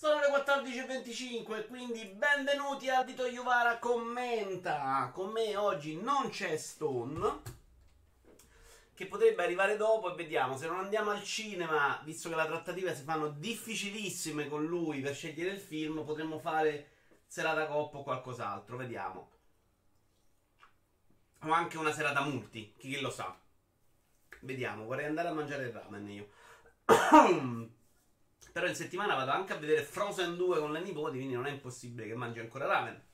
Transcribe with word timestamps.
Sono 0.00 0.18
le 0.18 0.28
14.25, 0.28 1.66
quindi 1.66 2.06
benvenuti 2.06 2.88
a 2.88 3.04
Dito 3.04 3.26
Yuvara 3.26 3.76
commenta. 3.76 5.10
Con 5.12 5.28
me 5.30 5.54
oggi 5.56 6.00
non 6.00 6.30
c'è 6.30 6.56
Stone, 6.56 7.42
che 8.94 9.04
potrebbe 9.04 9.44
arrivare 9.44 9.76
dopo 9.76 10.10
e 10.10 10.14
vediamo. 10.14 10.56
Se 10.56 10.66
non 10.66 10.78
andiamo 10.78 11.10
al 11.10 11.22
cinema, 11.22 12.00
visto 12.02 12.30
che 12.30 12.34
le 12.34 12.46
trattative 12.46 12.96
si 12.96 13.02
fanno 13.02 13.28
difficilissime 13.28 14.48
con 14.48 14.64
lui 14.64 15.02
per 15.02 15.14
scegliere 15.14 15.50
il 15.50 15.60
film, 15.60 16.02
potremmo 16.02 16.38
fare 16.38 16.92
serata 17.26 17.66
coppa 17.66 17.98
o 17.98 18.02
qualcos'altro, 18.02 18.78
vediamo. 18.78 19.30
O 21.42 21.52
anche 21.52 21.76
una 21.76 21.92
serata 21.92 22.22
multi, 22.22 22.72
chi 22.78 22.98
lo 23.00 23.10
sa. 23.10 23.38
Vediamo, 24.40 24.86
vorrei 24.86 25.04
andare 25.04 25.28
a 25.28 25.34
mangiare 25.34 25.64
il 25.64 25.72
ramen 25.72 26.08
io. 26.08 26.30
Però 28.52 28.66
in 28.66 28.74
settimana 28.74 29.14
vado 29.14 29.30
anche 29.30 29.52
a 29.52 29.56
vedere 29.56 29.82
Frozen 29.82 30.36
2 30.36 30.58
con 30.58 30.72
le 30.72 30.80
nipoti, 30.80 31.16
quindi 31.16 31.34
non 31.34 31.46
è 31.46 31.50
impossibile 31.50 32.06
che 32.06 32.14
mangi 32.14 32.40
ancora 32.40 32.66
ramen. 32.66 33.08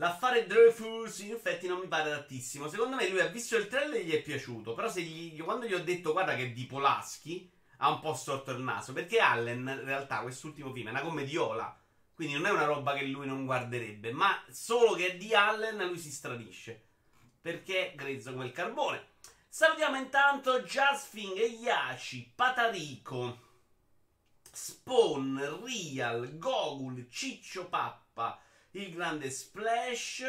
L'affare 0.00 0.46
Dreyfus 0.46 1.18
in 1.20 1.32
effetti 1.32 1.66
non 1.66 1.80
mi 1.80 1.88
pare 1.88 2.10
tantissimo. 2.10 2.68
Secondo 2.68 2.94
me 2.94 3.08
lui 3.08 3.18
ha 3.18 3.26
visto 3.26 3.56
il 3.56 3.66
trailer 3.66 4.00
e 4.00 4.04
gli 4.04 4.12
è 4.12 4.22
piaciuto. 4.22 4.74
Però 4.74 4.88
gli, 4.94 5.40
quando 5.42 5.66
gli 5.66 5.74
ho 5.74 5.82
detto 5.82 6.12
guarda 6.12 6.36
che 6.36 6.44
è 6.44 6.50
di 6.50 6.66
Polaschi, 6.66 7.50
ha 7.78 7.90
un 7.90 7.98
po' 7.98 8.14
storto 8.14 8.52
il 8.52 8.60
naso. 8.60 8.92
Perché 8.92 9.18
Allen, 9.18 9.58
in 9.58 9.84
realtà, 9.84 10.20
quest'ultimo 10.20 10.72
film 10.72 10.86
è 10.86 10.90
una 10.90 11.00
commediola. 11.00 11.76
Quindi 12.14 12.34
non 12.34 12.46
è 12.46 12.50
una 12.50 12.64
roba 12.64 12.94
che 12.94 13.06
lui 13.06 13.26
non 13.26 13.44
guarderebbe. 13.44 14.12
Ma 14.12 14.40
solo 14.50 14.94
che 14.94 15.14
è 15.14 15.16
di 15.16 15.34
Allen 15.34 15.84
lui 15.88 15.98
si 15.98 16.12
stranisce. 16.12 16.80
Perché 17.40 17.90
è 17.90 17.94
grezzo 17.96 18.32
come 18.32 18.46
il 18.46 18.52
carbone. 18.52 19.04
Salutiamo 19.58 19.96
intanto 19.96 20.60
Jasfing 20.60 21.36
e 21.36 21.46
Yashi, 21.46 22.32
Patarico, 22.32 23.38
Spawn, 24.52 25.60
Real, 25.64 26.38
Gogul, 26.38 27.08
Ciccio 27.10 27.66
Pappa, 27.66 28.40
il 28.70 28.94
grande 28.94 29.30
Splash, 29.30 30.22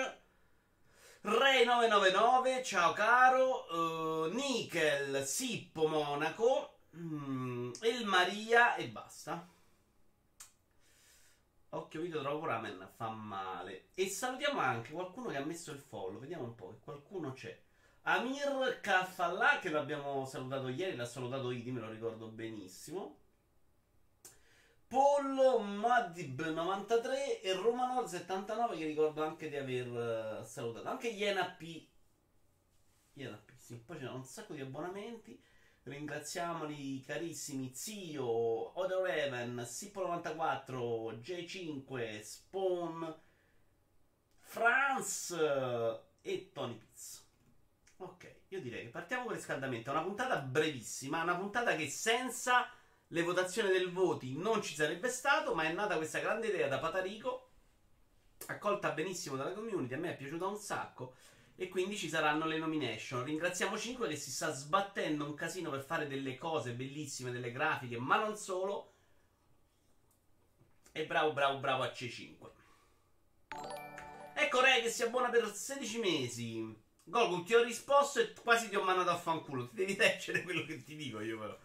Ray999, 1.23 2.63
ciao 2.63 2.93
caro, 2.93 3.67
uh, 3.71 4.33
Nickel, 4.33 5.23
Sippo 5.23 5.87
Monaco, 5.87 6.79
mm, 6.97 7.73
El 7.81 8.05
Maria 8.05 8.73
e 8.77 8.87
basta. 8.87 9.47
Occhio 11.69 12.01
video 12.01 12.21
trovo 12.21 12.47
ramen, 12.47 12.89
fa 12.95 13.09
male. 13.09 13.89
E 13.93 14.09
salutiamo 14.09 14.59
anche 14.59 14.91
qualcuno 14.91 15.29
che 15.29 15.37
ha 15.37 15.45
messo 15.45 15.69
il 15.71 15.79
follow, 15.79 16.17
vediamo 16.17 16.45
un 16.45 16.55
po' 16.55 16.69
che 16.69 16.79
qualcuno 16.83 17.33
c'è. 17.33 17.67
Amir 18.09 18.79
Kafallah, 18.81 19.59
che 19.59 19.69
l'abbiamo 19.69 20.25
salutato 20.25 20.67
ieri, 20.67 20.95
l'ha 20.95 21.05
salutato 21.05 21.51
Idi, 21.51 21.69
me 21.69 21.79
lo 21.79 21.91
ricordo 21.91 22.27
benissimo. 22.27 23.17
Pollo 24.87 25.59
Madib93 25.59 27.41
e 27.43 27.53
Romanol79 27.53 28.77
che 28.79 28.85
ricordo 28.85 29.23
anche 29.23 29.47
di 29.47 29.55
aver 29.57 30.41
uh, 30.41 30.43
salutato. 30.43 30.87
Anche 30.87 31.09
Iena 31.09 31.51
P. 31.51 31.87
Iena 33.13 33.37
P, 33.37 33.51
sì. 33.55 33.75
Poi 33.77 33.99
c'erano 33.99 34.17
un 34.17 34.25
sacco 34.25 34.55
di 34.55 34.61
abbonamenti. 34.61 35.39
Ringraziamoli 35.83 37.03
carissimi 37.03 37.71
Zio, 37.75 38.25
Odoreven, 38.79 39.55
Sippo94, 39.57 41.19
J5, 41.19 42.21
Spawn, 42.21 43.21
Franz 44.39 45.31
e 46.21 46.49
Tony 46.51 46.75
Pizza. 46.75 47.27
Ok, 48.01 48.43
io 48.47 48.61
direi 48.61 48.83
che 48.83 48.89
partiamo 48.91 49.23
con 49.23 49.33
il 49.33 49.39
riscaldamento. 49.39 49.89
È 49.89 49.93
una 49.93 50.03
puntata 50.03 50.37
brevissima, 50.37 51.21
una 51.21 51.35
puntata 51.35 51.75
che 51.75 51.89
senza 51.89 52.71
le 53.07 53.23
votazioni 53.23 53.71
del 53.71 53.91
voti 53.91 54.37
non 54.37 54.61
ci 54.61 54.73
sarebbe 54.73 55.09
stato, 55.09 55.53
ma 55.53 55.63
è 55.63 55.73
nata 55.73 55.97
questa 55.97 56.19
grande 56.19 56.47
idea 56.47 56.69
da 56.69 56.79
Patarico, 56.79 57.49
accolta 58.47 58.91
benissimo 58.91 59.35
dalla 59.35 59.51
community, 59.51 59.95
a 59.95 59.97
me 59.97 60.13
è 60.13 60.15
piaciuta 60.15 60.45
un 60.45 60.55
sacco. 60.55 61.15
E 61.57 61.67
quindi 61.67 61.97
ci 61.97 62.07
saranno 62.07 62.45
le 62.45 62.57
nomination. 62.57 63.21
Ringraziamo 63.21 63.77
5 63.77 64.07
che 64.07 64.15
si 64.15 64.31
sta 64.31 64.49
sbattendo 64.53 65.25
un 65.25 65.33
casino 65.33 65.69
per 65.69 65.83
fare 65.83 66.07
delle 66.07 66.37
cose 66.37 66.71
bellissime, 66.71 67.31
delle 67.31 67.51
grafiche, 67.51 67.97
ma 67.99 68.15
non 68.15 68.37
solo. 68.37 68.93
E 70.93 71.05
bravo, 71.05 71.33
bravo, 71.33 71.59
bravo 71.59 71.83
a 71.83 71.87
C5. 71.87 72.49
Ecco 74.35 74.61
Re 74.61 74.81
che 74.81 74.89
si 74.89 75.03
abbona 75.03 75.27
per 75.27 75.53
16 75.53 75.99
mesi. 75.99 76.87
Goku, 77.09 77.43
ti 77.43 77.55
ho 77.55 77.63
risposto 77.63 78.19
e 78.19 78.33
quasi 78.33 78.69
ti 78.69 78.75
ho 78.75 78.83
mandato 78.83 79.09
a 79.09 79.17
fanculo. 79.17 79.67
Ti 79.67 79.75
devi 79.75 79.95
leggere 79.95 80.43
quello 80.43 80.63
che 80.63 80.83
ti 80.83 80.95
dico 80.95 81.19
io, 81.21 81.39
però. 81.39 81.57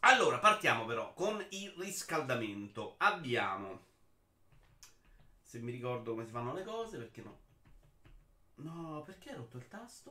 Allora, 0.00 0.38
partiamo 0.40 0.84
però 0.84 1.14
con 1.14 1.44
il 1.50 1.72
riscaldamento. 1.76 2.96
Abbiamo. 2.98 3.90
Se 5.40 5.60
mi 5.60 5.70
ricordo 5.70 6.12
come 6.12 6.24
si 6.24 6.32
fanno 6.32 6.52
le 6.52 6.64
cose, 6.64 6.98
perché 6.98 7.22
no? 7.22 7.38
No, 8.56 9.02
perché 9.02 9.30
hai 9.30 9.36
rotto 9.36 9.56
il 9.56 9.68
tasto? 9.68 10.10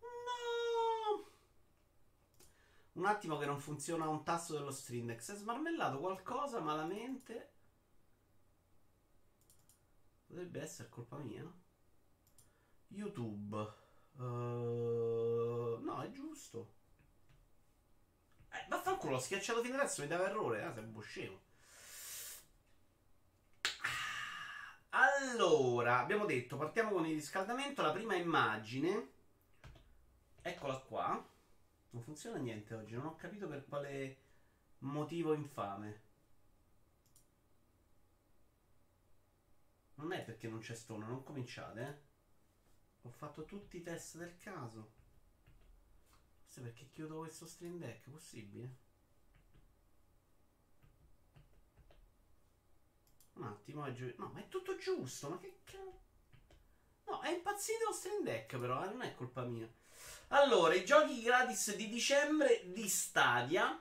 No! 0.00 1.30
Un 2.92 3.04
attimo 3.04 3.36
che 3.36 3.44
non 3.44 3.60
funziona 3.60 4.08
un 4.08 4.24
tasto 4.24 4.54
dello. 4.54 4.70
Si 4.70 4.98
è 4.98 5.34
smarmellato 5.34 5.98
qualcosa 5.98 6.60
malamente. 6.60 7.52
Potrebbe 10.26 10.62
essere 10.62 10.88
colpa 10.88 11.18
mia, 11.18 11.42
no? 11.42 11.68
YouTube. 12.90 13.56
Uh, 14.16 15.78
no, 15.82 16.02
è 16.02 16.10
giusto. 16.10 16.74
Eh, 18.52 18.66
vaffanculo, 18.68 19.16
ho 19.16 19.20
schiacciato 19.20 19.62
fino 19.62 19.76
adesso, 19.76 20.02
mi 20.02 20.08
dava 20.08 20.28
errore. 20.28 20.62
Ah, 20.62 20.72
sei 20.74 20.84
un 20.84 21.02
scemo. 21.02 21.40
Allora, 24.90 25.98
abbiamo 25.98 26.24
detto, 26.24 26.56
partiamo 26.56 26.90
con 26.90 27.06
il 27.06 27.14
riscaldamento. 27.14 27.82
La 27.82 27.92
prima 27.92 28.14
immagine. 28.16 29.12
Eccola 30.42 30.76
qua. 30.78 31.28
Non 31.92 32.02
funziona 32.02 32.38
niente 32.38 32.74
oggi, 32.74 32.94
non 32.94 33.06
ho 33.06 33.16
capito 33.16 33.48
per 33.48 33.64
quale 33.66 34.16
motivo 34.78 35.32
infame. 35.32 36.02
Non 39.94 40.12
è 40.12 40.22
perché 40.22 40.48
non 40.48 40.60
c'è 40.60 40.74
stone, 40.74 41.04
non 41.06 41.22
cominciate, 41.22 41.80
eh. 41.80 42.09
Ho 43.02 43.10
fatto 43.10 43.44
tutti 43.44 43.78
i 43.78 43.82
test 43.82 44.16
del 44.16 44.36
caso. 44.38 44.92
Forse 46.42 46.60
perché 46.60 46.88
chiudo 46.90 47.18
questo 47.18 47.46
stream 47.46 47.78
deck, 47.78 48.10
possibile? 48.10 48.76
Un 53.34 53.44
attimo, 53.44 53.84
è 53.84 53.92
giu- 53.92 54.14
no, 54.18 54.30
ma 54.34 54.40
è 54.40 54.48
tutto 54.48 54.76
giusto, 54.76 55.30
ma 55.30 55.38
che 55.38 55.60
cazzo? 55.64 56.08
No, 57.04 57.20
è 57.22 57.30
impazzito 57.30 57.86
lo 57.86 57.92
stream 57.92 58.22
deck 58.22 58.56
però, 58.58 58.84
eh, 58.84 58.88
non 58.90 59.02
è 59.02 59.14
colpa 59.14 59.42
mia. 59.44 59.68
Allora, 60.28 60.74
i 60.74 60.84
giochi 60.84 61.22
gratis 61.22 61.74
di 61.74 61.88
dicembre 61.88 62.62
di 62.72 62.88
Stadia 62.88 63.80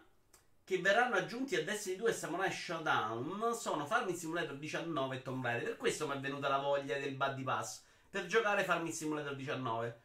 che 0.63 0.79
verranno 0.79 1.15
aggiunti 1.15 1.55
a 1.55 1.63
Destiny 1.63 1.95
2 1.95 2.09
e 2.09 2.13
Samurai 2.13 2.51
Showdown 2.51 3.55
sono 3.55 3.85
Farming 3.85 4.17
Simulator 4.17 4.57
19 4.57 5.15
e 5.15 5.21
Tomb 5.21 5.43
Raider. 5.43 5.63
Per 5.69 5.77
questo 5.77 6.07
mi 6.07 6.15
è 6.15 6.19
venuta 6.19 6.47
la 6.47 6.59
voglia 6.59 6.97
del 6.97 7.15
Buddy 7.15 7.43
Pass 7.43 7.83
per 8.09 8.25
giocare 8.25 8.63
Farming 8.63 8.93
Simulator 8.93 9.35
19. 9.35 10.01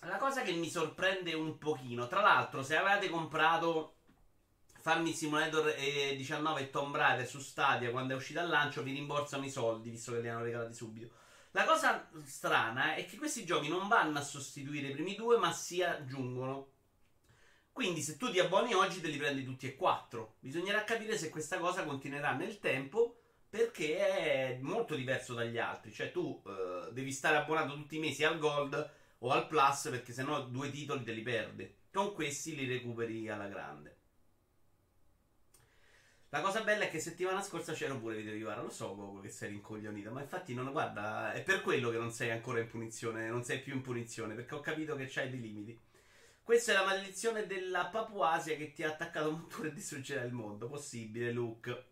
La 0.00 0.16
cosa 0.18 0.42
che 0.42 0.52
mi 0.52 0.68
sorprende 0.68 1.32
un 1.34 1.58
pochino, 1.58 2.06
tra 2.06 2.20
l'altro, 2.20 2.62
se 2.62 2.76
avete 2.76 3.08
comprato 3.08 3.94
Farming 4.80 5.14
Simulator 5.14 5.74
19 5.74 6.60
e 6.60 6.70
Tomb 6.70 6.94
Raider 6.94 7.26
su 7.26 7.40
Stadia 7.40 7.90
quando 7.90 8.12
è 8.12 8.16
uscita 8.16 8.40
al 8.40 8.48
lancio, 8.48 8.82
vi 8.82 8.92
rimborsano 8.92 9.44
i 9.44 9.50
soldi, 9.50 9.90
visto 9.90 10.12
che 10.12 10.20
li 10.20 10.28
hanno 10.28 10.42
regalati 10.42 10.74
subito. 10.74 11.24
La 11.52 11.64
cosa 11.64 12.08
strana 12.24 12.94
è 12.94 13.06
che 13.06 13.16
questi 13.16 13.44
giochi 13.44 13.68
non 13.68 13.88
vanno 13.88 14.18
a 14.18 14.22
sostituire 14.22 14.88
i 14.88 14.92
primi 14.92 15.14
due, 15.14 15.38
ma 15.38 15.52
si 15.52 15.82
aggiungono. 15.82 16.72
Quindi, 17.72 18.02
se 18.02 18.16
tu 18.16 18.30
ti 18.30 18.38
abboni 18.38 18.74
oggi, 18.74 19.00
te 19.00 19.08
li 19.08 19.16
prendi 19.16 19.44
tutti 19.44 19.66
e 19.66 19.74
quattro. 19.74 20.36
Bisognerà 20.40 20.84
capire 20.84 21.16
se 21.16 21.30
questa 21.30 21.58
cosa 21.58 21.84
continuerà 21.84 22.32
nel 22.32 22.58
tempo 22.58 23.20
perché 23.48 23.98
è 23.98 24.58
molto 24.60 24.94
diverso 24.94 25.34
dagli 25.34 25.58
altri. 25.58 25.92
Cioè, 25.92 26.10
tu 26.10 26.42
uh, 26.44 26.92
devi 26.92 27.12
stare 27.12 27.36
abbonato 27.36 27.74
tutti 27.74 27.96
i 27.96 28.00
mesi 28.00 28.24
al 28.24 28.38
Gold 28.38 28.92
o 29.18 29.30
al 29.30 29.46
Plus 29.46 29.88
perché 29.90 30.12
sennò 30.12 30.46
due 30.46 30.70
titoli 30.70 31.04
te 31.04 31.12
li 31.12 31.22
perdi. 31.22 31.74
Con 31.90 32.12
questi 32.12 32.54
li 32.54 32.66
recuperi 32.66 33.28
alla 33.28 33.48
grande. 33.48 33.96
La 36.30 36.40
cosa 36.42 36.62
bella 36.62 36.84
è 36.84 36.90
che 36.90 37.00
settimana 37.00 37.40
scorsa 37.40 37.72
c'era 37.72 37.94
pure 37.94 38.16
video 38.16 38.34
di 38.34 38.42
Vara. 38.42 38.60
Lo 38.60 38.68
so, 38.68 38.94
Gogo, 38.94 39.20
che 39.20 39.30
sei 39.30 39.50
rincoglionita. 39.50 40.10
Ma 40.10 40.20
infatti, 40.20 40.52
non 40.52 40.70
guarda, 40.72 41.32
è 41.32 41.42
per 41.42 41.62
quello 41.62 41.88
che 41.88 41.96
non 41.96 42.10
sei 42.10 42.30
ancora 42.30 42.60
in 42.60 42.66
punizione. 42.66 43.28
Non 43.28 43.44
sei 43.44 43.60
più 43.60 43.74
in 43.74 43.80
punizione. 43.80 44.34
Perché 44.34 44.54
ho 44.54 44.60
capito 44.60 44.96
che 44.96 45.06
c'hai 45.08 45.30
dei 45.30 45.40
limiti. 45.40 45.80
Questa 46.42 46.72
è 46.72 46.74
la 46.74 46.84
maledizione 46.84 47.46
della 47.46 47.86
Papuasia 47.86 48.56
che 48.56 48.72
ti 48.72 48.82
ha 48.82 48.88
attaccato 48.88 49.30
un 49.30 49.40
motore 49.40 49.68
e 49.68 49.72
distruggerà 49.72 50.22
il 50.22 50.32
mondo. 50.32 50.68
Possibile, 50.68 51.32
Luke. 51.32 51.84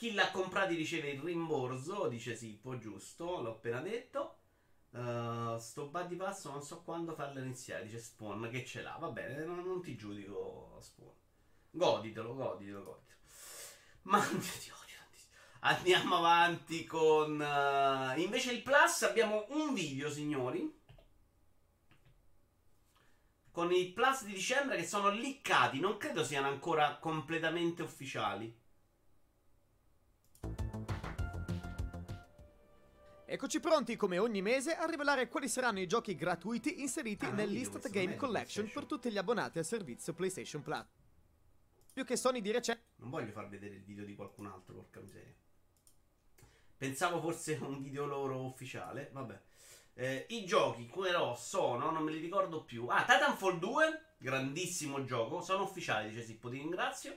Chi 0.00 0.14
l'ha 0.14 0.30
comprato 0.30 0.72
riceve 0.72 1.10
il 1.10 1.20
rimborso, 1.20 2.08
dice 2.08 2.34
Sippo, 2.34 2.78
giusto, 2.78 3.42
l'ho 3.42 3.50
appena 3.50 3.82
detto. 3.82 4.38
Uh, 4.92 5.58
sto 5.58 5.88
Buddy 5.88 6.16
Pass 6.16 6.46
non 6.46 6.62
so 6.62 6.80
quando 6.80 7.12
farlo 7.12 7.40
iniziare. 7.40 7.82
Dice 7.82 7.98
Spawn 7.98 8.48
che 8.50 8.64
ce 8.64 8.80
l'ha. 8.80 8.96
Va 8.98 9.10
bene, 9.10 9.44
non, 9.44 9.62
non 9.62 9.82
ti 9.82 9.96
giudico 9.96 10.78
Spawn. 10.80 11.12
Goditelo, 11.72 12.34
goditelo, 12.34 12.82
goditelo. 12.82 13.18
Ma 14.04 14.24
ti 14.24 14.70
odio 14.70 14.96
Andiamo 15.58 16.16
avanti 16.16 16.86
con. 16.86 17.38
Uh, 17.38 18.18
invece 18.18 18.52
il 18.52 18.62
Plus 18.62 19.02
abbiamo 19.02 19.44
un 19.50 19.74
video, 19.74 20.10
signori. 20.10 20.80
Con 23.50 23.70
i 23.70 23.92
Plus 23.92 24.24
di 24.24 24.32
dicembre 24.32 24.78
che 24.78 24.86
sono 24.86 25.10
liccati. 25.10 25.78
Non 25.78 25.98
credo 25.98 26.24
siano 26.24 26.48
ancora 26.48 26.96
completamente 26.96 27.82
ufficiali. 27.82 28.59
Eccoci 33.32 33.60
pronti 33.60 33.94
come 33.94 34.18
ogni 34.18 34.42
mese 34.42 34.74
a 34.74 34.86
rivelare 34.86 35.28
quali 35.28 35.48
saranno 35.48 35.78
i 35.78 35.86
giochi 35.86 36.16
gratuiti 36.16 36.80
inseriti 36.80 37.26
ah, 37.26 37.30
nell'Instant 37.30 37.88
Game 37.88 38.16
Collection 38.16 38.68
per 38.68 38.86
tutti 38.86 39.08
gli 39.08 39.18
abbonati 39.18 39.58
al 39.58 39.64
servizio 39.64 40.12
PlayStation 40.14 40.60
Plus. 40.62 40.84
Più 41.92 42.04
che 42.04 42.16
Sony 42.16 42.40
di 42.40 42.50
recente... 42.50 42.82
Non 42.96 43.10
voglio 43.10 43.30
far 43.30 43.48
vedere 43.48 43.76
il 43.76 43.84
video 43.84 44.04
di 44.04 44.16
qualcun 44.16 44.46
altro, 44.46 44.74
porca 44.74 44.98
miseria. 44.98 45.32
Pensavo 46.76 47.20
fosse 47.20 47.56
un 47.62 47.80
video 47.80 48.04
loro 48.04 48.44
ufficiale, 48.44 49.10
vabbè. 49.12 49.40
Eh, 49.94 50.26
I 50.30 50.44
giochi 50.44 50.90
però 50.92 51.36
sono, 51.36 51.92
non 51.92 52.02
me 52.02 52.10
li 52.10 52.18
ricordo 52.18 52.64
più. 52.64 52.88
Ah, 52.88 53.04
Titanfall 53.04 53.60
2, 53.60 54.02
grandissimo 54.18 55.04
gioco, 55.04 55.40
sono 55.40 55.62
ufficiali, 55.62 56.08
dice 56.08 56.24
Sippo, 56.24 56.50
ti 56.50 56.56
ringrazio. 56.56 57.16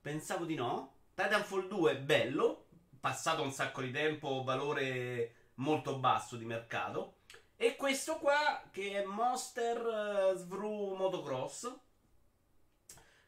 Pensavo 0.00 0.44
di 0.44 0.54
no. 0.54 0.92
Titanfall 1.16 1.66
2, 1.66 1.98
bello, 1.98 2.66
passato 3.00 3.42
un 3.42 3.50
sacco 3.50 3.80
di 3.80 3.90
tempo, 3.90 4.44
valore 4.44 5.32
molto 5.58 5.98
basso 5.98 6.36
di 6.36 6.44
mercato. 6.44 7.18
E 7.56 7.76
questo 7.76 8.18
qua 8.18 8.62
che 8.70 9.02
è 9.02 9.04
Monster 9.04 10.32
uh, 10.32 10.36
Svru 10.36 10.94
Motocross. 10.94 11.76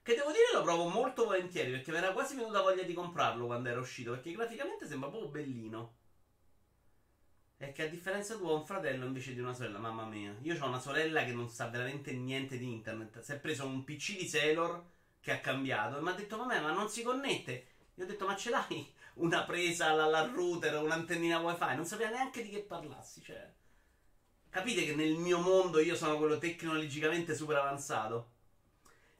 Che 0.03 0.15
devo 0.15 0.31
dire 0.31 0.50
lo 0.55 0.62
provo 0.62 0.88
molto 0.88 1.25
volentieri 1.25 1.73
perché 1.73 1.91
mi 1.91 1.99
era 1.99 2.12
quasi 2.12 2.35
venuta 2.35 2.62
voglia 2.62 2.82
di 2.82 2.94
comprarlo 2.94 3.47
quando 3.47 3.69
era 3.69 3.81
uscito. 3.81 4.12
Perché 4.12 4.32
graficamente 4.32 4.87
sembra 4.87 5.09
proprio 5.09 5.31
bellino. 5.31 5.99
E 7.56 7.73
che 7.73 7.82
a 7.82 7.88
differenza 7.88 8.37
tua 8.37 8.53
ho 8.53 8.56
un 8.56 8.65
fratello 8.65 9.05
invece 9.05 9.35
di 9.35 9.41
una 9.41 9.53
sorella, 9.53 9.79
mamma 9.79 10.06
mia. 10.06 10.35
Io 10.43 10.56
ho 10.59 10.67
una 10.67 10.79
sorella 10.79 11.25
che 11.25 11.33
non 11.33 11.50
sa 11.50 11.69
veramente 11.69 12.12
niente 12.12 12.56
di 12.56 12.73
internet. 12.73 13.21
Si 13.21 13.33
è 13.33 13.38
preso 13.38 13.67
un 13.67 13.85
PC 13.85 14.17
di 14.17 14.26
Sailor 14.26 14.83
che 15.21 15.33
ha 15.33 15.41
cambiato 15.41 15.99
e 15.99 16.00
mi 16.00 16.09
ha 16.09 16.12
detto: 16.12 16.38
Mamma, 16.38 16.61
ma 16.61 16.73
non 16.73 16.88
si 16.88 17.03
connette. 17.03 17.67
Io 17.97 18.05
ho 18.05 18.06
detto: 18.06 18.26
Ma 18.26 18.37
ce 18.37 18.50
l'hai? 18.50 18.94
Una 19.21 19.45
presa 19.45 19.91
alla, 19.91 20.27
router, 20.27 20.81
un'antennina 20.83 21.41
wifi, 21.41 21.77
non 21.77 21.85
sapeva 21.85 22.11
neanche 22.11 22.43
di 22.43 22.51
che 22.51 22.61
parlassi, 22.61 23.23
cioè. 23.23 23.53
Capite 24.49 24.85
che 24.85 24.95
nel 24.95 25.15
mio 25.17 25.39
mondo 25.39 25.79
io 25.79 25.95
sono 25.95 26.19
quello 26.19 26.39
tecnologicamente 26.39 27.35
super 27.35 27.57
avanzato. 27.57 28.33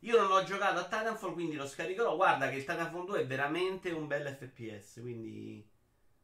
Io 0.00 0.20
non 0.20 0.32
ho 0.32 0.43
giocato 0.43 0.81
a 0.81 0.85
Titanfall, 0.85 1.35
quindi 1.35 1.56
lo 1.56 1.67
scaricherò. 1.67 2.17
Guarda 2.17 2.49
che 2.49 2.56
il 2.56 2.64
Titanfall 2.64 3.06
2 3.06 3.20
è 3.20 3.26
veramente 3.26 3.91
un 3.91 4.06
bel 4.06 4.35
FPS, 4.35 5.00
quindi 5.00 5.64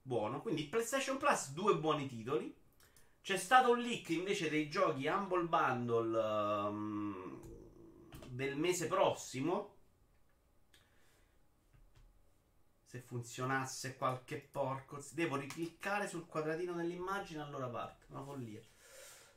buono. 0.03 0.41
Quindi 0.41 0.65
PlayStation 0.65 1.19
Plus, 1.19 1.53
due 1.53 1.77
buoni 1.77 2.09
titoli. 2.09 2.55
C'è 3.21 3.37
stato 3.37 3.73
un 3.73 3.81
leak 3.81 4.09
invece 4.11 4.49
dei 4.49 4.69
giochi 4.69 5.07
Humble 5.07 5.45
Bundle 5.45 6.19
um, 6.69 7.43
del 8.29 8.57
mese 8.57 8.87
prossimo 8.87 9.76
Se 12.87 13.01
funzionasse 13.01 13.97
qualche 13.97 14.37
porco. 14.51 15.05
Devo 15.11 15.37
ricliccare 15.37 16.09
sul 16.09 16.27
quadratino 16.27 16.73
dell'immagine, 16.73 17.43
allora 17.43 17.67
parte. 17.67 18.07
Una 18.11 18.23
follia. 18.23 18.61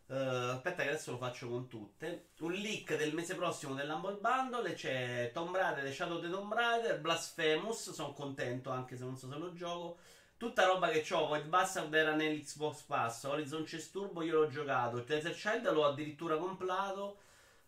Uh, 0.06 0.54
aspetta 0.54 0.84
che 0.84 0.90
adesso 0.90 1.12
lo 1.12 1.18
faccio 1.18 1.50
con 1.50 1.68
tutte. 1.68 2.30
Un 2.40 2.54
leak 2.54 2.96
del 2.96 3.14
mese 3.14 3.36
prossimo 3.36 3.74
dell'Humble 3.74 4.20
Bundle. 4.22 4.74
C'è 4.74 5.32
Tomb 5.34 5.56
Raider, 5.56 5.84
The 5.84 5.92
Shadow 5.92 6.18
of 6.18 6.30
Tomb 6.30 6.54
Raider, 6.54 7.00
Blasphemous. 7.00 7.92
Sono 7.92 8.14
contento 8.14 8.70
anche 8.70 8.96
se 8.96 9.04
non 9.04 9.18
so 9.18 9.28
se 9.28 9.38
lo 9.38 9.52
gioco. 9.54 9.98
Tutta 10.40 10.66
roba 10.66 10.88
che 10.88 11.06
ho, 11.14 11.28
Void 11.28 11.48
Bastard 11.48 11.94
era 11.94 12.16
nell'Xbox 12.16 12.84
Pass, 12.84 13.26
Horizon 13.26 13.66
Chess 13.66 13.92
Turbo 13.92 14.22
io 14.22 14.40
l'ho 14.40 14.48
giocato, 14.48 15.02
Desert 15.02 15.36
Child 15.36 15.70
l'ho 15.70 15.86
addirittura 15.86 16.38
comprato. 16.38 17.18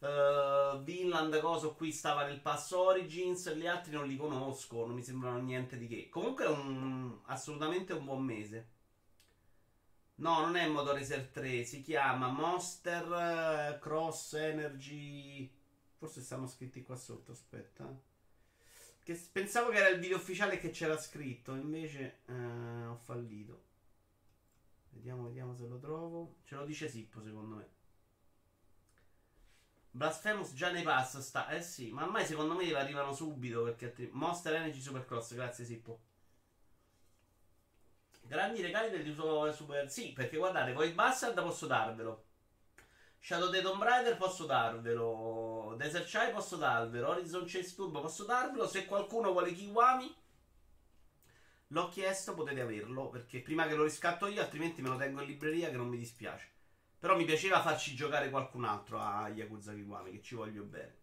Uh, 0.01 0.81
Vinland, 0.81 1.39
coso 1.41 1.75
qui 1.75 1.91
stava 1.91 2.25
nel 2.25 2.41
pass 2.41 2.71
Origins, 2.71 3.53
gli 3.53 3.67
altri 3.67 3.91
non 3.91 4.07
li 4.07 4.17
conosco, 4.17 4.83
non 4.87 4.95
mi 4.95 5.03
sembrano 5.03 5.39
niente 5.39 5.77
di 5.77 5.87
che. 5.87 6.09
Comunque 6.09 6.45
è 6.45 6.47
un, 6.47 7.19
assolutamente 7.25 7.93
un 7.93 8.05
buon 8.05 8.23
mese. 8.23 8.69
No, 10.15 10.39
non 10.39 10.55
è 10.55 10.67
Motoracer 10.67 11.27
3, 11.27 11.63
si 11.65 11.83
chiama 11.83 12.29
Monster 12.29 13.77
Cross 13.79 14.33
Energy. 14.33 15.51
Forse 15.97 16.21
stanno 16.21 16.47
scritti 16.47 16.81
qua 16.81 16.95
sotto, 16.95 17.31
aspetta. 17.33 17.95
Che 19.03 19.29
pensavo 19.31 19.69
che 19.69 19.77
era 19.77 19.89
il 19.89 19.99
video 19.99 20.17
ufficiale 20.17 20.57
che 20.57 20.71
c'era 20.71 20.97
scritto, 20.97 21.53
invece 21.53 22.21
eh, 22.25 22.85
ho 22.85 22.97
fallito. 22.97 23.65
Vediamo, 24.89 25.25
vediamo 25.25 25.55
se 25.55 25.67
lo 25.67 25.77
trovo. 25.77 26.37
Ce 26.43 26.55
lo 26.55 26.65
dice 26.65 26.89
Sippo, 26.89 27.21
secondo 27.21 27.55
me. 27.57 27.80
Blasphemous 29.91 30.53
già 30.53 30.71
nei 30.71 30.83
pass 30.83 31.19
sta. 31.19 31.49
Eh 31.49 31.61
sì, 31.61 31.91
ma 31.91 32.03
ormai 32.03 32.25
secondo 32.25 32.55
me 32.55 32.73
arrivano 32.73 33.13
subito 33.13 33.63
perché 33.63 34.09
Monster 34.13 34.55
Energy 34.55 34.79
Supercross, 34.79 35.33
grazie 35.33 35.65
Sippo. 35.65 36.01
Grandi 38.21 38.61
regali 38.61 38.89
del 38.89 39.13
tuo 39.13 39.51
Super. 39.51 39.89
Sì, 39.89 40.13
perché 40.13 40.37
guardate, 40.37 40.71
Void 40.71 40.93
Bastard 40.93 41.41
posso 41.41 41.67
darvelo. 41.67 42.25
Shadow 43.19 43.51
the 43.51 43.61
Tomb 43.61 43.83
Raider 43.83 44.17
posso 44.17 44.45
darvelo. 44.45 45.75
Desert 45.77 46.09
Chai 46.09 46.31
posso 46.31 46.55
darvelo. 46.55 47.09
Horizon 47.09 47.43
Chase 47.45 47.75
Turbo 47.75 48.01
posso 48.01 48.23
darvelo. 48.23 48.67
Se 48.67 48.85
qualcuno 48.85 49.31
vuole 49.31 49.51
Kiwami, 49.51 50.15
l'ho 51.67 51.89
chiesto, 51.89 52.33
potete 52.33 52.61
averlo. 52.61 53.09
Perché 53.09 53.41
prima 53.41 53.67
che 53.67 53.75
lo 53.75 53.83
riscatto 53.83 54.27
io, 54.27 54.41
altrimenti 54.41 54.81
me 54.81 54.89
lo 54.89 54.95
tengo 54.95 55.21
in 55.21 55.27
libreria 55.27 55.69
che 55.69 55.77
non 55.77 55.87
mi 55.87 55.97
dispiace. 55.97 56.50
Però 57.01 57.17
mi 57.17 57.25
piaceva 57.25 57.63
farci 57.63 57.95
giocare 57.95 58.29
qualcun 58.29 58.63
altro 58.63 58.99
a 58.99 59.27
Yakuza 59.27 59.73
Kiwami, 59.73 60.11
che 60.11 60.21
ci 60.21 60.35
voglio 60.35 60.61
bene. 60.61 60.99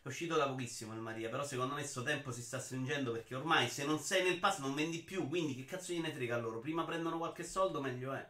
È 0.00 0.08
uscito 0.08 0.36
da 0.36 0.48
pochissimo 0.48 0.94
il 0.94 1.00
Maria, 1.00 1.28
però 1.28 1.44
secondo 1.44 1.74
me 1.74 1.80
questo 1.80 2.02
tempo 2.02 2.30
si 2.30 2.40
sta 2.40 2.58
stringendo 2.58 3.12
perché 3.12 3.34
ormai 3.34 3.68
se 3.68 3.84
non 3.84 3.98
sei 3.98 4.22
nel 4.22 4.38
pass 4.38 4.60
non 4.60 4.74
vendi 4.74 5.02
più, 5.02 5.28
quindi 5.28 5.54
che 5.54 5.66
cazzo 5.66 5.92
gliene 5.92 6.14
frega 6.14 6.38
loro? 6.38 6.60
Prima 6.60 6.84
prendono 6.84 7.18
qualche 7.18 7.44
soldo, 7.44 7.82
meglio 7.82 8.14
è. 8.14 8.26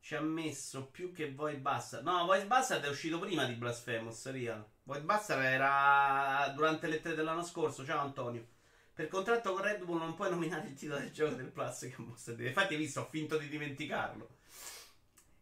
Ci 0.00 0.14
ha 0.14 0.20
messo 0.22 0.86
più 0.86 1.12
che 1.12 1.34
Void 1.34 1.58
Bastard. 1.60 2.04
No, 2.04 2.24
Void 2.24 2.46
Bastard 2.46 2.84
è 2.84 2.88
uscito 2.88 3.18
prima 3.18 3.44
di 3.44 3.52
Blasphemous, 3.52 4.30
Real. 4.30 4.66
Void 4.84 5.04
Bastard 5.04 5.42
era 5.42 6.50
durante 6.54 6.86
le 6.86 7.02
tre 7.02 7.14
dell'anno 7.14 7.44
scorso. 7.44 7.84
Ciao 7.84 8.00
Antonio. 8.00 8.55
Per 8.96 9.08
contratto 9.08 9.52
con 9.52 9.60
Red 9.60 9.84
Bull 9.84 9.98
non 9.98 10.14
puoi 10.14 10.30
nominare 10.30 10.68
il 10.68 10.74
titolo 10.74 11.00
del 11.00 11.12
gioco 11.12 11.34
del 11.34 11.50
Plus 11.50 11.80
che 11.80 11.94
mostra 11.98 12.32
dire. 12.32 12.48
Infatti, 12.48 12.72
hai 12.72 12.80
visto, 12.80 13.02
ho 13.02 13.08
finto 13.10 13.36
di 13.36 13.46
dimenticarlo. 13.46 14.26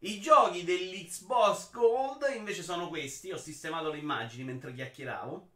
I 0.01 0.21
giochi 0.21 0.65
dell'Xbox 0.65 1.71
Gold 1.71 2.35
invece 2.35 2.65
sono 2.65 2.89
questi. 2.89 3.31
Ho 3.31 3.37
sistemato 3.37 3.93
le 3.93 3.99
immagini 3.99 4.43
mentre 4.43 4.75
chiacchieravo. 4.75 5.51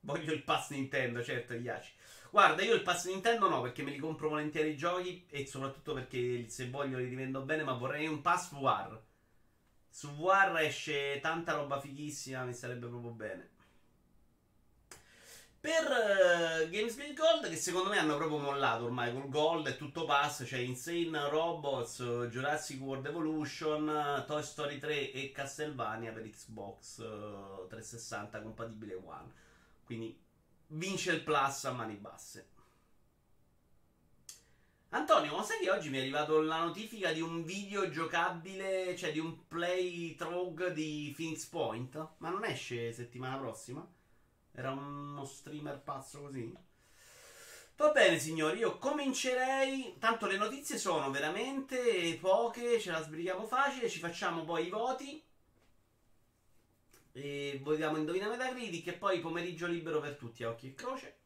Voglio 0.00 0.32
il 0.32 0.42
pass 0.42 0.70
Nintendo, 0.70 1.22
certo, 1.22 1.52
Iaci. 1.52 1.92
Guarda, 2.30 2.62
io 2.62 2.72
il 2.72 2.82
pass 2.82 3.08
Nintendo 3.08 3.46
no, 3.50 3.60
perché 3.60 3.82
me 3.82 3.90
li 3.90 3.98
compro 3.98 4.30
volentieri 4.30 4.70
i 4.70 4.76
giochi 4.78 5.26
e 5.28 5.44
soprattutto 5.46 5.92
perché 5.92 6.48
se 6.48 6.70
voglio 6.70 6.96
li 6.96 7.08
rivendo 7.08 7.42
bene, 7.42 7.62
ma 7.62 7.74
vorrei 7.74 8.06
un 8.06 8.22
pass 8.22 8.52
VR. 8.52 8.98
Su 9.90 10.14
VR 10.14 10.60
esce 10.60 11.20
tanta 11.20 11.52
roba 11.52 11.78
fighissima, 11.78 12.42
mi 12.44 12.54
sarebbe 12.54 12.86
proprio 12.86 13.10
bene 13.10 13.53
per 15.64 16.66
uh, 16.66 16.68
Games 16.68 16.94
with 16.96 17.14
Gold 17.14 17.48
che 17.48 17.56
secondo 17.56 17.88
me 17.88 17.96
hanno 17.96 18.18
proprio 18.18 18.36
mollato 18.36 18.84
ormai 18.84 19.10
col 19.14 19.30
Gold 19.30 19.66
è 19.66 19.78
tutto 19.78 20.04
pass 20.04 20.40
c'è 20.40 20.44
cioè 20.44 20.58
Insane 20.58 21.30
Robots 21.30 22.02
Jurassic 22.28 22.82
World 22.82 23.06
Evolution 23.06 24.24
Toy 24.26 24.42
Story 24.42 24.78
3 24.78 25.12
e 25.12 25.32
Castlevania 25.32 26.12
per 26.12 26.28
Xbox 26.28 26.98
uh, 26.98 27.66
360 27.66 28.42
compatibile 28.42 28.92
One 29.06 29.32
quindi 29.86 30.14
vince 30.66 31.12
il 31.12 31.22
plus 31.22 31.64
a 31.64 31.72
mani 31.72 31.94
basse 31.94 32.48
Antonio, 34.90 35.34
ma 35.34 35.42
sai 35.42 35.60
che 35.60 35.70
oggi 35.70 35.88
mi 35.88 35.96
è 35.96 36.00
arrivato 36.00 36.40
la 36.40 36.58
notifica 36.58 37.10
di 37.10 37.20
un 37.20 37.42
video 37.42 37.90
giocabile, 37.90 38.94
cioè 38.96 39.10
di 39.10 39.18
un 39.18 39.48
playthrough 39.48 40.68
di 40.68 41.12
Phoenix 41.16 41.46
Point? 41.46 42.10
Ma 42.18 42.28
non 42.28 42.44
esce 42.44 42.92
settimana 42.92 43.36
prossima? 43.36 43.84
Era 44.56 44.70
uno 44.70 45.24
streamer 45.24 45.80
pazzo 45.80 46.20
così. 46.20 46.52
Va 47.76 47.90
bene, 47.90 48.20
signori, 48.20 48.58
io 48.58 48.78
comincerei. 48.78 49.96
Tanto 49.98 50.26
le 50.26 50.36
notizie 50.36 50.78
sono 50.78 51.10
veramente 51.10 52.16
poche, 52.20 52.78
ce 52.78 52.92
la 52.92 53.02
sbrighiamo 53.02 53.46
facile. 53.46 53.88
Ci 53.88 53.98
facciamo 53.98 54.44
poi 54.44 54.66
i 54.66 54.70
voti. 54.70 55.20
E 57.12 57.60
votiamo 57.62 57.96
Indovina 57.96 58.28
Metacritic. 58.28 58.86
E 58.86 58.92
poi 58.92 59.18
pomeriggio 59.18 59.66
libero 59.66 60.00
per 60.00 60.14
tutti 60.14 60.44
a 60.44 60.50
occhi 60.50 60.68
e 60.68 60.74
croce. 60.74 61.16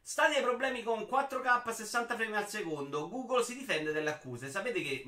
Stati 0.00 0.36
ai 0.36 0.42
problemi 0.42 0.84
con 0.84 1.00
4K 1.00 1.70
60 1.72 2.14
frame 2.14 2.36
al 2.36 2.48
secondo. 2.48 3.08
Google 3.08 3.42
si 3.42 3.56
difende 3.56 3.92
dalle 3.92 4.10
accuse. 4.10 4.48
Sapete 4.48 4.80
che 4.82 5.02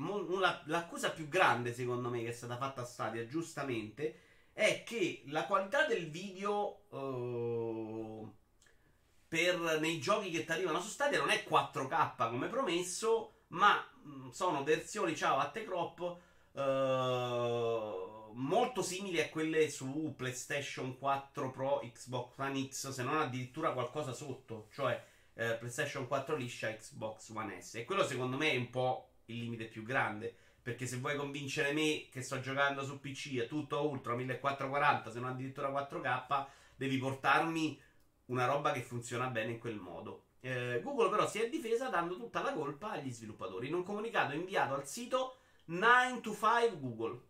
l'accusa 0.65 1.11
più 1.11 1.29
grande, 1.29 1.73
secondo 1.73 2.09
me, 2.09 2.21
che 2.21 2.29
è 2.29 2.33
stata 2.33 2.57
fatta 2.57 2.81
a 2.81 2.85
Stadia, 2.85 3.25
giustamente, 3.25 4.19
è 4.53 4.83
che 4.83 5.23
la 5.27 5.45
qualità 5.45 5.85
del 5.85 6.09
video 6.09 6.83
uh, 6.89 8.33
per, 9.27 9.79
nei 9.79 9.99
giochi 9.99 10.29
che 10.29 10.45
ti 10.45 10.51
arrivano 10.51 10.79
su 10.79 10.89
Stadia 10.89 11.19
non 11.19 11.31
è 11.31 11.43
4K 11.47 12.29
come 12.29 12.47
promesso, 12.47 13.41
ma 13.47 13.83
mh, 14.03 14.29
sono 14.29 14.63
versioni, 14.63 15.15
ciao, 15.15 15.37
a 15.39 15.49
te 15.49 15.65
crop. 15.65 16.17
Uh, 16.51 18.13
molto 18.33 18.81
simili 18.81 19.19
a 19.19 19.29
quelle 19.29 19.69
su 19.69 20.13
PlayStation 20.15 20.97
4 20.97 21.51
Pro, 21.51 21.81
Xbox 21.83 22.37
One 22.37 22.67
X, 22.67 22.89
se 22.89 23.03
non 23.03 23.19
addirittura 23.19 23.73
qualcosa 23.73 24.13
sotto, 24.13 24.67
cioè 24.71 25.01
eh, 25.35 25.55
PlayStation 25.55 26.07
4 26.07 26.35
liscia, 26.35 26.73
Xbox 26.75 27.29
One 27.29 27.61
S. 27.61 27.75
E 27.75 27.85
quello 27.85 28.05
secondo 28.05 28.37
me 28.37 28.51
è 28.51 28.57
un 28.57 28.69
po' 28.69 29.13
il 29.25 29.39
limite 29.39 29.65
più 29.65 29.83
grande. 29.83 30.35
Perché 30.63 30.87
se 30.87 30.97
vuoi 30.97 31.17
convincere 31.17 31.73
me 31.73 32.07
che 32.09 32.21
sto 32.21 32.39
giocando 32.39 32.85
su 32.85 32.99
PC 32.99 33.37
a 33.43 33.47
tutto 33.47 33.87
ultra 33.87 34.15
1440, 34.15 35.11
se 35.11 35.19
non 35.19 35.31
addirittura 35.31 35.69
4K, 35.69 36.45
devi 36.75 36.97
portarmi 36.97 37.79
una 38.27 38.45
roba 38.45 38.71
che 38.71 38.81
funziona 38.81 39.27
bene 39.27 39.51
in 39.51 39.59
quel 39.59 39.75
modo. 39.75 40.27
Eh, 40.39 40.81
Google 40.81 41.09
però 41.09 41.27
si 41.27 41.39
è 41.39 41.49
difesa 41.49 41.89
dando 41.89 42.17
tutta 42.17 42.41
la 42.41 42.53
colpa 42.53 42.91
agli 42.91 43.11
sviluppatori. 43.11 43.67
In 43.67 43.75
un 43.75 43.83
comunicato 43.83 44.33
inviato 44.33 44.73
al 44.73 44.87
sito 44.87 45.37
9 45.65 46.21
to 46.21 46.33
5 46.33 46.79
Google. 46.79 47.21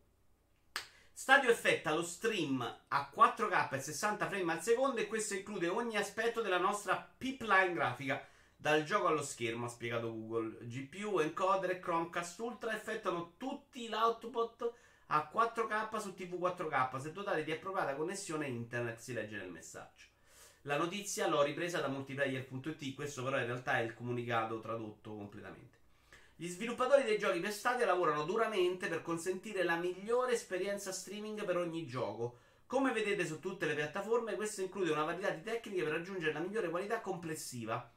Stadio 1.12 1.52
effetta 1.52 1.94
lo 1.94 2.04
stream 2.04 2.62
a 2.88 3.12
4K 3.16 3.75
e 3.75 3.80
60 3.80 4.28
frame 4.28 4.52
al 4.54 4.62
secondo 4.63 5.00
e 5.00 5.08
questo 5.08 5.36
include 5.36 5.68
ogni 5.68 5.96
aspetto 5.96 6.42
della 6.42 6.58
nostra 6.58 7.08
pipeline 7.18 7.74
grafica. 7.74 8.28
Dal 8.63 8.86
gioco 8.86 9.08
allo 9.08 9.24
schermo, 9.24 9.65
ha 9.65 9.67
spiegato 9.67 10.08
Google. 10.08 10.55
GPU, 10.62 11.20
encoder 11.20 11.72
e 11.72 11.79
Chromecast 11.79 12.39
Ultra 12.39 12.74
effettano 12.74 13.34
tutti 13.36 13.89
l'output 13.89 14.74
a 15.08 15.29
4K 15.29 16.00
su 16.00 16.13
TV 16.13 16.36
4K 16.36 16.98
se 16.98 17.12
dotati 17.12 17.43
di 17.43 17.51
appropriata 17.51 17.93
connessione 17.93 18.48
internet, 18.48 19.00
si 19.00 19.12
legge 19.12 19.36
nel 19.36 19.50
messaggio. 19.50 20.05
La 20.62 20.77
notizia 20.77 21.27
l'ho 21.27 21.43
ripresa 21.43 21.82
da 21.82 21.89
multiplayer.it, 21.89 22.96
questo 22.96 23.22
però 23.22 23.38
in 23.38 23.48
realtà 23.48 23.79
è 23.79 23.82
il 23.82 23.93
comunicato 23.93 24.62
tradotto 24.62 25.13
completamente. 25.13 25.79
Gli 26.34 26.48
sviluppatori 26.48 27.03
dei 27.03 27.20
giochi 27.20 27.41
per 27.41 27.51
Stadia 27.51 27.86
lavorano 27.86 28.24
duramente 28.24 28.88
per 28.88 29.01
consentire 29.01 29.63
la 29.63 29.75
migliore 29.75 30.32
esperienza 30.32 30.93
streaming 30.93 31.43
per 31.43 31.58
ogni 31.58 31.86
gioco. 31.86 32.38
Come 32.65 32.93
vedete 32.93 33.25
su 33.25 33.41
tutte 33.41 33.65
le 33.65 33.75
piattaforme, 33.75 34.36
questo 34.36 34.62
include 34.62 34.91
una 34.91 35.03
varietà 35.03 35.32
di 35.32 35.43
tecniche 35.43 35.84
per 35.84 35.91
raggiungere 35.91 36.32
la 36.32 36.39
migliore 36.39 36.70
qualità 36.70 37.01
complessiva. 37.01 37.93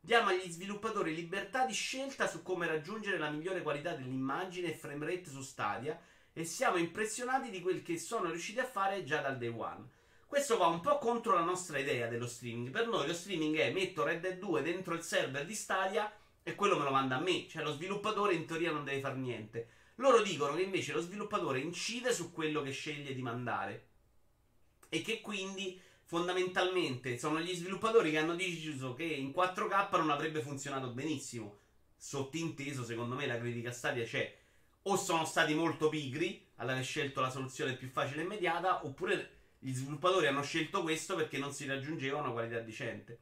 Diamo 0.00 0.30
agli 0.30 0.50
sviluppatori 0.50 1.14
libertà 1.14 1.66
di 1.66 1.74
scelta 1.74 2.26
su 2.26 2.42
come 2.42 2.66
raggiungere 2.66 3.18
la 3.18 3.30
migliore 3.30 3.62
qualità 3.62 3.94
dell'immagine 3.94 4.68
e 4.68 4.76
frame 4.76 5.04
rate 5.04 5.28
su 5.28 5.42
Stadia 5.42 6.00
e 6.32 6.44
siamo 6.44 6.76
impressionati 6.76 7.50
di 7.50 7.60
quel 7.60 7.82
che 7.82 7.98
sono 7.98 8.30
riusciti 8.30 8.58
a 8.58 8.66
fare 8.66 9.04
già 9.04 9.20
dal 9.20 9.36
day 9.36 9.48
one. 9.48 9.88
Questo 10.26 10.56
va 10.56 10.66
un 10.66 10.80
po' 10.80 10.98
contro 10.98 11.34
la 11.34 11.42
nostra 11.42 11.78
idea 11.78 12.06
dello 12.06 12.26
streaming. 12.26 12.70
Per 12.70 12.86
noi 12.86 13.06
lo 13.06 13.14
streaming 13.14 13.56
è 13.56 13.72
metto 13.72 14.04
Red 14.04 14.20
Dead 14.20 14.38
2 14.38 14.62
dentro 14.62 14.94
il 14.94 15.02
server 15.02 15.44
di 15.44 15.54
Stadia 15.54 16.12
e 16.42 16.54
quello 16.54 16.78
me 16.78 16.84
lo 16.84 16.90
manda 16.90 17.16
a 17.16 17.20
me. 17.20 17.46
Cioè, 17.48 17.62
lo 17.62 17.72
sviluppatore 17.72 18.34
in 18.34 18.46
teoria 18.46 18.70
non 18.70 18.84
deve 18.84 19.00
fare 19.00 19.16
niente. 19.16 19.68
Loro 19.96 20.22
dicono 20.22 20.54
che 20.54 20.62
invece 20.62 20.92
lo 20.92 21.00
sviluppatore 21.00 21.60
incide 21.60 22.12
su 22.12 22.30
quello 22.30 22.62
che 22.62 22.70
sceglie 22.70 23.14
di 23.14 23.22
mandare. 23.22 23.86
E 24.88 25.02
che 25.02 25.20
quindi 25.20 25.80
fondamentalmente 26.08 27.18
sono 27.18 27.38
gli 27.38 27.54
sviluppatori 27.54 28.10
che 28.10 28.16
hanno 28.16 28.34
deciso 28.34 28.94
che 28.94 29.04
in 29.04 29.28
4K 29.28 29.98
non 29.98 30.08
avrebbe 30.08 30.40
funzionato 30.40 30.88
benissimo. 30.88 31.58
Sottinteso, 31.98 32.82
secondo 32.82 33.14
me, 33.14 33.26
la 33.26 33.38
critica 33.38 33.70
Stadia 33.72 34.04
c'è. 34.04 34.34
O 34.84 34.96
sono 34.96 35.26
stati 35.26 35.52
molto 35.52 35.90
pigri 35.90 36.46
all'aver 36.56 36.82
scelto 36.82 37.20
la 37.20 37.28
soluzione 37.28 37.74
più 37.74 37.88
facile 37.88 38.22
e 38.22 38.24
immediata, 38.24 38.86
oppure 38.86 39.32
gli 39.58 39.70
sviluppatori 39.70 40.28
hanno 40.28 40.42
scelto 40.42 40.80
questo 40.80 41.14
perché 41.14 41.36
non 41.36 41.52
si 41.52 41.66
raggiungeva 41.66 42.20
una 42.20 42.30
qualità 42.30 42.58
decente. 42.60 43.18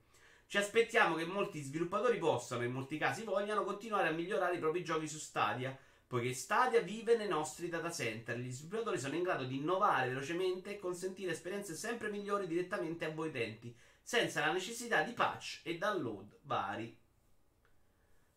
Ci 0.46 0.58
aspettiamo 0.58 1.16
che 1.16 1.24
molti 1.24 1.60
sviluppatori 1.62 2.18
possano, 2.18 2.62
in 2.62 2.70
molti 2.70 2.98
casi 2.98 3.24
vogliano, 3.24 3.64
continuare 3.64 4.06
a 4.06 4.12
migliorare 4.12 4.54
i 4.54 4.60
propri 4.60 4.84
giochi 4.84 5.08
su 5.08 5.18
Stadia, 5.18 5.76
poiché 6.06 6.32
Stadia 6.32 6.80
vive 6.80 7.16
nei 7.16 7.28
nostri 7.28 7.68
data 7.68 7.90
center. 7.90 8.38
Gli 8.38 8.50
sviluppatori 8.50 8.98
sono 8.98 9.14
in 9.14 9.22
grado 9.22 9.44
di 9.44 9.56
innovare 9.56 10.08
velocemente 10.08 10.70
e 10.70 10.78
consentire 10.78 11.32
esperienze 11.32 11.74
sempre 11.74 12.10
migliori 12.10 12.46
direttamente 12.46 13.04
a 13.04 13.10
voi 13.10 13.28
utenti, 13.28 13.76
senza 14.02 14.40
la 14.40 14.52
necessità 14.52 15.02
di 15.02 15.12
patch 15.12 15.60
e 15.64 15.78
download 15.78 16.38
vari. 16.42 16.96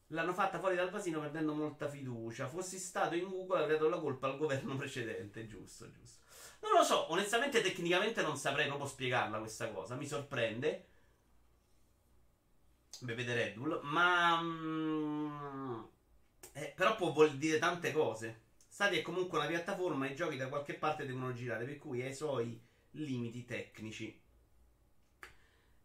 L'hanno 0.08 0.34
fatta 0.34 0.60
fuori 0.60 0.76
dal 0.76 0.90
vasino 0.90 1.20
perdendo 1.20 1.54
molta 1.54 1.88
fiducia. 1.88 2.48
Fossi 2.48 2.80
stato 2.80 3.16
in 3.16 3.30
Google 3.30 3.62
avrei 3.62 3.78
dato 3.78 3.90
la 3.90 4.00
colpa 4.00 4.28
al 4.28 4.38
governo 4.38 4.76
precedente, 4.78 5.46
giusto, 5.46 5.92
giusto. 5.92 6.18
Non 6.62 6.74
lo 6.74 6.84
so, 6.84 7.12
onestamente 7.12 7.62
tecnicamente 7.62 8.22
non 8.22 8.36
saprei 8.36 8.68
proprio 8.68 8.88
spiegarla 8.88 9.38
questa 9.40 9.70
cosa, 9.70 9.96
mi 9.96 10.06
sorprende 10.06 10.88
bevete 13.02 13.34
Red 13.34 13.54
Bull, 13.56 13.80
ma... 13.84 14.42
Eh, 16.60 16.74
però 16.76 16.96
può 16.96 17.12
vuol 17.12 17.38
dire 17.38 17.58
tante 17.58 17.92
cose. 17.92 18.48
Stadia 18.68 19.00
è 19.00 19.02
comunque 19.02 19.38
una 19.38 19.48
piattaforma 19.48 20.08
e 20.08 20.12
i 20.12 20.16
giochi 20.16 20.38
da 20.38 20.48
qualche 20.48 20.74
parte 20.74 21.06
devono 21.06 21.34
girare, 21.34 21.66
per 21.66 21.78
cui 21.78 22.02
ha 22.02 22.08
i 22.08 22.14
suoi 22.14 22.62
limiti 22.92 23.46
tecnici. 23.46 24.22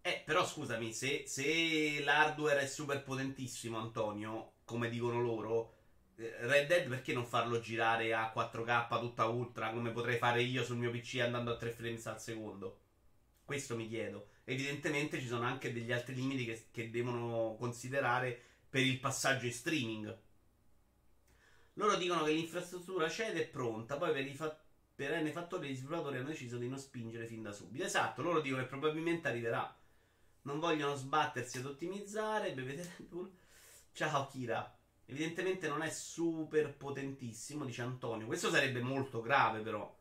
Eh, 0.00 0.22
però 0.24 0.46
scusami, 0.46 0.92
se, 0.92 1.24
se 1.26 2.02
l'hardware 2.02 2.60
è 2.60 2.66
super 2.66 3.02
potentissimo, 3.02 3.78
Antonio, 3.78 4.56
come 4.64 4.90
dicono 4.90 5.20
loro, 5.20 5.76
eh, 6.16 6.34
Red 6.40 6.66
Dead 6.66 6.88
perché 6.88 7.12
non 7.12 7.24
farlo 7.24 7.60
girare 7.60 8.12
a 8.12 8.30
4K 8.34 9.00
tutta 9.00 9.26
ultra 9.26 9.70
come 9.70 9.90
potrei 9.92 10.18
fare 10.18 10.42
io 10.42 10.62
sul 10.62 10.76
mio 10.76 10.90
PC 10.90 11.20
andando 11.20 11.52
a 11.52 11.56
3 11.56 11.70
frames 11.70 12.06
al 12.06 12.20
secondo? 12.20 12.80
Questo 13.44 13.76
mi 13.76 13.88
chiedo 13.88 14.28
evidentemente 14.44 15.20
ci 15.20 15.26
sono 15.26 15.44
anche 15.44 15.72
degli 15.72 15.92
altri 15.92 16.14
limiti 16.14 16.44
che, 16.44 16.66
che 16.70 16.90
devono 16.90 17.56
considerare 17.58 18.38
per 18.68 18.82
il 18.82 19.00
passaggio 19.00 19.46
in 19.46 19.52
streaming. 19.52 20.18
Loro 21.74 21.96
dicono 21.96 22.24
che 22.24 22.32
l'infrastruttura 22.32 23.08
c'è 23.08 23.30
ed 23.30 23.36
è 23.36 23.46
pronta, 23.46 23.96
poi 23.96 24.12
per 24.12 24.26
i 24.26 24.34
fa- 24.34 24.58
per 24.94 25.20
N 25.20 25.30
fattori 25.32 25.70
gli 25.70 25.74
sviluppatori 25.74 26.18
hanno 26.18 26.28
deciso 26.28 26.56
di 26.56 26.68
non 26.68 26.78
spingere 26.78 27.26
fin 27.26 27.42
da 27.42 27.52
subito. 27.52 27.84
Esatto, 27.84 28.22
loro 28.22 28.40
dicono 28.40 28.62
che 28.62 28.68
probabilmente 28.68 29.28
arriverà. 29.28 29.76
Non 30.42 30.60
vogliono 30.60 30.94
sbattersi 30.94 31.58
ad 31.58 31.66
ottimizzare. 31.66 32.54
Ciao 33.92 34.28
Kira. 34.28 34.78
Evidentemente 35.06 35.68
non 35.68 35.82
è 35.82 35.90
super 35.90 36.74
potentissimo, 36.74 37.64
dice 37.64 37.82
Antonio. 37.82 38.26
Questo 38.26 38.50
sarebbe 38.50 38.80
molto 38.80 39.20
grave, 39.20 39.60
però. 39.60 39.92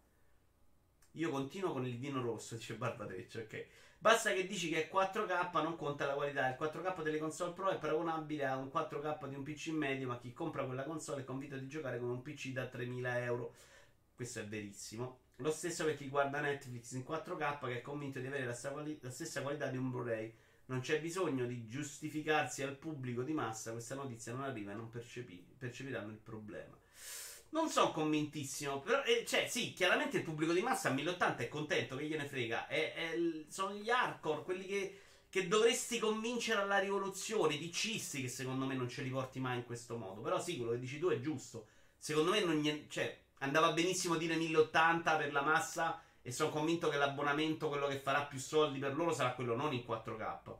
Io 1.14 1.30
continuo 1.30 1.72
con 1.72 1.86
il 1.86 1.98
vino 1.98 2.22
rosso, 2.22 2.56
dice 2.56 2.76
Barbatreccio, 2.76 3.40
ok. 3.40 3.68
Basta 4.04 4.34
che 4.34 4.46
dici 4.46 4.68
che 4.68 4.90
è 4.90 4.94
4K, 4.94 5.64
non 5.64 5.78
conta 5.78 6.06
la 6.06 6.16
qualità. 6.16 6.50
Il 6.50 6.58
4K 6.60 7.04
delle 7.04 7.20
console 7.20 7.54
Pro 7.54 7.70
è 7.70 7.78
paragonabile 7.78 8.46
a 8.46 8.58
un 8.58 8.68
4K 8.68 9.30
di 9.30 9.36
un 9.36 9.44
PC 9.44 9.68
medio, 9.70 10.10
ma 10.10 10.20
chi 10.20 10.34
compra 10.34 10.66
quella 10.66 10.84
console 10.84 11.22
è 11.22 11.24
convinto 11.24 11.56
di 11.58 11.70
giocare 11.70 12.00
con 12.00 12.10
un 12.10 12.22
PC 12.22 12.50
da 12.50 12.68
3000 12.68 13.24
euro. 13.24 13.56
Questo 14.14 14.42
è 14.42 14.46
verissimo. 14.46 15.20
Lo 15.38 15.52
stesso 15.52 15.86
per 15.86 15.96
chi 15.96 16.10
guarda 16.10 16.42
Netflix 16.42 16.92
in 16.92 17.06
4K 17.08 17.66
che 17.66 17.78
è 17.78 17.82
convinto 17.82 18.20
di 18.20 18.28
avere 18.28 18.44
la, 18.44 18.54
stessa 18.54 19.42
qualità 19.42 19.68
di 19.68 19.78
un 19.78 19.90
Blu-ray. 19.90 20.36
Non 20.66 20.82
c'è 20.82 21.00
bisogno 21.00 21.46
di 21.46 21.70
giustificarsi 21.70 22.62
al 22.62 22.76
pubblico 22.76 23.24
di 23.24 23.32
massa, 23.32 23.72
questa 23.72 23.96
notizia 23.96 24.34
non 24.34 24.44
arriva 24.44 24.74
e 24.74 24.76
non 24.76 24.90
percepi- 24.90 25.56
percepiranno 25.58 26.12
il 26.12 26.18
problema. 26.18 26.78
Non 27.54 27.70
sono 27.70 27.92
convintissimo, 27.92 28.80
però, 28.80 29.04
eh, 29.04 29.26
cioè, 29.28 29.48
sì, 29.48 29.74
chiaramente 29.74 30.18
il 30.18 30.24
pubblico 30.24 30.54
di 30.54 30.62
massa 30.62 30.90
a 30.90 30.94
1080 30.94 31.44
è 31.44 31.48
contento, 31.48 31.96
che 31.96 32.06
gliene 32.08 32.26
frega. 32.26 32.66
È, 32.66 32.94
è, 32.96 33.16
sono 33.48 33.76
gli 33.76 33.92
hardcore, 33.92 34.42
quelli 34.42 34.66
che, 34.66 35.02
che, 35.30 35.48
dovresti 35.48 36.00
convincere 36.00 36.62
alla 36.62 36.80
rivoluzione, 36.80 37.54
i 37.54 37.60
picisti 37.60 38.24
che 38.24 38.28
secondo 38.28 38.66
me 38.66 38.74
non 38.74 38.90
ce 38.90 39.04
li 39.04 39.10
porti 39.12 39.40
mai 39.40 39.58
in 39.58 39.66
questo 39.66 39.98
modo. 39.98 40.22
Però 40.22 40.42
sì, 40.42 40.58
quello 40.58 40.72
che 40.72 40.80
dici 40.80 40.98
tu 40.98 41.10
è 41.10 41.20
giusto. 41.20 41.68
Secondo 41.96 42.32
me 42.32 42.44
non 42.44 42.88
cioè, 42.90 43.20
andava 43.38 43.72
benissimo 43.72 44.16
dire 44.16 44.36
1080 44.36 45.16
per 45.16 45.32
la 45.32 45.44
massa 45.44 46.02
e 46.24 46.32
sono 46.32 46.50
convinto 46.50 46.90
che 46.90 46.98
l'abbonamento, 46.98 47.70
quello 47.70 47.86
che 47.86 48.00
farà 48.00 48.24
più 48.24 48.40
soldi 48.40 48.80
per 48.80 48.96
loro, 48.96 49.14
sarà 49.14 49.34
quello 49.34 49.56
non 49.56 49.74
in 49.74 49.84
4K. 49.88 50.56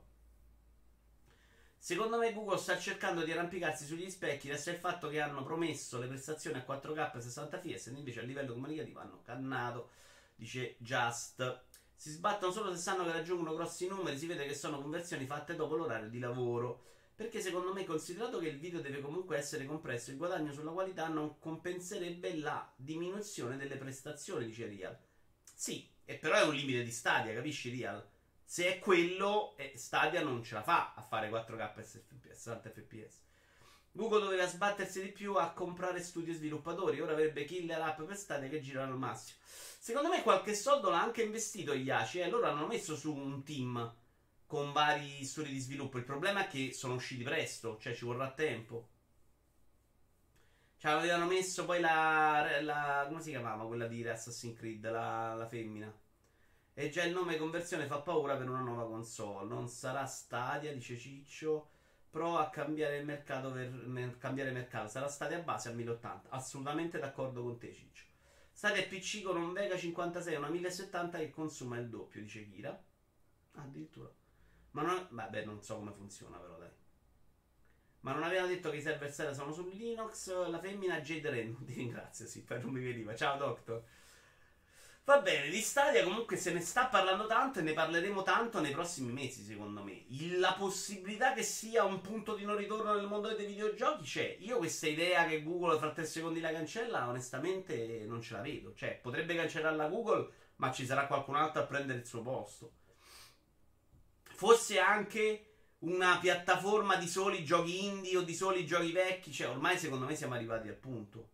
Secondo 1.84 2.16
me 2.16 2.32
Google 2.32 2.56
sta 2.56 2.78
cercando 2.78 3.24
di 3.24 3.32
arrampicarsi 3.32 3.84
sugli 3.84 4.08
specchi 4.08 4.48
grazie 4.48 4.72
al 4.72 4.78
fatto 4.78 5.10
che 5.10 5.20
hanno 5.20 5.42
promesso 5.42 5.98
le 5.98 6.06
prestazioni 6.06 6.56
a 6.56 6.64
4K 6.66 7.14
e 7.14 7.20
60 7.20 7.60
fps 7.60 7.86
invece 7.94 8.20
a 8.20 8.22
livello 8.22 8.54
comunicativo 8.54 9.00
hanno 9.00 9.20
cannato, 9.22 9.90
dice 10.34 10.76
Just. 10.78 11.64
Si 11.94 12.08
sbattono 12.08 12.52
solo 12.52 12.72
se 12.74 12.80
sanno 12.80 13.04
che 13.04 13.12
raggiungono 13.12 13.54
grossi 13.54 13.86
numeri, 13.86 14.16
si 14.16 14.24
vede 14.24 14.46
che 14.46 14.54
sono 14.54 14.80
conversioni 14.80 15.26
fatte 15.26 15.56
dopo 15.56 15.74
l'orario 15.74 16.08
di 16.08 16.18
lavoro. 16.18 16.84
Perché 17.14 17.42
secondo 17.42 17.74
me, 17.74 17.84
considerato 17.84 18.38
che 18.38 18.48
il 18.48 18.58
video 18.58 18.80
deve 18.80 19.02
comunque 19.02 19.36
essere 19.36 19.66
compresso, 19.66 20.10
il 20.10 20.16
guadagno 20.16 20.52
sulla 20.54 20.70
qualità 20.70 21.08
non 21.08 21.38
compenserebbe 21.38 22.38
la 22.38 22.66
diminuzione 22.76 23.58
delle 23.58 23.76
prestazioni, 23.76 24.46
dice 24.46 24.66
Real. 24.68 24.98
Sì, 25.54 25.86
e 26.06 26.14
però 26.14 26.36
è 26.36 26.44
un 26.44 26.54
limite 26.54 26.82
di 26.82 26.90
stadia, 26.90 27.34
capisci 27.34 27.68
Real? 27.68 28.12
Se 28.44 28.66
è 28.72 28.78
quello, 28.78 29.56
eh, 29.56 29.72
Stadia 29.76 30.22
non 30.22 30.42
ce 30.42 30.54
la 30.54 30.62
fa 30.62 30.92
a 30.94 31.02
fare 31.02 31.30
4K 31.30 31.82
60 32.28 32.70
fps. 32.70 33.22
Google 33.90 34.22
doveva 34.22 34.46
sbattersi 34.46 35.00
di 35.02 35.12
più 35.12 35.34
a 35.34 35.52
comprare 35.52 36.02
studio 36.02 36.34
sviluppatori. 36.34 37.00
Ora 37.00 37.12
avrebbe 37.12 37.44
killer 37.44 37.80
app 37.80 38.02
per 38.02 38.16
Stadia 38.16 38.48
che 38.48 38.60
girano 38.60 38.92
al 38.92 38.98
massimo. 38.98 39.38
Secondo 39.44 40.08
me 40.08 40.22
qualche 40.22 40.54
soldo 40.54 40.90
l'ha 40.90 41.00
anche 41.00 41.22
investito 41.22 41.72
Iaci. 41.72 42.18
Eh? 42.18 42.28
Loro 42.28 42.46
hanno 42.46 42.66
messo 42.66 42.96
su 42.96 43.14
un 43.14 43.44
team 43.44 43.94
con 44.46 44.72
vari 44.72 45.24
studi 45.24 45.50
di 45.50 45.60
sviluppo. 45.60 45.98
Il 45.98 46.04
problema 46.04 46.44
è 46.44 46.48
che 46.48 46.72
sono 46.72 46.94
usciti 46.94 47.22
presto, 47.22 47.78
cioè 47.78 47.94
ci 47.94 48.04
vorrà 48.04 48.30
tempo. 48.32 48.88
Cioè, 50.76 50.92
avevano 50.92 51.26
messo 51.26 51.64
poi 51.64 51.80
la, 51.80 52.60
la. 52.60 53.04
come 53.08 53.22
si 53.22 53.30
chiamava 53.30 53.66
quella 53.66 53.86
di 53.86 54.06
Assassin's 54.06 54.56
Creed? 54.56 54.90
La, 54.90 55.34
la 55.34 55.46
femmina. 55.46 55.92
E 56.76 56.88
già 56.88 57.04
il 57.04 57.12
nome 57.12 57.36
conversione 57.36 57.86
fa 57.86 58.00
paura 58.00 58.36
per 58.36 58.48
una 58.48 58.60
nuova 58.60 58.86
console. 58.86 59.46
Non 59.46 59.68
sarà 59.68 60.06
Stadia, 60.06 60.72
dice 60.72 60.96
Ciccio. 60.98 61.68
Prova 62.10 62.40
a 62.40 62.50
cambiare 62.50 63.02
mercato 63.02 63.52
per 63.52 64.16
cambiare 64.18 64.50
mercato. 64.50 64.88
Sarà 64.88 65.08
Stadia 65.08 65.38
base 65.38 65.68
a 65.68 65.72
1080. 65.72 66.30
Assolutamente 66.30 66.98
d'accordo 66.98 67.42
con 67.42 67.58
te, 67.58 67.72
Ciccio. 67.72 68.04
Stadia 68.52 68.86
PC 68.86 69.22
con 69.22 69.36
un 69.36 69.52
Vega 69.52 69.76
56 69.76 70.34
una 70.36 70.48
1070 70.48 71.18
che 71.18 71.30
consuma 71.30 71.78
il 71.78 71.88
doppio, 71.88 72.20
dice 72.20 72.44
Kira. 72.44 72.82
addirittura. 73.52 74.10
Ma 74.72 74.82
non, 74.82 75.06
vabbè, 75.10 75.44
non 75.44 75.62
so 75.62 75.76
come 75.76 75.92
funziona, 75.92 76.38
però 76.38 76.56
dai. 76.56 76.70
Ma 78.00 78.12
non 78.12 78.22
aveva 78.24 78.46
detto 78.46 78.70
che 78.70 78.76
i 78.76 78.82
server 78.82 79.12
sera 79.12 79.32
sono 79.32 79.52
su 79.52 79.68
Linux. 79.68 80.48
La 80.48 80.58
femmina 80.58 81.00
Jade 81.00 81.30
Ren. 81.30 81.56
Ti 81.64 81.72
ringrazio, 81.72 82.26
sì, 82.26 82.42
per 82.42 82.62
non 82.62 82.72
mi 82.72 82.82
veniva. 82.82 83.14
Ciao, 83.14 83.38
Doctor. 83.38 83.82
Va 85.06 85.20
bene, 85.20 85.50
di 85.50 85.60
Stadia 85.60 86.02
comunque 86.02 86.38
se 86.38 86.50
ne 86.50 86.60
sta 86.60 86.86
parlando 86.86 87.26
tanto 87.26 87.58
e 87.58 87.62
ne 87.62 87.74
parleremo 87.74 88.22
tanto 88.22 88.62
nei 88.62 88.72
prossimi 88.72 89.12
mesi, 89.12 89.44
secondo 89.44 89.82
me. 89.82 90.06
La 90.38 90.54
possibilità 90.54 91.34
che 91.34 91.42
sia 91.42 91.84
un 91.84 92.00
punto 92.00 92.34
di 92.34 92.46
non 92.46 92.56
ritorno 92.56 92.94
nel 92.94 93.06
mondo 93.06 93.28
dei 93.34 93.44
videogiochi 93.44 94.02
c'è. 94.02 94.36
Io 94.40 94.56
questa 94.56 94.86
idea 94.88 95.26
che 95.26 95.42
Google 95.42 95.78
fra 95.78 95.92
tre 95.92 96.06
secondi 96.06 96.40
la 96.40 96.52
cancella, 96.52 97.06
onestamente 97.06 98.06
non 98.06 98.22
ce 98.22 98.32
la 98.32 98.40
vedo. 98.40 98.72
Cioè, 98.74 98.98
potrebbe 99.02 99.36
cancellarla 99.36 99.88
Google, 99.88 100.30
ma 100.56 100.72
ci 100.72 100.86
sarà 100.86 101.06
qualcun 101.06 101.36
altro 101.36 101.60
a 101.60 101.66
prendere 101.66 101.98
il 101.98 102.06
suo 102.06 102.22
posto. 102.22 102.72
Forse 104.22 104.78
anche 104.78 105.50
una 105.80 106.16
piattaforma 106.18 106.96
di 106.96 107.08
soli 107.08 107.44
giochi 107.44 107.84
indie 107.84 108.16
o 108.16 108.22
di 108.22 108.34
soli 108.34 108.64
giochi 108.64 108.90
vecchi. 108.92 109.30
Cioè, 109.30 109.50
ormai 109.50 109.76
secondo 109.76 110.06
me 110.06 110.16
siamo 110.16 110.32
arrivati 110.32 110.68
al 110.68 110.76
punto. 110.76 111.32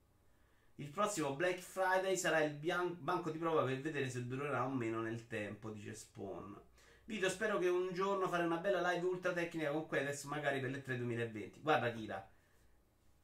Il 0.81 0.89
prossimo 0.89 1.35
Black 1.35 1.59
Friday 1.59 2.17
sarà 2.17 2.43
il 2.43 2.55
bian- 2.55 2.97
banco 2.99 3.31
di 3.31 3.37
prova 3.37 3.65
per 3.65 3.79
vedere 3.83 4.09
se 4.09 4.27
durerà 4.27 4.65
o 4.65 4.71
meno 4.71 5.03
nel 5.03 5.27
tempo, 5.27 5.69
dice 5.69 5.95
Spawn. 5.95 6.59
Vito, 7.05 7.29
spero 7.29 7.59
che 7.59 7.69
un 7.69 7.93
giorno 7.93 8.27
fare 8.29 8.45
una 8.45 8.57
bella 8.57 8.91
live 8.91 9.05
ultra 9.05 9.35
tecnica 9.35 9.73
con 9.73 9.87
Quedex, 9.87 10.25
magari 10.25 10.59
per 10.59 10.71
le 10.71 10.81
3 10.81 10.97
2020. 10.97 11.61
Guarda, 11.61 11.93
Kira, 11.93 12.27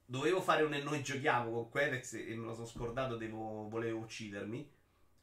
dovevo 0.05 0.43
fare 0.43 0.65
un 0.65 0.75
e 0.75 0.83
noi 0.83 1.03
giochiamo 1.03 1.51
con 1.51 1.71
Quedex 1.71 2.13
e 2.13 2.35
me 2.37 2.45
lo 2.45 2.53
sono 2.53 2.67
scordato, 2.67 3.17
devo, 3.17 3.71
volevo 3.71 4.01
uccidermi. 4.01 4.75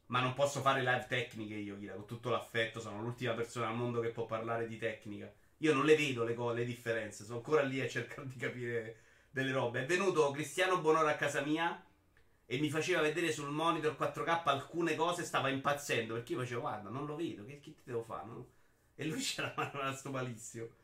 Ma 0.08 0.20
non 0.20 0.34
posso 0.34 0.62
fare 0.62 0.80
live 0.80 1.06
tecniche 1.08 1.54
io, 1.54 1.78
Kira, 1.78 1.94
con 1.94 2.08
tutto 2.08 2.32
l'affetto. 2.32 2.80
Sono 2.80 3.00
l'ultima 3.00 3.34
persona 3.34 3.68
al 3.68 3.76
mondo 3.76 4.00
che 4.00 4.10
può 4.10 4.26
parlare 4.26 4.68
di 4.68 4.80
tecnica. 4.80 5.32
Io 5.58 5.72
non 5.72 5.86
le 5.86 5.96
vedo 5.96 6.24
le, 6.24 6.34
co- 6.34 6.52
le 6.52 6.66
differenze, 6.66 7.26
sono 7.26 7.38
ancora 7.38 7.62
lì 7.62 7.80
a 7.80 7.88
cercare 7.88 8.26
di 8.26 8.38
capire 8.38 8.98
delle 9.30 9.52
robe. 9.52 9.84
È 9.84 9.86
venuto 9.86 10.32
Cristiano 10.32 10.82
Bonora 10.82 11.12
a 11.12 11.16
casa 11.16 11.42
mia 11.42 11.80
e 12.46 12.60
mi 12.60 12.70
faceva 12.70 13.02
vedere 13.02 13.32
sul 13.32 13.50
monitor 13.50 13.96
4K 13.96 14.50
alcune 14.50 14.96
cose, 14.96 15.24
stava 15.24 15.50
impazzendo 15.50 16.14
perché 16.16 16.34
io 16.34 16.40
facevo 16.40 16.62
guarda, 16.62 16.90
non 16.90 17.06
lo 17.06 17.16
vedo, 17.16 17.46
che, 17.46 17.60
che 17.60 17.74
ti 17.74 17.82
devo 17.84 18.04
fare? 18.04 18.26
No? 18.26 18.48
E 18.96 19.06
lui 19.08 19.20
c'era 19.20 19.54
a 19.56 19.94
sto 19.96 20.12
malizio. 20.12 20.76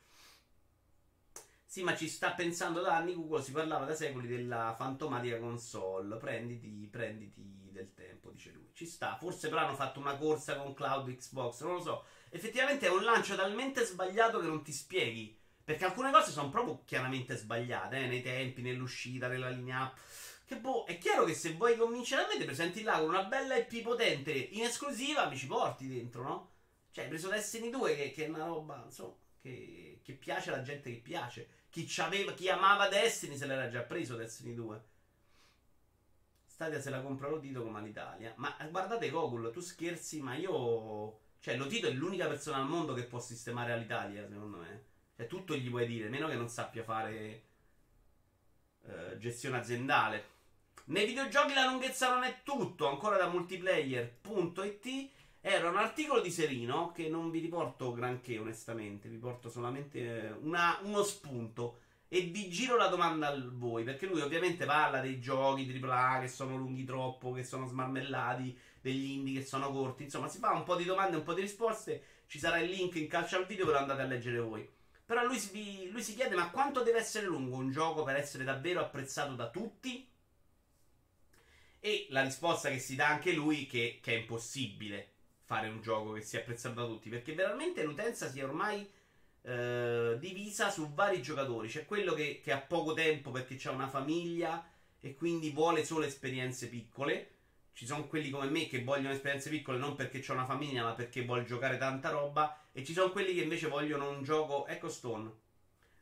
Sì, 1.63 1.84
ma 1.84 1.96
ci 1.96 2.08
sta 2.08 2.32
pensando 2.32 2.82
da 2.82 2.96
anni 2.96 3.13
Google, 3.13 3.44
si 3.44 3.51
parlava 3.51 3.86
da 3.86 3.94
secoli 3.94 4.28
della 4.28 4.74
fantomatica 4.75 5.38
console. 5.38 6.18
Prenditi, 6.18 6.88
prenditi 6.89 7.70
del 7.72 7.94
tempo, 7.94 8.32
dice 8.32 8.50
lui. 8.50 8.72
Ci 8.74 8.88
sta, 8.88 9.16
forse 9.18 9.50
però 9.50 9.62
hanno 9.62 9.75
fatto 9.75 10.00
una 10.00 10.18
corsa 10.18 10.56
con 10.58 10.74
Cloud 10.74 11.16
Xbox, 11.16 11.62
non 11.62 11.75
lo 11.75 11.82
so. 11.82 12.06
Effettivamente 12.32 12.88
è 12.88 12.89
un 12.89 13.04
lancio 13.04 13.36
talmente 13.36 13.86
sbagliato 13.86 14.39
che 14.39 14.48
non 14.48 14.63
ti 14.63 14.72
spieghi. 14.72 15.38
Perché 15.63 15.86
alcune 15.86 16.12
cose 16.12 16.32
sono 16.32 16.50
proprio 16.50 16.82
chiaramente 16.86 17.36
sbagliate, 17.36 17.98
eh, 17.98 18.08
nei 18.08 18.24
tempi, 18.24 18.63
nell'uscita, 18.63 19.28
nella 19.28 19.50
linea 19.50 19.93
che 20.50 20.58
boh, 20.58 20.84
è 20.86 20.98
chiaro 20.98 21.26
che 21.26 21.36
se 21.36 21.54
vuoi 21.54 21.78
convincere 21.78 22.24
a 22.24 22.28
me, 22.28 22.40
ti 22.40 22.44
presenti 22.44 22.82
là 22.82 22.98
con 22.98 23.10
una 23.10 23.26
bella 23.26 23.56
IP 23.56 23.84
potente 23.84 24.32
in 24.32 24.64
esclusiva, 24.64 25.30
mi 25.30 25.38
ci 25.38 25.46
porti 25.46 25.88
dentro, 25.88 26.24
no? 26.24 26.52
Cioè, 26.90 27.04
hai 27.04 27.10
preso 27.12 27.30
Destiny 27.30 27.70
2, 27.70 27.96
che, 27.96 28.12
che, 28.12 28.26
è 28.26 28.30
una 28.30 28.46
roba, 28.46 28.82
insomma, 28.84 29.14
che, 29.40 30.00
che 30.04 30.14
piace 30.14 30.50
alla 30.50 30.64
gente 30.64 30.92
che 30.92 31.02
piace. 31.02 31.50
Chi, 31.70 31.86
chi 31.86 32.50
amava 32.50 32.88
Destiny 32.88 33.38
se 33.38 33.46
l'era 33.46 33.70
già 33.70 33.82
preso 33.82 34.16
Destiny 34.16 34.56
2. 34.56 34.84
Stadia 36.48 36.82
se 36.82 36.90
la 36.90 37.02
compra 37.02 37.30
Lotito 37.30 37.62
come 37.62 37.78
all'Italia. 37.78 38.34
Ma 38.38 38.58
guardate 38.72 39.12
Gogol, 39.12 39.52
tu 39.52 39.60
scherzi, 39.60 40.20
ma 40.20 40.34
io... 40.34 41.20
Cioè, 41.42 41.58
Lotito 41.58 41.86
è 41.86 41.92
l'unica 41.92 42.28
persona 42.28 42.58
al 42.58 42.68
mondo 42.68 42.96
che 42.96 43.04
può 43.04 43.20
sistemare 43.20 43.72
all'Italia, 43.72 44.28
secondo 44.28 44.58
me. 44.58 44.86
Cioè, 45.16 45.28
tutto 45.28 45.56
gli 45.56 45.70
puoi 45.70 45.86
dire, 45.86 46.10
meno 46.10 46.28
che 46.28 46.34
non 46.34 46.50
sappia 46.50 46.84
fare... 46.84 47.44
Uh, 48.82 49.16
gestione 49.20 49.58
aziendale. 49.58 50.38
Nei 50.89 51.06
videogiochi 51.06 51.54
la 51.54 51.67
lunghezza 51.67 52.12
non 52.12 52.23
è 52.23 52.38
tutto, 52.41 52.88
ancora 52.88 53.15
da 53.15 53.28
multiplayer.it 53.28 55.10
era 55.39 55.69
un 55.69 55.78
articolo 55.78 56.19
di 56.19 56.32
Serino 56.32 56.91
che 56.91 57.10
non 57.10 57.30
vi 57.30 57.38
riporto 57.38 57.93
granché 57.93 58.39
onestamente, 58.39 59.08
vi 59.08 59.17
porto 59.17 59.52
solamente 59.52 59.99
eh, 59.99 60.32
una, 60.41 60.80
uno 60.82 61.04
spunto 61.04 61.82
e 62.08 62.21
vi 62.21 62.49
giro 62.49 62.75
la 62.75 62.88
domanda 62.88 63.28
a 63.28 63.39
voi, 63.52 63.84
perché 63.84 64.08
lui 64.08 64.21
ovviamente 64.21 64.65
parla 64.65 64.99
dei 64.99 65.19
giochi 65.19 65.80
AAA 65.80 66.21
che 66.21 66.28
sono 66.28 66.58
lunghi 66.58 66.86
troppo, 66.86 67.34
che 67.34 67.43
sono 67.43 67.67
smarmellati, 67.67 68.58
degli 68.82 69.12
indie 69.12 69.41
che 69.41 69.45
sono 69.45 69.69
corti, 69.69 70.06
insomma 70.06 70.28
si 70.28 70.39
fa 70.39 70.54
un 70.54 70.63
po' 70.63 70.75
di 70.75 70.86
domande, 70.86 71.17
un 71.17 71.23
po' 71.23 71.36
di 71.36 71.41
risposte, 71.41 72.04
ci 72.25 72.39
sarà 72.39 72.58
il 72.58 72.71
link 72.71 72.95
in 72.95 73.08
calcio 73.08 73.38
al 73.38 73.45
video 73.45 73.67
ve 73.67 73.73
lo 73.73 73.78
andate 73.78 74.02
a 74.02 74.06
leggere 74.06 74.39
voi. 74.39 74.67
Però 75.06 75.23
lui 75.23 75.38
si, 75.38 75.91
lui 75.91 76.02
si 76.02 76.15
chiede 76.15 76.34
ma 76.34 76.49
quanto 76.49 76.82
deve 76.82 76.97
essere 76.97 77.28
lungo 77.28 77.58
un 77.58 77.69
gioco 77.69 78.02
per 78.02 78.15
essere 78.15 78.43
davvero 78.43 78.80
apprezzato 78.80 79.36
da 79.36 79.52
tutti? 79.52 80.09
E 81.80 82.08
la 82.10 82.24
risposta 82.24 82.70
che 82.70 82.80
si 82.80 82.96
dà 82.96 83.08
anche 83.08 83.32
lui 83.32 83.65
che, 83.65 84.00
che 84.02 84.13
è 84.13 84.18
impossibile 84.18 85.13
fare 85.50 85.68
un 85.68 85.82
gioco 85.82 86.12
che 86.12 86.22
sia 86.22 86.39
apprezzato 86.39 86.76
da 86.76 86.86
tutti, 86.86 87.10
perché 87.10 87.34
veramente 87.34 87.84
l'utenza 87.84 88.30
si 88.30 88.39
è 88.39 88.44
ormai 88.44 88.88
eh, 89.42 90.18
divisa 90.20 90.70
su 90.70 90.94
vari 90.94 91.22
giocatori. 91.22 91.68
C'è 91.68 91.86
quello 91.86 92.13
che, 92.13 92.39
che 92.44 92.52
ha 92.52 92.60
poco 92.60 92.94
tempo 92.94 93.32
perché 93.32 93.60
ha 93.68 93.72
una 93.72 93.88
famiglia 93.88 94.63
e 95.00 95.15
quindi 95.15 95.50
vuole 95.50 95.84
solo 95.84 96.06
esperienze 96.06 96.68
piccole. 96.68 97.36
Ci 97.74 97.86
sono 97.86 98.08
quelli 98.08 98.30
come 98.30 98.50
me 98.50 98.68
che 98.68 98.84
vogliono 98.84 99.13
esperienze 99.13 99.50
piccole 99.50 99.78
non 99.78 99.96
perché 99.96 100.24
ho 100.28 100.34
una 100.34 100.46
famiglia, 100.46 100.84
ma 100.84 100.94
perché 100.94 101.24
voglio 101.24 101.46
giocare 101.46 101.78
tanta 101.78 102.10
roba. 102.10 102.65
E 102.72 102.84
ci 102.84 102.94
sono 102.94 103.12
quelli 103.12 103.34
che 103.34 103.42
invece 103.42 103.68
vogliono 103.68 104.10
un 104.10 104.22
gioco. 104.24 104.68
Ecco 104.68 104.89
Stone. 104.89 105.32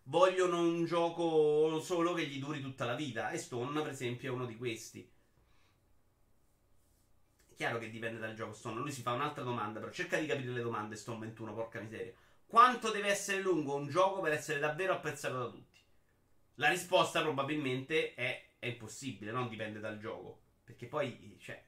Vogliono 0.03 0.59
un 0.59 0.85
gioco 0.85 1.79
solo 1.81 2.13
che 2.13 2.25
gli 2.25 2.39
duri 2.39 2.61
tutta 2.61 2.85
la 2.85 2.95
vita. 2.95 3.29
E 3.29 3.37
Stone, 3.37 3.81
per 3.81 3.91
esempio, 3.91 4.31
è 4.31 4.33
uno 4.33 4.45
di 4.45 4.57
questi. 4.57 5.07
Chiaro 7.57 7.79
che 7.79 7.89
dipende 7.89 8.19
dal 8.19 8.35
gioco 8.35 8.53
Stone. 8.53 8.79
Lui 8.79 8.91
si 8.91 9.01
fa 9.01 9.13
un'altra 9.13 9.41
domanda, 9.41 9.79
però 9.79 9.91
cerca 9.91 10.19
di 10.19 10.27
capire 10.27 10.51
le 10.51 10.61
domande 10.61 10.95
Stone 10.95 11.21
21, 11.21 11.55
porca 11.55 11.79
miseria. 11.79 12.13
Quanto 12.45 12.91
deve 12.91 13.09
essere 13.09 13.41
lungo 13.41 13.73
un 13.73 13.87
gioco 13.87 14.21
per 14.21 14.31
essere 14.33 14.59
davvero 14.59 14.93
apprezzato 14.93 15.39
da 15.39 15.49
tutti? 15.49 15.79
La 16.55 16.69
risposta 16.69 17.19
probabilmente 17.21 18.13
è, 18.13 18.49
è 18.59 18.67
impossibile, 18.67 19.31
non 19.31 19.49
dipende 19.49 19.79
dal 19.79 19.97
gioco. 19.97 20.39
Perché 20.63 20.85
poi, 20.85 21.35
cioè, 21.39 21.59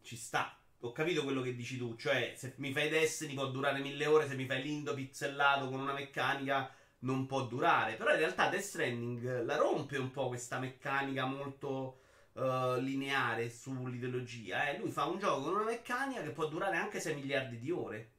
ci 0.00 0.16
sta. 0.16 0.58
Ho 0.80 0.92
capito 0.92 1.22
quello 1.22 1.42
che 1.42 1.54
dici 1.54 1.76
tu, 1.76 1.94
cioè, 1.96 2.32
se 2.34 2.54
mi 2.56 2.72
fai 2.72 2.88
Destiny 2.88 3.34
può 3.34 3.48
durare 3.48 3.80
mille 3.80 4.06
ore, 4.06 4.26
se 4.26 4.36
mi 4.36 4.46
fai 4.46 4.62
Lindo 4.62 4.94
pixelato 4.94 5.68
con 5.68 5.80
una 5.80 5.92
meccanica 5.92 6.74
non 7.00 7.26
può 7.26 7.42
durare. 7.42 7.96
Però 7.96 8.10
in 8.10 8.16
realtà 8.16 8.48
Death 8.48 8.62
Stranding 8.62 9.44
la 9.44 9.56
rompe 9.56 9.98
un 9.98 10.10
po' 10.10 10.28
questa 10.28 10.58
meccanica 10.58 11.26
molto 11.26 12.01
uh, 12.34 12.78
lineare 12.78 13.50
sull'ideologia. 13.50 14.70
Eh. 14.70 14.78
Lui 14.78 14.90
fa 14.90 15.04
un 15.04 15.18
gioco 15.18 15.42
con 15.42 15.54
una 15.54 15.64
meccanica 15.64 16.22
che 16.22 16.30
può 16.30 16.46
durare 16.46 16.76
anche 16.76 17.00
6 17.00 17.14
miliardi 17.14 17.58
di 17.58 17.70
ore. 17.70 18.12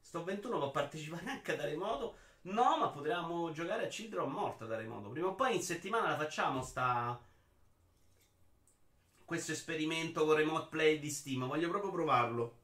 Sto 0.00 0.22
21 0.22 0.58
può 0.58 0.70
partecipare 0.70 1.26
anche 1.30 1.56
da 1.56 1.64
remoto. 1.64 2.16
No, 2.42 2.76
ma 2.78 2.88
potremmo 2.88 3.52
giocare 3.52 3.84
a 3.84 3.88
Children 3.88 4.30
morta 4.30 4.66
da 4.66 4.76
remoto. 4.76 5.08
Prima 5.08 5.28
o 5.28 5.34
poi 5.34 5.56
in 5.56 5.62
settimana 5.62 6.10
la 6.10 6.16
facciamo 6.16 6.62
sta 6.62 7.18
questo 9.24 9.52
esperimento 9.52 10.26
con 10.26 10.36
remote 10.36 10.68
play 10.68 10.98
di 10.98 11.10
Steam. 11.10 11.46
Voglio 11.46 11.70
proprio 11.70 11.90
provarlo. 11.90 12.58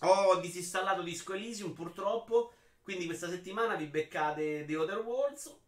Ho 0.00 0.36
disinstallato 0.36 1.02
Disco 1.02 1.34
Elysium 1.34 1.72
purtroppo. 1.72 2.52
Quindi 2.82 3.06
questa 3.06 3.28
settimana 3.28 3.74
vi 3.74 3.86
beccate 3.86 4.64
The 4.64 4.76
Other 4.76 4.98
Worlds. 4.98 5.58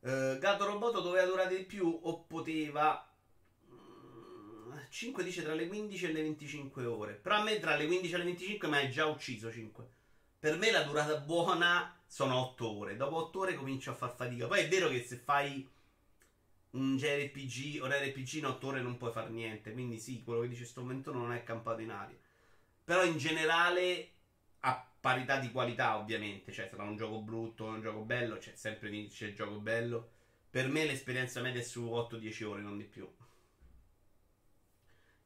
Uh, 0.00 0.38
Gato 0.38 0.64
Roboto 0.64 1.00
doveva 1.00 1.26
durare 1.26 1.56
di 1.56 1.64
più 1.64 1.98
o 2.02 2.22
poteva. 2.22 3.04
Mm, 3.70 4.72
5 4.88 5.24
dice 5.24 5.42
tra 5.42 5.54
le 5.54 5.66
15 5.66 6.04
e 6.06 6.12
le 6.12 6.22
25 6.22 6.84
ore. 6.84 7.14
Però 7.14 7.36
a 7.36 7.42
me 7.42 7.58
tra 7.58 7.74
le 7.74 7.86
15 7.86 8.14
e 8.14 8.16
le 8.18 8.24
25 8.24 8.68
mi 8.68 8.76
hai 8.76 8.90
già 8.90 9.06
ucciso 9.06 9.50
5. 9.50 9.88
Per 10.38 10.56
me 10.56 10.70
la 10.70 10.82
durata 10.82 11.16
buona 11.16 11.92
sono 12.06 12.38
8 12.38 12.78
ore. 12.78 12.96
Dopo 12.96 13.16
8 13.16 13.38
ore 13.40 13.54
comincio 13.54 13.90
a 13.90 13.94
far 13.94 14.14
fatica. 14.14 14.46
Poi 14.46 14.60
è 14.60 14.68
vero 14.68 14.88
che 14.88 15.02
se 15.02 15.16
fai 15.16 15.68
un 16.70 16.96
JRPG 16.96 17.82
o 17.82 17.86
un 17.86 17.92
RPG 17.92 18.34
in 18.34 18.46
8 18.46 18.66
ore 18.66 18.80
non 18.80 18.96
puoi 18.96 19.10
fare 19.10 19.30
niente. 19.30 19.72
Quindi 19.72 19.98
sì, 19.98 20.22
quello 20.22 20.42
che 20.42 20.48
dice 20.48 20.64
sto 20.64 20.82
momento 20.82 21.12
non 21.12 21.32
è 21.32 21.42
campato 21.42 21.80
in 21.80 21.90
aria. 21.90 22.16
Però 22.84 23.04
in 23.04 23.18
generale, 23.18 24.10
parità 25.00 25.38
di 25.38 25.50
qualità, 25.50 25.96
ovviamente. 25.96 26.52
Cioè, 26.52 26.68
sarà 26.68 26.84
un 26.84 26.96
gioco 26.96 27.20
brutto 27.20 27.64
un 27.64 27.80
gioco 27.80 28.00
bello, 28.00 28.36
c'è 28.38 28.54
sempre 28.54 28.90
c'è 29.08 29.26
il 29.26 29.34
gioco 29.34 29.58
bello. 29.58 30.10
Per 30.50 30.68
me 30.68 30.84
l'esperienza 30.84 31.40
media 31.40 31.60
è 31.60 31.64
su 31.64 31.84
8-10 31.84 32.44
ore, 32.44 32.62
non 32.62 32.78
di 32.78 32.84
più. 32.84 33.08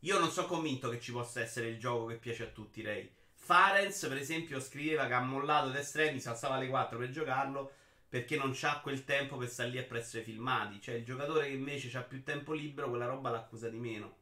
Io 0.01 0.19
non 0.19 0.31
sono 0.31 0.49
convinto 0.49 0.89
che 0.89 1.01
ci 1.01 1.13
possa 1.13 1.41
essere 1.41 1.69
il 1.69 1.79
gioco 1.79 2.07
che 2.07 2.17
piace 2.17 2.45
a 2.45 2.49
tutti, 2.49 2.83
Ray. 2.83 3.09
Farenz, 3.35 4.07
per 4.07 4.17
esempio, 4.17 4.61
scriveva 4.61 5.07
che 5.07 5.15
ha 5.15 5.21
mollato 5.21 5.71
Death 5.71 5.85
Stranding, 5.85 6.21
si 6.21 6.29
alzava 6.29 6.57
alle 6.57 6.69
4 6.69 6.99
per 6.99 7.11
giocarlo 7.11 7.73
perché 8.13 8.37
non 8.37 8.53
c'ha 8.53 8.81
quel 8.81 9.05
tempo 9.05 9.39
per 9.39 9.49
stare 9.49 9.71
lì 9.71 9.79
appresso 9.79 10.19
ai 10.19 10.23
filmati. 10.23 10.81
Cioè, 10.83 10.97
il 10.97 11.05
giocatore 11.05 11.47
che 11.47 11.55
invece 11.55 11.97
ha 11.97 12.03
più 12.03 12.23
tempo 12.23 12.53
libero, 12.53 12.91
quella 12.91 13.07
roba 13.07 13.31
l'accusa 13.31 13.71
di 13.71 13.79
meno. 13.79 14.17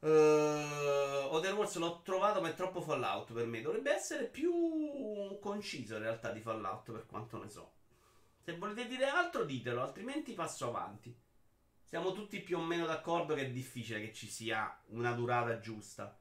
Uh, 0.00 1.26
Other 1.34 1.54
Wars 1.54 1.76
l'ho 1.76 2.02
trovato, 2.02 2.40
ma 2.40 2.50
è 2.50 2.54
troppo 2.54 2.80
Fallout 2.80 3.32
per 3.32 3.46
me. 3.46 3.60
Dovrebbe 3.60 3.92
essere 3.92 4.26
più 4.26 5.38
conciso 5.40 5.96
in 5.96 6.02
realtà 6.02 6.30
di 6.30 6.40
Fallout, 6.40 6.92
per 6.92 7.06
quanto 7.06 7.42
ne 7.42 7.48
so. 7.48 7.72
Se 8.40 8.56
volete 8.56 8.86
dire 8.86 9.06
altro, 9.06 9.44
ditelo, 9.44 9.82
altrimenti 9.82 10.32
passo 10.32 10.68
avanti. 10.68 11.14
Siamo 11.82 12.12
tutti 12.12 12.40
più 12.40 12.58
o 12.58 12.62
meno 12.62 12.86
d'accordo 12.86 13.34
che 13.34 13.46
è 13.46 13.50
difficile 13.50 14.00
che 14.00 14.12
ci 14.12 14.28
sia 14.28 14.78
una 14.88 15.12
durata 15.12 15.58
giusta. 15.58 16.18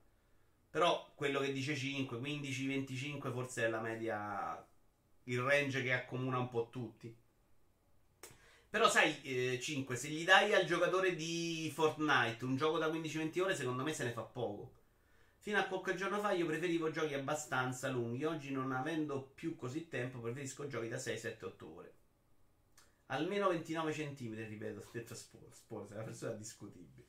Però 0.70 1.12
quello 1.16 1.40
che 1.40 1.52
dice 1.52 1.76
5, 1.76 2.18
15, 2.18 2.68
25 2.68 3.32
forse 3.32 3.66
è 3.66 3.70
la 3.70 3.82
media, 3.82 4.66
il 5.24 5.42
range 5.42 5.84
che 5.84 5.94
accomuna 5.94 6.38
un 6.38 6.50
po' 6.50 6.70
tutti. 6.70 7.16
Però 8.70 8.90
sai, 8.90 9.22
eh, 9.24 9.60
5, 9.62 9.96
se 9.96 10.10
gli 10.10 10.26
dai 10.26 10.54
al 10.54 10.66
giocatore 10.66 11.16
di 11.16 11.72
Fortnite 11.74 12.44
un 12.44 12.58
gioco 12.58 12.78
da 12.78 12.88
15-20 12.88 13.42
ore, 13.42 13.56
secondo 13.56 13.84
me 13.84 13.94
se 13.94 14.04
ne 14.04 14.12
fa 14.12 14.24
poco. 14.24 14.74
Fino 15.38 15.60
a 15.60 15.64
qualche 15.64 15.96
giorno 15.96 16.20
fa 16.20 16.34
io 16.34 16.46
preferivo 16.46 16.92
giochi 16.92 17.14
abbastanza 17.14 17.88
lunghi, 17.88 18.26
oggi 18.26 18.52
non 18.52 18.74
avendo 18.74 19.32
più 19.34 19.56
così 19.56 19.88
tempo 19.88 20.20
preferisco 20.20 20.68
giochi 20.68 20.90
da 20.90 20.98
6, 20.98 21.18
7, 21.18 21.46
8 21.46 21.74
ore. 21.74 21.96
Almeno 23.08 23.48
29 23.48 23.94
cm, 23.94 24.34
ripeto, 24.36 24.90
detto 24.92 25.16
Spurs, 25.16 25.92
è 25.92 25.94
una 25.94 26.04
persona 26.04 26.34
discutibile. 26.34 27.06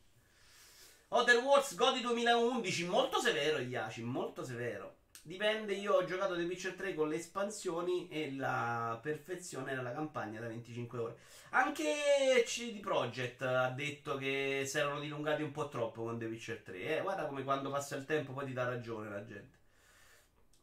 Other 1.09 1.39
Wars 1.39 1.75
Godi 1.75 2.01
2011, 2.01 2.85
molto 2.87 3.19
severo 3.19 3.59
Iaci, 3.59 4.03
molto 4.03 4.45
severo. 4.45 4.98
Dipende, 5.29 5.75
io 5.75 5.93
ho 5.93 6.05
giocato 6.05 6.35
The 6.37 6.45
Witcher 6.45 6.73
3 6.73 6.95
con 6.95 7.11
le 7.11 7.17
espansioni 7.17 8.09
e 8.09 8.35
la 8.35 8.99
perfezione 9.03 9.73
era 9.73 9.83
la 9.83 9.93
campagna 9.93 10.41
da 10.41 10.47
25 10.47 10.99
ore. 10.99 11.19
Anche 11.51 12.43
CD 12.47 12.81
Projekt 12.81 13.43
ha 13.43 13.69
detto 13.69 14.17
che 14.17 14.63
si 14.65 14.79
erano 14.79 15.01
dilungati 15.01 15.43
un 15.43 15.51
po' 15.53 15.69
troppo 15.69 16.05
con 16.05 16.19
The 16.19 16.25
Witcher 16.25 16.63
3. 16.63 16.81
Eh, 16.81 17.03
guarda 17.03 17.27
come 17.27 17.45
quando 17.45 17.69
passa 17.69 17.95
il 17.97 18.07
tempo 18.07 18.33
poi 18.33 18.47
ti 18.47 18.55
dà 18.55 18.65
ragione 18.71 19.11
la 19.11 19.23
gente. 19.23 19.59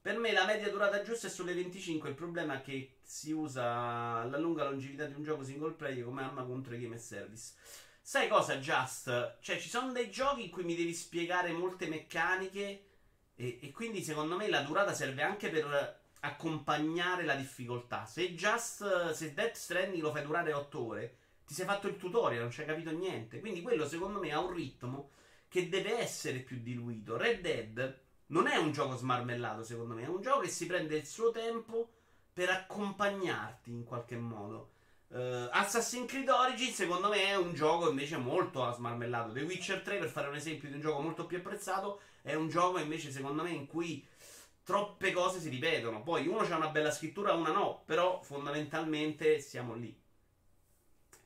Per 0.01 0.17
me 0.17 0.31
la 0.31 0.45
media 0.45 0.71
durata 0.71 1.03
giusta 1.03 1.27
è 1.27 1.29
sulle 1.29 1.53
25. 1.53 2.09
Il 2.09 2.15
problema 2.15 2.55
è 2.55 2.61
che 2.63 2.97
si 3.03 3.31
usa 3.33 4.23
la 4.23 4.37
lunga 4.39 4.63
longevità 4.63 5.05
di 5.05 5.13
un 5.13 5.21
gioco 5.21 5.43
single 5.43 5.73
player 5.73 6.03
come 6.03 6.23
arma 6.23 6.43
contro 6.43 6.73
i 6.73 6.79
game 6.79 6.97
service. 6.97 7.53
Sai 8.01 8.27
cosa, 8.27 8.57
Just? 8.57 9.37
Cioè, 9.41 9.59
ci 9.59 9.69
sono 9.69 9.91
dei 9.91 10.09
giochi 10.09 10.45
in 10.45 10.49
cui 10.49 10.63
mi 10.63 10.75
devi 10.75 10.93
spiegare 10.95 11.51
molte 11.51 11.87
meccaniche. 11.87 12.84
E, 13.35 13.59
e 13.61 13.71
quindi, 13.71 14.03
secondo 14.03 14.35
me, 14.35 14.49
la 14.49 14.61
durata 14.61 14.93
serve 14.93 15.21
anche 15.21 15.49
per 15.49 15.99
accompagnare 16.21 17.23
la 17.23 17.35
difficoltà. 17.35 18.05
Se 18.05 18.33
Just, 18.33 19.11
se 19.11 19.33
Death 19.33 19.55
Stranding 19.55 20.01
lo 20.01 20.11
fai 20.11 20.23
durare 20.23 20.53
8 20.53 20.85
ore, 20.85 21.17
ti 21.45 21.53
sei 21.53 21.65
fatto 21.65 21.87
il 21.87 21.97
tutorial, 21.97 22.41
non 22.41 22.51
ci 22.51 22.61
hai 22.61 22.67
capito 22.67 22.91
niente. 22.91 23.39
Quindi, 23.39 23.61
quello, 23.61 23.87
secondo 23.87 24.19
me, 24.19 24.31
ha 24.31 24.39
un 24.39 24.53
ritmo 24.53 25.09
che 25.47 25.69
deve 25.69 25.99
essere 25.99 26.39
più 26.39 26.59
diluito. 26.61 27.17
Red 27.17 27.41
Dead 27.41 27.99
non 28.27 28.47
è 28.47 28.55
un 28.57 28.71
gioco 28.71 28.95
smarmellato, 28.95 29.63
secondo 29.63 29.93
me, 29.93 30.03
è 30.03 30.07
un 30.07 30.21
gioco 30.21 30.41
che 30.41 30.49
si 30.49 30.65
prende 30.65 30.97
il 30.97 31.05
suo 31.05 31.31
tempo 31.31 31.89
per 32.33 32.49
accompagnarti 32.49 33.69
in 33.69 33.83
qualche 33.83 34.17
modo. 34.17 34.71
Uh, 35.07 35.47
Assassin's 35.51 36.09
Creed 36.09 36.27
Origin, 36.27 36.73
secondo 36.73 37.09
me, 37.09 37.27
è 37.27 37.37
un 37.37 37.53
gioco 37.53 37.89
invece 37.89 38.17
molto 38.17 38.69
smarmellato. 38.73 39.31
The 39.31 39.41
Witcher 39.41 39.81
3, 39.81 39.99
per 39.99 40.09
fare 40.09 40.27
un 40.27 40.35
esempio 40.35 40.67
di 40.67 40.75
un 40.75 40.81
gioco 40.81 41.01
molto 41.01 41.25
più 41.25 41.37
apprezzato, 41.37 42.01
è 42.25 42.33
un 42.33 42.49
gioco 42.49 42.79
invece, 42.79 43.11
secondo 43.11 43.43
me, 43.43 43.51
in 43.51 43.67
cui 43.67 44.03
troppe 44.63 45.11
cose 45.11 45.39
si 45.39 45.47
ripetono. 45.47 46.01
Poi 46.01 46.25
uno 46.25 46.43
c'ha 46.43 46.57
una 46.57 46.69
bella 46.69 46.89
scrittura, 46.89 47.33
una 47.33 47.51
no, 47.51 47.83
però 47.85 48.19
fondamentalmente 48.23 49.39
siamo 49.39 49.75
lì. 49.75 49.95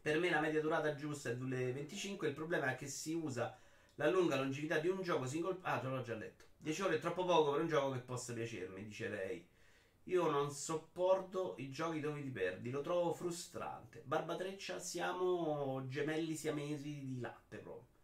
Per 0.02 0.20
me 0.20 0.30
la 0.30 0.42
media 0.42 0.60
durata 0.60 0.96
giusta 0.96 1.30
è 1.30 1.36
2,25. 1.36 2.26
Il 2.26 2.34
problema 2.34 2.72
è 2.72 2.76
che 2.76 2.88
si 2.88 3.14
usa 3.14 3.58
la 3.96 4.10
lunga 4.10 4.36
longevità 4.36 4.80
di 4.80 4.90
un 4.90 5.02
gioco 5.02 5.26
single. 5.26 5.60
Ah, 5.62 5.80
te 5.80 5.88
l'ho 5.88 6.02
già 6.02 6.16
letto. 6.16 6.44
10 6.58 6.82
ore 6.82 6.96
è 6.98 7.00
troppo 7.00 7.24
poco 7.24 7.52
per 7.52 7.62
un 7.62 7.68
gioco 7.70 7.92
che 7.92 8.00
possa 8.00 8.34
piacermi, 8.34 8.84
dice 8.84 9.08
lei. 9.08 9.48
Io 10.04 10.30
non 10.30 10.52
sopporto 10.52 11.56
i 11.60 11.72
giochi 11.72 12.02
dove 12.02 12.22
ti 12.22 12.30
perdi, 12.30 12.72
lo 12.72 12.82
trovo 12.82 13.14
frustrante. 13.14 14.02
Barbatreccia, 14.04 14.80
siamo 14.80 15.86
gemelli 15.88 16.36
siamesi 16.36 17.06
di 17.06 17.20
latte 17.22 17.58
proprio. 17.58 17.99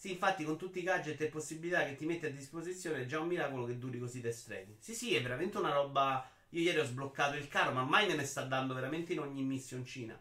Sì, 0.00 0.12
infatti, 0.12 0.44
con 0.44 0.56
tutti 0.56 0.78
i 0.78 0.82
gadget 0.82 1.20
e 1.20 1.26
possibilità 1.26 1.84
che 1.84 1.94
ti 1.94 2.06
mette 2.06 2.28
a 2.28 2.30
disposizione, 2.30 3.02
è 3.02 3.04
già 3.04 3.20
un 3.20 3.26
miracolo 3.28 3.66
che 3.66 3.76
duri 3.76 3.98
così 3.98 4.22
da 4.22 4.28
estremi. 4.28 4.74
Sì, 4.78 4.94
sì, 4.94 5.14
è 5.14 5.20
veramente 5.20 5.58
una 5.58 5.74
roba. 5.74 6.26
Io 6.50 6.62
ieri 6.62 6.78
ho 6.78 6.84
sbloccato 6.84 7.36
il 7.36 7.48
caro, 7.48 7.72
ma 7.72 7.82
mai 7.84 8.06
me 8.06 8.14
ne 8.14 8.24
sta 8.24 8.44
dando 8.44 8.72
veramente 8.72 9.12
in 9.12 9.18
ogni 9.20 9.42
missioncina. 9.42 10.18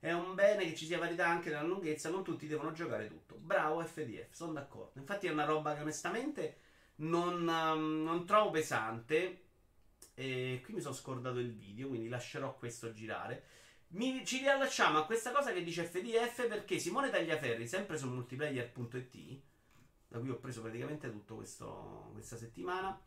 È 0.00 0.10
un 0.12 0.34
bene 0.34 0.64
che 0.64 0.74
ci 0.74 0.86
sia 0.86 0.98
varietà 0.98 1.26
anche 1.28 1.50
nella 1.50 1.64
lunghezza, 1.64 2.08
non 2.08 2.24
tutti 2.24 2.46
devono 2.46 2.72
giocare 2.72 3.08
tutto. 3.08 3.36
Bravo 3.36 3.84
FDF, 3.84 4.32
sono 4.32 4.52
d'accordo. 4.54 4.98
Infatti 4.98 5.26
è 5.26 5.30
una 5.32 5.44
roba 5.44 5.74
che 5.74 5.82
onestamente 5.82 6.56
non, 6.96 7.46
um, 7.46 8.02
non 8.04 8.24
trovo 8.24 8.52
pesante. 8.52 9.42
E 10.14 10.62
qui 10.64 10.72
mi 10.72 10.80
sono 10.80 10.94
scordato 10.94 11.38
il 11.40 11.52
video, 11.52 11.88
quindi 11.88 12.08
lascerò 12.08 12.56
questo 12.56 12.90
girare. 12.94 13.44
Mi, 13.90 14.22
ci 14.26 14.38
riallacciamo 14.38 14.98
a 14.98 15.06
questa 15.06 15.32
cosa 15.32 15.52
che 15.52 15.64
dice 15.64 15.84
FDF 15.84 16.46
perché 16.46 16.78
Simone 16.78 17.08
Tagliaferri, 17.08 17.66
sempre 17.66 17.96
su 17.96 18.08
multiplayer.it, 18.08 19.40
da 20.08 20.18
cui 20.18 20.28
ho 20.28 20.38
preso 20.38 20.60
praticamente 20.60 21.10
tutto 21.10 21.36
questo, 21.36 22.10
questa 22.12 22.36
settimana, 22.36 23.00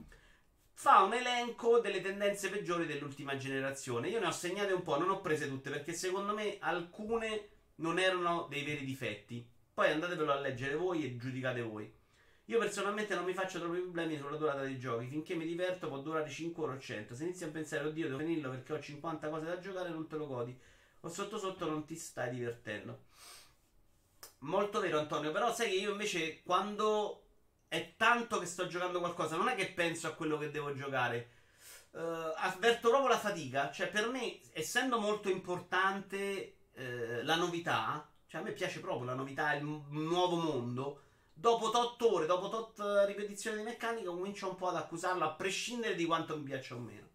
fa 0.74 1.04
un 1.04 1.14
elenco 1.14 1.80
delle 1.80 2.02
tendenze 2.02 2.50
peggiori 2.50 2.88
dell'ultima 2.88 3.38
generazione. 3.38 4.10
Io 4.10 4.20
ne 4.20 4.26
ho 4.26 4.32
segnate 4.32 4.74
un 4.74 4.82
po', 4.82 4.98
non 4.98 5.12
ho 5.12 5.22
prese 5.22 5.48
tutte 5.48 5.70
perché 5.70 5.94
secondo 5.94 6.34
me 6.34 6.58
alcune 6.60 7.50
non 7.76 8.00
erano 8.00 8.48
dei 8.50 8.64
veri 8.64 8.84
difetti. 8.84 9.48
Poi 9.74 9.92
andatevelo 9.92 10.32
a 10.32 10.40
leggere 10.40 10.76
voi 10.76 11.06
e 11.06 11.16
giudicate 11.16 11.62
voi. 11.62 11.94
Io 12.46 12.60
personalmente 12.60 13.14
non 13.16 13.24
mi 13.24 13.34
faccio 13.34 13.60
troppi 13.60 13.80
problemi 13.80 14.18
sulla 14.18 14.36
durata 14.36 14.62
dei 14.62 14.80
giochi. 14.80 15.06
Finché 15.06 15.36
mi 15.36 15.46
diverto 15.46 15.88
può 15.88 16.00
durare 16.00 16.30
5 16.30 16.64
ore 16.64 16.76
o 16.76 16.80
100. 16.80 17.16
Se 17.16 17.24
inizi 17.24 17.44
a 17.44 17.50
pensare, 17.50 17.88
oddio, 17.88 18.08
devo 18.08 18.20
finirlo 18.20 18.50
perché 18.50 18.74
ho 18.74 18.80
50 18.80 19.30
cose 19.30 19.46
da 19.46 19.60
giocare, 19.60 19.90
non 19.90 20.08
te 20.08 20.18
lo 20.18 20.28
godi. 20.28 20.60
O 21.02 21.10
sotto 21.10 21.38
sotto 21.38 21.70
non 21.70 21.86
ti 21.86 21.96
stai 21.96 22.32
divertendo. 22.32 23.06
Molto 24.40 24.80
vero, 24.80 25.00
Antonio. 25.00 25.32
Però 25.32 25.54
sai 25.54 25.70
che 25.70 25.76
io 25.76 25.92
invece 25.92 26.42
quando 26.44 27.24
è 27.68 27.94
tanto 27.98 28.40
che 28.40 28.46
sto 28.46 28.68
giocando 28.68 29.00
qualcosa, 29.00 29.36
non 29.36 29.50
è 29.50 29.56
che 29.56 29.72
penso 29.72 30.08
a 30.08 30.14
quello 30.14 30.38
che 30.38 30.52
devo 30.52 30.74
giocare. 30.74 31.32
Uh, 31.92 32.34
avverto 32.36 32.90
proprio 32.90 33.10
la 33.10 33.20
fatica. 33.20 33.72
Cioè, 33.72 33.90
per 33.90 34.08
me, 34.10 34.40
essendo 34.54 35.00
molto 35.00 35.30
importante 35.30 36.56
uh, 36.76 37.24
la 37.24 37.36
novità, 37.36 38.10
cioè 38.28 38.42
a 38.42 38.44
me 38.44 38.52
piace 38.52 38.80
proprio 38.80 39.06
la 39.06 39.14
novità, 39.14 39.54
il 39.54 39.64
nuovo 39.64 40.36
mondo 40.38 41.02
dopo 41.42 41.72
tot 41.72 42.00
ore, 42.04 42.28
dopo 42.28 42.50
tot 42.50 42.80
eh, 42.80 43.06
ripetizioni 43.08 43.58
di 43.58 43.64
meccanica, 43.64 44.12
comincio 44.12 44.48
un 44.48 44.56
po' 44.56 44.68
ad 44.68 44.76
accusarlo, 44.76 45.26
a 45.26 45.34
prescindere 45.34 45.96
di 45.96 46.06
quanto 46.06 46.38
mi 46.38 46.44
piaccia 46.44 46.76
o 46.76 46.80
meno. 46.80 47.10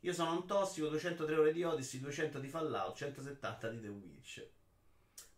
Io 0.00 0.12
sono 0.12 0.32
un 0.32 0.46
tossico, 0.46 0.88
203 0.88 1.36
ore 1.36 1.52
di 1.52 1.64
Odyssey, 1.64 2.00
200 2.00 2.38
di 2.38 2.48
Fallout, 2.48 2.96
170 2.96 3.68
di 3.68 3.80
The 3.80 3.88
Witch. 3.88 4.48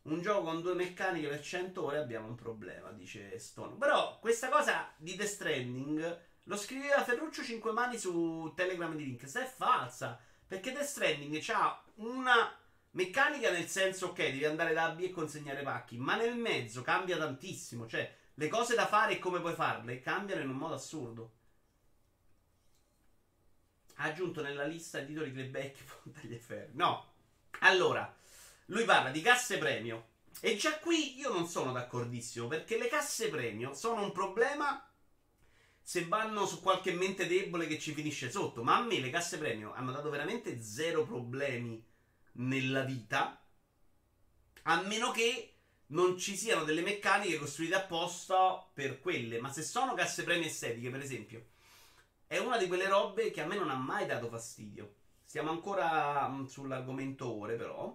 Un 0.03 0.20
gioco 0.20 0.42
con 0.42 0.62
due 0.62 0.75
meccaniche 0.75 1.29
per 1.29 1.42
100 1.42 1.85
ore 1.85 1.99
abbiamo 1.99 2.27
un 2.27 2.35
problema, 2.35 2.90
dice 2.90 3.38
Stone. 3.38 3.77
Però 3.77 4.18
questa 4.18 4.49
cosa 4.49 4.92
di 4.96 5.14
The 5.16 5.27
Stranding 5.27 6.20
lo 6.44 6.57
scriveva 6.57 7.05
Ferruccio 7.05 7.42
5 7.42 7.73
mani 7.73 7.99
su 7.99 8.53
Telegram 8.55 8.94
di 8.94 9.05
Link. 9.05 9.29
Se 9.29 9.42
è 9.42 9.46
falsa, 9.46 10.18
perché 10.46 10.73
The 10.73 10.85
Stranding 10.85 11.42
ha 11.49 11.83
una 11.96 12.55
Meccanica 12.92 13.53
nel 13.53 13.68
senso, 13.68 14.09
ok, 14.09 14.16
devi 14.16 14.44
andare 14.44 14.75
da 14.75 14.90
B 14.90 15.03
e 15.03 15.11
consegnare 15.11 15.62
pacchi, 15.62 15.96
ma 15.96 16.16
nel 16.16 16.35
mezzo 16.37 16.83
cambia 16.83 17.16
tantissimo. 17.16 17.87
Cioè, 17.87 18.12
le 18.35 18.49
cose 18.49 18.75
da 18.75 18.87
fare 18.87 19.12
e 19.12 19.18
come 19.20 19.40
puoi 19.40 19.55
farle 19.55 20.01
cambiano 20.01 20.42
in 20.42 20.49
un 20.49 20.57
modo 20.57 20.75
assurdo. 20.75 21.35
Aggiunto 24.02 24.40
nella 24.42 24.64
lista 24.64 25.02
titoli 25.02 25.30
playback 25.30 25.84
Tagliaferri. 26.12 26.72
No. 26.74 27.12
Allora, 27.60 28.14
lui 28.66 28.84
parla 28.84 29.10
di 29.10 29.20
casse 29.20 29.58
premio. 29.58 30.08
E 30.40 30.56
già 30.56 30.78
qui 30.78 31.18
io 31.18 31.32
non 31.32 31.46
sono 31.46 31.72
d'accordissimo 31.72 32.46
perché 32.46 32.78
le 32.78 32.88
casse 32.88 33.28
premio 33.28 33.74
sono 33.74 34.02
un 34.02 34.12
problema 34.12 34.82
se 35.82 36.06
vanno 36.06 36.46
su 36.46 36.60
qualche 36.60 36.92
mente 36.92 37.26
debole 37.26 37.66
che 37.66 37.78
ci 37.78 37.92
finisce 37.92 38.30
sotto. 38.30 38.62
Ma 38.62 38.76
a 38.76 38.82
me 38.82 39.00
le 39.00 39.10
casse 39.10 39.38
premio 39.38 39.74
hanno 39.74 39.92
dato 39.92 40.08
veramente 40.08 40.62
zero 40.62 41.04
problemi 41.04 41.84
nella 42.32 42.82
vita. 42.82 43.38
A 44.62 44.80
meno 44.82 45.10
che 45.10 45.54
non 45.88 46.16
ci 46.16 46.36
siano 46.36 46.64
delle 46.64 46.82
meccaniche 46.82 47.38
costruite 47.38 47.74
apposta 47.74 48.66
per 48.72 49.00
quelle. 49.00 49.40
Ma 49.40 49.52
se 49.52 49.62
sono 49.62 49.94
casse 49.94 50.22
premio 50.22 50.46
estetiche, 50.46 50.90
per 50.90 51.00
esempio, 51.00 51.46
è 52.30 52.38
una 52.38 52.56
di 52.56 52.68
quelle 52.68 52.86
robe 52.86 53.32
che 53.32 53.40
a 53.40 53.46
me 53.46 53.56
non 53.56 53.70
ha 53.70 53.74
mai 53.74 54.06
dato 54.06 54.28
fastidio. 54.28 54.94
Stiamo 55.24 55.50
ancora 55.50 56.28
mm, 56.28 56.44
sull'argomento 56.44 57.28
ore, 57.28 57.56
però. 57.56 57.92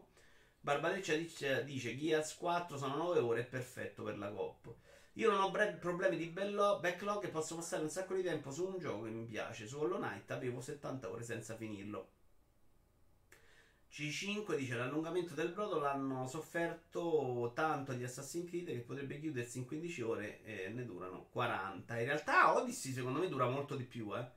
Barbareccia 0.60 1.16
dice, 1.16 1.64
dice 1.64 1.96
Gears 1.96 2.36
4 2.36 2.76
sono 2.76 2.98
9 2.98 3.20
ore, 3.20 3.42
è 3.42 3.46
perfetto 3.46 4.04
per 4.04 4.18
la 4.18 4.30
COP. 4.30 4.76
Io 5.14 5.32
non 5.32 5.40
ho 5.40 5.50
bre- 5.52 5.78
problemi 5.80 6.18
di 6.18 6.26
bello- 6.26 6.80
backlog 6.82 7.24
e 7.24 7.30
posso 7.30 7.56
passare 7.56 7.84
un 7.84 7.90
sacco 7.90 8.14
di 8.14 8.24
tempo 8.24 8.52
su 8.52 8.66
un 8.68 8.78
gioco 8.78 9.04
che 9.04 9.12
mi 9.12 9.24
piace. 9.24 9.68
Su 9.68 9.80
Hollow 9.80 10.00
Knight 10.00 10.30
avevo 10.32 10.60
70 10.60 11.10
ore 11.10 11.24
senza 11.24 11.56
finirlo. 11.56 12.10
C5 13.96 14.58
dice 14.58 14.76
l'allungamento 14.76 15.34
del 15.36 15.54
brodo 15.54 15.80
l'hanno 15.80 16.28
sofferto 16.28 17.54
tanto 17.56 17.94
gli 17.94 18.04
Assassin's 18.04 18.50
Creed 18.50 18.66
che 18.66 18.80
potrebbe 18.80 19.20
chiudersi 19.22 19.60
in 19.60 19.66
15 19.66 20.02
ore 20.02 20.44
e 20.44 20.68
ne 20.68 20.84
durano 20.84 21.28
40. 21.32 21.98
In 22.00 22.06
realtà 22.06 22.54
Odyssey 22.54 22.92
secondo 22.92 23.20
me 23.20 23.30
dura 23.30 23.48
molto 23.48 23.78
di 23.78 23.86
più, 23.86 24.14
eh. 24.14 24.30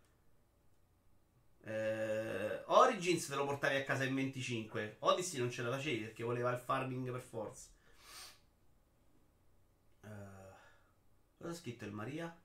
eh 1.65 2.63
Origins 2.67 3.27
te 3.27 3.35
lo 3.35 3.47
portavi 3.47 3.77
a 3.77 3.83
casa 3.83 4.05
in 4.05 4.15
25. 4.15 4.99
Odyssey 5.01 5.41
non 5.41 5.51
ce 5.51 5.63
la 5.63 5.73
facevi 5.73 6.05
perché 6.05 6.23
voleva 6.23 6.53
il 6.53 6.59
farming 6.61 7.11
per 7.11 7.21
forza. 7.21 7.69
Cosa 11.39 11.51
ha 11.51 11.55
scritto 11.55 11.85
il 11.85 11.93
Maria? 11.93 12.37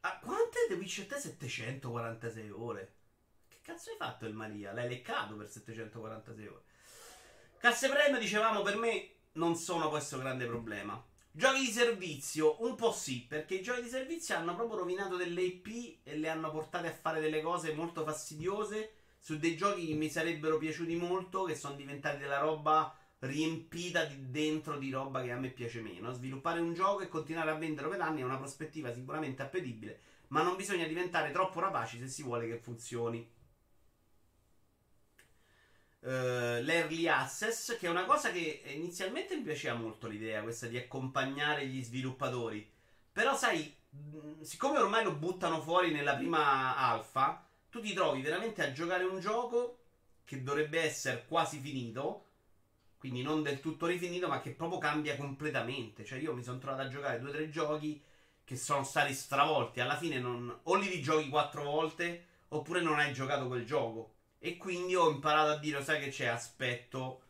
Ah, 0.00 0.18
quante 0.20 0.66
The 0.68 0.74
Witcher 0.74 1.06
3? 1.06 1.18
746 1.18 2.50
ore. 2.50 2.95
Cazzo 3.66 3.90
hai 3.90 3.96
fatto 3.96 4.26
il 4.26 4.32
Maria? 4.32 4.72
L'hai 4.72 4.88
leccato 4.88 5.34
per 5.34 5.50
746 5.50 6.46
ore. 6.46 6.62
Casse 7.58 7.88
premio, 7.88 8.20
dicevamo, 8.20 8.62
per 8.62 8.76
me 8.76 9.14
non 9.32 9.56
sono 9.56 9.88
questo 9.88 10.18
grande 10.18 10.46
problema. 10.46 11.04
Giochi 11.32 11.58
di 11.58 11.72
servizio, 11.72 12.62
un 12.62 12.76
po' 12.76 12.92
sì, 12.92 13.26
perché 13.28 13.56
i 13.56 13.62
giochi 13.62 13.82
di 13.82 13.88
servizio 13.88 14.36
hanno 14.36 14.54
proprio 14.54 14.78
rovinato 14.78 15.16
delle 15.16 15.42
IP 15.42 15.98
e 16.04 16.16
le 16.16 16.28
hanno 16.28 16.52
portate 16.52 16.86
a 16.86 16.92
fare 16.92 17.20
delle 17.20 17.42
cose 17.42 17.72
molto 17.72 18.04
fastidiose 18.04 18.92
su 19.18 19.36
dei 19.36 19.56
giochi 19.56 19.88
che 19.88 19.94
mi 19.94 20.10
sarebbero 20.10 20.58
piaciuti 20.58 20.94
molto, 20.94 21.42
che 21.42 21.56
sono 21.56 21.74
diventati 21.74 22.18
della 22.18 22.38
roba 22.38 22.96
riempita 23.18 24.04
di 24.04 24.30
dentro 24.30 24.78
di 24.78 24.90
roba 24.90 25.22
che 25.22 25.32
a 25.32 25.38
me 25.38 25.48
piace 25.48 25.80
meno. 25.80 26.12
Sviluppare 26.12 26.60
un 26.60 26.72
gioco 26.72 27.00
e 27.00 27.08
continuare 27.08 27.50
a 27.50 27.56
venderlo 27.56 27.90
per 27.90 28.00
anni 28.00 28.20
è 28.20 28.24
una 28.24 28.38
prospettiva 28.38 28.94
sicuramente 28.94 29.42
appetibile, 29.42 29.98
ma 30.28 30.42
non 30.42 30.54
bisogna 30.54 30.86
diventare 30.86 31.32
troppo 31.32 31.58
rapaci 31.58 31.98
se 31.98 32.06
si 32.06 32.22
vuole 32.22 32.46
che 32.46 32.58
funzioni. 32.58 33.34
Uh, 36.06 36.62
l'early 36.62 37.08
access, 37.08 37.76
che 37.76 37.88
è 37.88 37.90
una 37.90 38.04
cosa 38.04 38.30
che 38.30 38.62
inizialmente 38.66 39.34
mi 39.34 39.42
piaceva 39.42 39.74
molto 39.74 40.06
l'idea, 40.06 40.42
questa 40.42 40.68
di 40.68 40.76
accompagnare 40.76 41.66
gli 41.66 41.82
sviluppatori. 41.82 42.70
Però, 43.10 43.36
sai, 43.36 43.74
siccome 44.42 44.78
ormai 44.78 45.02
lo 45.02 45.14
buttano 45.14 45.60
fuori 45.60 45.90
nella 45.90 46.14
prima 46.14 46.76
alfa, 46.76 47.44
tu 47.70 47.80
ti 47.80 47.92
trovi 47.92 48.22
veramente 48.22 48.62
a 48.62 48.70
giocare 48.70 49.02
un 49.02 49.18
gioco 49.18 49.78
che 50.24 50.42
dovrebbe 50.42 50.80
essere 50.80 51.24
quasi 51.26 51.58
finito 51.58 52.26
quindi 52.98 53.22
non 53.22 53.42
del 53.42 53.60
tutto 53.60 53.86
rifinito, 53.86 54.26
ma 54.26 54.40
che 54.40 54.50
proprio 54.50 54.78
cambia 54.78 55.16
completamente. 55.16 56.04
Cioè, 56.04 56.18
io 56.18 56.34
mi 56.34 56.42
sono 56.42 56.58
trovato 56.58 56.82
a 56.82 56.88
giocare 56.88 57.20
due 57.20 57.28
o 57.28 57.32
tre 57.32 57.48
giochi 57.50 58.02
che 58.42 58.56
sono 58.56 58.82
stati 58.82 59.14
stravolti. 59.14 59.78
Alla 59.80 59.96
fine 59.96 60.18
non, 60.18 60.52
o 60.64 60.74
li 60.74 60.88
rigiochi 60.88 61.28
quattro 61.28 61.62
volte, 61.62 62.26
oppure 62.48 62.80
non 62.80 62.98
hai 62.98 63.12
giocato 63.12 63.46
quel 63.46 63.64
gioco. 63.64 64.14
E 64.46 64.58
quindi 64.58 64.94
ho 64.94 65.10
imparato 65.10 65.50
a 65.50 65.58
dire, 65.58 65.82
sai 65.82 65.98
che 65.98 66.10
c'è, 66.10 66.26
aspetto 66.26 67.22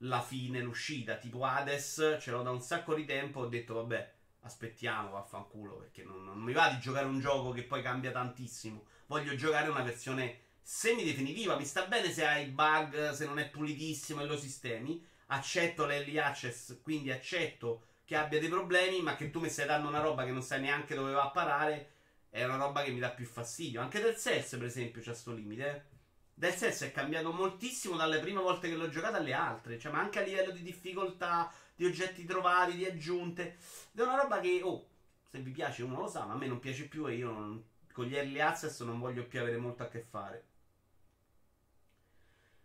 la 0.00 0.20
fine, 0.20 0.60
l'uscita. 0.60 1.16
Tipo 1.16 1.42
Hades, 1.42 2.18
ce 2.20 2.30
l'ho 2.30 2.42
da 2.42 2.50
un 2.50 2.60
sacco 2.60 2.92
di 2.92 3.06
tempo, 3.06 3.40
ho 3.40 3.46
detto, 3.46 3.72
vabbè, 3.72 4.12
aspettiamo, 4.40 5.12
vaffanculo, 5.12 5.76
perché 5.76 6.02
non, 6.02 6.22
non 6.22 6.36
mi 6.36 6.52
va 6.52 6.68
di 6.68 6.78
giocare 6.78 7.06
un 7.06 7.18
gioco 7.18 7.52
che 7.52 7.62
poi 7.62 7.80
cambia 7.80 8.10
tantissimo. 8.10 8.84
Voglio 9.06 9.34
giocare 9.36 9.70
una 9.70 9.80
versione 9.80 10.38
semi-definitiva. 10.60 11.56
Mi 11.56 11.64
sta 11.64 11.86
bene 11.86 12.12
se 12.12 12.26
hai 12.26 12.44
bug, 12.48 13.12
se 13.12 13.24
non 13.24 13.38
è 13.38 13.48
pulitissimo 13.48 14.20
e 14.20 14.26
lo 14.26 14.36
sistemi. 14.36 15.02
Accetto 15.28 15.86
l'early 15.86 16.18
access, 16.18 16.82
quindi 16.82 17.10
accetto 17.10 17.84
che 18.04 18.16
abbia 18.16 18.38
dei 18.38 18.50
problemi, 18.50 19.00
ma 19.00 19.16
che 19.16 19.30
tu 19.30 19.40
mi 19.40 19.48
stai 19.48 19.64
dando 19.64 19.88
una 19.88 20.00
roba 20.00 20.26
che 20.26 20.30
non 20.30 20.42
sai 20.42 20.60
neanche 20.60 20.94
dove 20.94 21.12
va 21.12 21.22
a 21.22 21.30
parare. 21.30 21.92
È 22.28 22.44
una 22.44 22.56
roba 22.56 22.82
che 22.82 22.90
mi 22.90 22.98
dà 22.98 23.08
più 23.08 23.24
fastidio. 23.24 23.80
Anche 23.80 24.02
del 24.02 24.18
Cells, 24.18 24.50
per 24.50 24.64
esempio, 24.64 25.00
c'è 25.00 25.14
sto 25.14 25.32
limite. 25.32 25.66
Eh. 25.66 25.98
Del 26.40 26.56
Cells 26.56 26.80
è 26.84 26.90
cambiato 26.90 27.32
moltissimo 27.32 27.96
dalle 27.96 28.18
prime 28.18 28.40
volte 28.40 28.70
che 28.70 28.74
l'ho 28.74 28.88
giocato 28.88 29.16
alle 29.18 29.34
altre. 29.34 29.78
Cioè, 29.78 29.92
ma 29.92 29.98
anche 29.98 30.20
a 30.20 30.22
livello 30.22 30.52
di 30.52 30.62
difficoltà, 30.62 31.52
di 31.74 31.84
oggetti 31.84 32.24
trovati, 32.24 32.78
di 32.78 32.86
aggiunte. 32.86 33.58
Ed 33.92 34.00
è 34.00 34.02
una 34.04 34.22
roba 34.22 34.40
che, 34.40 34.62
oh, 34.64 34.88
se 35.28 35.38
vi 35.40 35.50
piace 35.50 35.82
uno 35.82 36.00
lo 36.00 36.08
sa, 36.08 36.24
ma 36.24 36.32
a 36.32 36.36
me 36.36 36.46
non 36.46 36.58
piace 36.58 36.88
più 36.88 37.06
e 37.06 37.16
io 37.16 37.30
non, 37.30 37.62
con 37.92 38.06
gli 38.06 38.16
early 38.16 38.40
access 38.40 38.82
non 38.84 38.98
voglio 38.98 39.26
più 39.26 39.38
avere 39.38 39.58
molto 39.58 39.82
a 39.82 39.88
che 39.88 40.00
fare. 40.00 40.46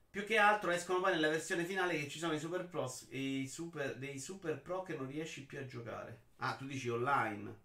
Più 0.10 0.24
che 0.24 0.38
altro 0.38 0.72
escono 0.72 1.02
poi 1.02 1.12
nella 1.12 1.28
versione 1.28 1.66
finale 1.66 2.00
che 2.00 2.08
ci 2.08 2.18
sono 2.18 2.32
i 2.32 2.40
super 2.40 2.66
pro 2.70 2.90
e 3.10 3.20
i 3.20 3.48
super, 3.50 3.98
dei 3.98 4.20
super 4.20 4.62
pro 4.62 4.84
che 4.84 4.96
non 4.96 5.08
riesci 5.08 5.46
più 5.46 5.60
a 5.60 5.66
giocare. 5.66 6.22
Ah, 6.38 6.56
tu 6.56 6.66
dici 6.66 6.88
online. 6.88 7.60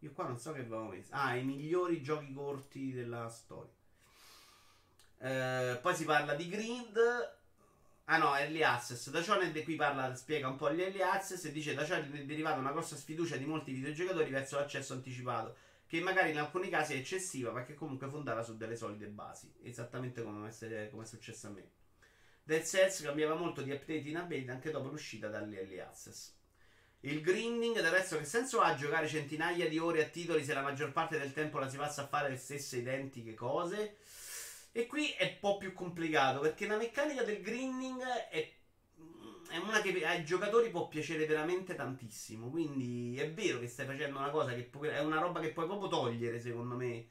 Io 0.00 0.12
qua 0.12 0.26
non 0.26 0.38
so 0.38 0.52
che 0.52 0.60
avevo 0.60 0.88
messo. 0.88 1.08
Ah, 1.14 1.36
i 1.36 1.42
migliori 1.42 2.02
giochi 2.02 2.34
corti 2.34 2.92
della 2.92 3.30
storia. 3.30 3.80
Eh, 5.22 5.78
poi 5.80 5.94
si 5.94 6.04
parla 6.04 6.34
di 6.34 6.48
grid. 6.48 6.98
Ah 8.06 8.18
no, 8.18 8.36
early 8.36 8.62
access. 8.62 9.08
Da 9.10 9.22
ciò 9.22 9.40
ne 9.40 9.62
qui 9.62 9.76
parla, 9.76 10.12
spiega 10.16 10.48
un 10.48 10.56
po' 10.56 10.72
gli 10.72 10.82
early 10.82 11.00
access 11.00 11.44
e 11.44 11.52
dice 11.52 11.74
da 11.74 11.84
ciò 11.84 11.94
è 11.94 12.02
derivata 12.02 12.58
una 12.58 12.72
grossa 12.72 12.96
sfiducia 12.96 13.36
di 13.36 13.44
molti 13.44 13.72
videogiocatori 13.72 14.30
verso 14.30 14.56
l'accesso 14.56 14.94
anticipato 14.94 15.56
che 15.86 16.00
magari 16.00 16.30
in 16.30 16.38
alcuni 16.38 16.68
casi 16.68 16.94
è 16.94 16.96
eccessiva, 16.96 17.52
ma 17.52 17.64
che 17.64 17.74
comunque 17.74 18.08
fondava 18.08 18.42
su 18.42 18.56
delle 18.56 18.76
solide 18.76 19.06
basi, 19.06 19.52
esattamente 19.62 20.22
come, 20.22 20.48
essere, 20.48 20.88
come 20.90 21.04
è 21.04 21.06
successo 21.06 21.48
a 21.48 21.50
me. 21.50 21.70
Dead 22.42 22.64
Cells 22.64 23.02
cambiava 23.02 23.34
molto 23.34 23.60
di 23.62 23.70
update 23.70 24.08
in 24.08 24.16
update 24.16 24.50
anche 24.50 24.70
dopo 24.70 24.88
l'uscita 24.88 25.28
dall'early 25.28 25.78
access. 25.78 26.32
Il 27.00 27.20
grinding, 27.20 27.74
del 27.74 27.90
resto, 27.90 28.16
che 28.16 28.24
senso 28.24 28.60
ha 28.60 28.74
giocare 28.74 29.06
centinaia 29.06 29.68
di 29.68 29.78
ore 29.78 30.02
a 30.02 30.08
titoli 30.08 30.44
se 30.44 30.54
la 30.54 30.62
maggior 30.62 30.92
parte 30.92 31.18
del 31.18 31.32
tempo 31.32 31.58
la 31.58 31.68
si 31.68 31.76
passa 31.76 32.02
a 32.02 32.06
fare 32.06 32.30
le 32.30 32.36
stesse 32.36 32.78
identiche 32.78 33.34
cose? 33.34 33.98
E 34.72 34.86
qui 34.86 35.10
è 35.10 35.24
un 35.24 35.36
po' 35.38 35.58
più 35.58 35.72
complicato 35.72 36.40
perché 36.40 36.66
la 36.66 36.76
meccanica 36.76 37.22
del 37.22 37.42
grinding 37.42 38.02
è 38.30 38.52
è 39.52 39.58
una 39.58 39.82
che 39.82 40.04
ai 40.06 40.24
giocatori 40.24 40.70
può 40.70 40.88
piacere 40.88 41.26
veramente 41.26 41.74
tantissimo. 41.74 42.48
Quindi 42.48 43.18
è 43.18 43.30
vero 43.32 43.58
che 43.60 43.68
stai 43.68 43.84
facendo 43.84 44.18
una 44.18 44.30
cosa 44.30 44.54
che 44.54 44.62
pu- 44.62 44.86
è 44.86 45.00
una 45.00 45.20
roba 45.20 45.40
che 45.40 45.50
puoi 45.52 45.66
proprio 45.66 45.88
togliere, 45.88 46.40
secondo 46.40 46.74
me, 46.74 47.06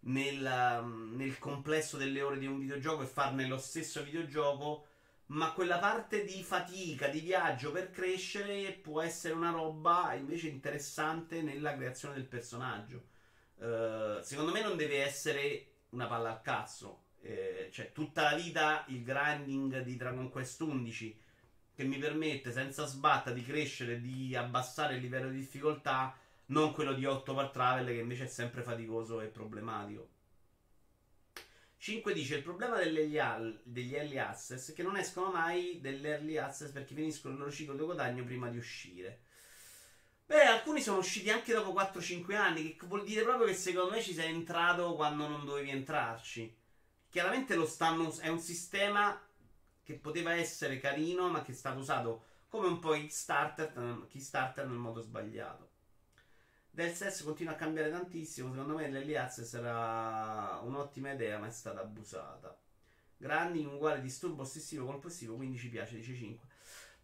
nel, 0.00 0.84
nel 1.12 1.38
complesso 1.38 1.96
delle 1.96 2.20
ore 2.20 2.38
di 2.38 2.46
un 2.46 2.58
videogioco 2.58 3.02
e 3.02 3.06
farne 3.06 3.46
lo 3.46 3.56
stesso 3.56 4.02
videogioco. 4.02 4.86
Ma 5.26 5.52
quella 5.52 5.78
parte 5.78 6.24
di 6.24 6.42
fatica, 6.42 7.08
di 7.08 7.20
viaggio 7.20 7.72
per 7.72 7.90
crescere 7.90 8.72
può 8.72 9.00
essere 9.00 9.32
una 9.32 9.50
roba 9.50 10.12
invece 10.12 10.48
interessante 10.48 11.40
nella 11.40 11.74
creazione 11.74 12.12
del 12.14 12.26
personaggio. 12.26 13.10
Uh, 13.54 14.20
secondo 14.20 14.52
me 14.52 14.60
non 14.60 14.76
deve 14.76 15.02
essere 15.02 15.71
una 15.92 16.06
palla 16.06 16.30
al 16.30 16.42
cazzo. 16.42 17.04
Eh, 17.20 17.68
cioè, 17.72 17.92
tutta 17.92 18.22
la 18.22 18.36
vita 18.36 18.84
il 18.88 19.02
grinding 19.02 19.80
di 19.82 19.96
Dragon 19.96 20.28
Quest 20.28 20.60
11 20.60 21.20
che 21.74 21.84
mi 21.84 21.98
permette 21.98 22.52
senza 22.52 22.84
sbatta 22.84 23.30
di 23.30 23.42
crescere, 23.42 24.00
di 24.00 24.34
abbassare 24.36 24.96
il 24.96 25.00
livello 25.00 25.30
di 25.30 25.38
difficoltà, 25.38 26.14
non 26.46 26.72
quello 26.72 26.92
di 26.92 27.06
8 27.06 27.34
par 27.34 27.50
travel 27.50 27.86
che 27.86 28.00
invece 28.00 28.24
è 28.24 28.28
sempre 28.28 28.62
faticoso 28.62 29.20
e 29.20 29.28
problematico. 29.28 30.10
5 31.78 32.12
dice 32.12 32.36
il 32.36 32.42
problema 32.42 32.76
degli 32.76 33.16
early 33.16 34.18
access 34.18 34.70
è 34.70 34.74
che 34.74 34.84
non 34.84 34.96
escono 34.96 35.32
mai 35.32 35.80
dell'early 35.80 36.36
access 36.36 36.70
perché 36.70 36.94
finiscono 36.94 37.34
il 37.34 37.40
loro 37.40 37.50
ciclo 37.50 37.74
di 37.74 37.82
guadagno 37.82 38.22
prima 38.22 38.48
di 38.48 38.56
uscire. 38.56 39.22
Beh, 40.26 40.42
alcuni 40.44 40.80
sono 40.80 40.98
usciti 40.98 41.30
anche 41.30 41.52
dopo 41.52 41.72
4-5 41.72 42.34
anni, 42.34 42.76
che 42.76 42.86
vuol 42.86 43.04
dire 43.04 43.22
proprio 43.22 43.46
che 43.46 43.54
secondo 43.54 43.90
me 43.90 44.02
ci 44.02 44.14
sei 44.14 44.32
entrato 44.32 44.94
quando 44.94 45.28
non 45.28 45.44
dovevi 45.44 45.70
entrarci. 45.70 46.56
Chiaramente 47.08 47.54
lo 47.54 47.66
stanno, 47.66 48.14
è 48.18 48.28
un 48.28 48.38
sistema 48.38 49.20
che 49.82 49.94
poteva 49.94 50.32
essere 50.32 50.78
carino, 50.78 51.28
ma 51.28 51.42
che 51.42 51.52
è 51.52 51.54
stato 51.54 51.80
usato 51.80 52.24
come 52.48 52.68
un 52.68 52.78
po' 52.78 52.92
Kickstarter, 52.92 54.06
Kickstarter 54.08 54.66
nel 54.66 54.78
modo 54.78 55.00
sbagliato. 55.00 55.70
Del 56.70 56.94
SES 56.94 57.22
continua 57.24 57.52
a 57.52 57.56
cambiare 57.56 57.90
tantissimo. 57.90 58.50
Secondo 58.50 58.76
me 58.76 59.16
Access 59.16 59.52
era 59.52 60.58
un'ottima 60.62 61.12
idea, 61.12 61.38
ma 61.38 61.46
è 61.46 61.50
stata 61.50 61.80
abusata. 61.80 62.58
Grinding 63.18 63.72
uguale 63.72 64.00
disturbo 64.00 64.42
ossessivo 64.42 64.86
compulsivo, 64.86 65.36
quindi 65.36 65.58
ci 65.58 65.68
piace, 65.68 65.96
dice 65.96 66.14
5. 66.14 66.48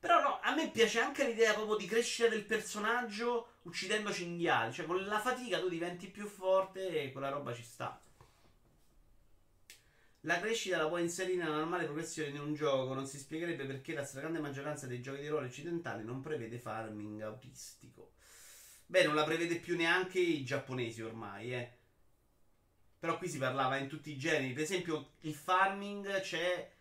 Però 0.00 0.20
no, 0.22 0.40
a 0.40 0.54
me 0.54 0.70
piace 0.70 1.00
anche 1.00 1.26
l'idea 1.26 1.54
proprio 1.54 1.76
di 1.76 1.86
crescere 1.86 2.30
del 2.30 2.44
personaggio 2.44 3.54
uccidendo 3.62 4.12
cinghiali. 4.12 4.72
Cioè, 4.72 4.86
con 4.86 5.04
la 5.04 5.18
fatica 5.18 5.58
tu 5.58 5.68
diventi 5.68 6.08
più 6.08 6.26
forte 6.26 7.02
e 7.02 7.12
quella 7.12 7.30
roba 7.30 7.52
ci 7.52 7.62
sta. 7.62 8.00
La 10.22 10.38
crescita 10.40 10.76
la 10.76 10.88
puoi 10.88 11.02
inserire 11.02 11.42
nella 11.42 11.56
normale 11.56 11.84
progressione 11.84 12.30
di 12.30 12.38
un 12.38 12.54
gioco. 12.54 12.94
Non 12.94 13.06
si 13.06 13.18
spiegherebbe 13.18 13.64
perché 13.64 13.92
la 13.94 14.04
stragrande 14.04 14.38
maggioranza 14.38 14.86
dei 14.86 15.00
giochi 15.00 15.20
di 15.20 15.28
ruolo 15.28 15.46
occidentali 15.46 16.04
non 16.04 16.20
prevede 16.20 16.58
farming 16.58 17.20
autistico. 17.22 18.12
Beh, 18.86 19.04
non 19.04 19.14
la 19.14 19.24
prevede 19.24 19.56
più 19.56 19.76
neanche 19.76 20.18
i 20.20 20.44
giapponesi 20.44 21.02
ormai, 21.02 21.54
eh. 21.54 21.76
Però 22.98 23.18
qui 23.18 23.28
si 23.28 23.38
parlava 23.38 23.76
in 23.76 23.88
tutti 23.88 24.10
i 24.10 24.18
generi. 24.18 24.52
Per 24.52 24.62
esempio, 24.62 25.12
il 25.20 25.34
farming 25.34 26.20
c'è 26.20 26.76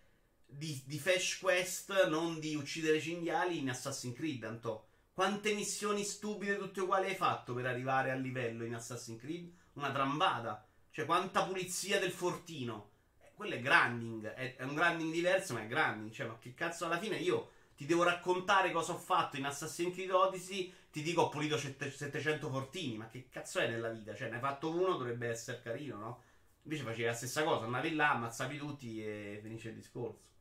di, 0.47 0.81
di 0.85 0.97
Flash 0.97 1.39
Quest, 1.39 2.07
non 2.07 2.39
di 2.39 2.55
uccidere 2.55 2.99
cinghiali 2.99 3.59
in 3.59 3.69
Assassin's 3.69 4.15
Creed. 4.15 4.39
Tanto. 4.39 4.85
Quante 5.11 5.53
missioni 5.53 6.03
stupide 6.03 6.57
tutte 6.57 6.81
uguali 6.81 7.07
hai 7.07 7.15
fatto 7.15 7.53
per 7.53 7.65
arrivare 7.65 8.11
al 8.11 8.21
livello 8.21 8.63
in 8.63 8.75
Assassin's 8.75 9.19
Creed? 9.19 9.51
Una 9.73 9.91
trambata. 9.91 10.65
Cioè, 10.91 11.05
quanta 11.05 11.43
pulizia 11.43 11.99
del 11.99 12.11
fortino. 12.11 12.91
Eh, 13.19 13.31
quello 13.35 13.55
è 13.55 13.59
grinding. 13.59 14.27
È, 14.27 14.55
è 14.55 14.63
un 14.63 14.75
grinding 14.75 15.11
diverso, 15.11 15.53
ma 15.53 15.61
è 15.61 15.67
grinding. 15.67 16.11
Cioè, 16.11 16.27
ma 16.27 16.37
che 16.39 16.53
cazzo 16.53 16.85
alla 16.85 16.99
fine 16.99 17.17
io 17.17 17.51
ti 17.75 17.85
devo 17.85 18.03
raccontare 18.03 18.71
cosa 18.71 18.93
ho 18.93 18.97
fatto 18.97 19.37
in 19.37 19.45
Assassin's 19.45 19.93
Creed 19.93 20.11
Odyssey. 20.11 20.73
Ti 20.91 21.01
dico 21.01 21.23
ho 21.23 21.29
pulito 21.29 21.57
700 21.57 22.49
fortini. 22.49 22.97
Ma 22.97 23.07
che 23.07 23.27
cazzo 23.29 23.59
è 23.59 23.67
nella 23.67 23.89
vita? 23.89 24.15
Cioè, 24.15 24.29
ne 24.29 24.35
hai 24.35 24.41
fatto 24.41 24.71
uno, 24.71 24.97
dovrebbe 24.97 25.27
essere 25.29 25.61
carino, 25.61 25.97
no? 25.97 26.23
Invece 26.63 26.83
facevi 26.83 27.05
la 27.05 27.13
stessa 27.13 27.43
cosa, 27.43 27.65
andavi 27.65 27.95
là, 27.95 28.11
ammazzavi 28.11 28.57
tutti 28.57 29.01
e 29.01 29.39
finisce 29.41 29.69
il 29.69 29.75
discorso. 29.75 30.35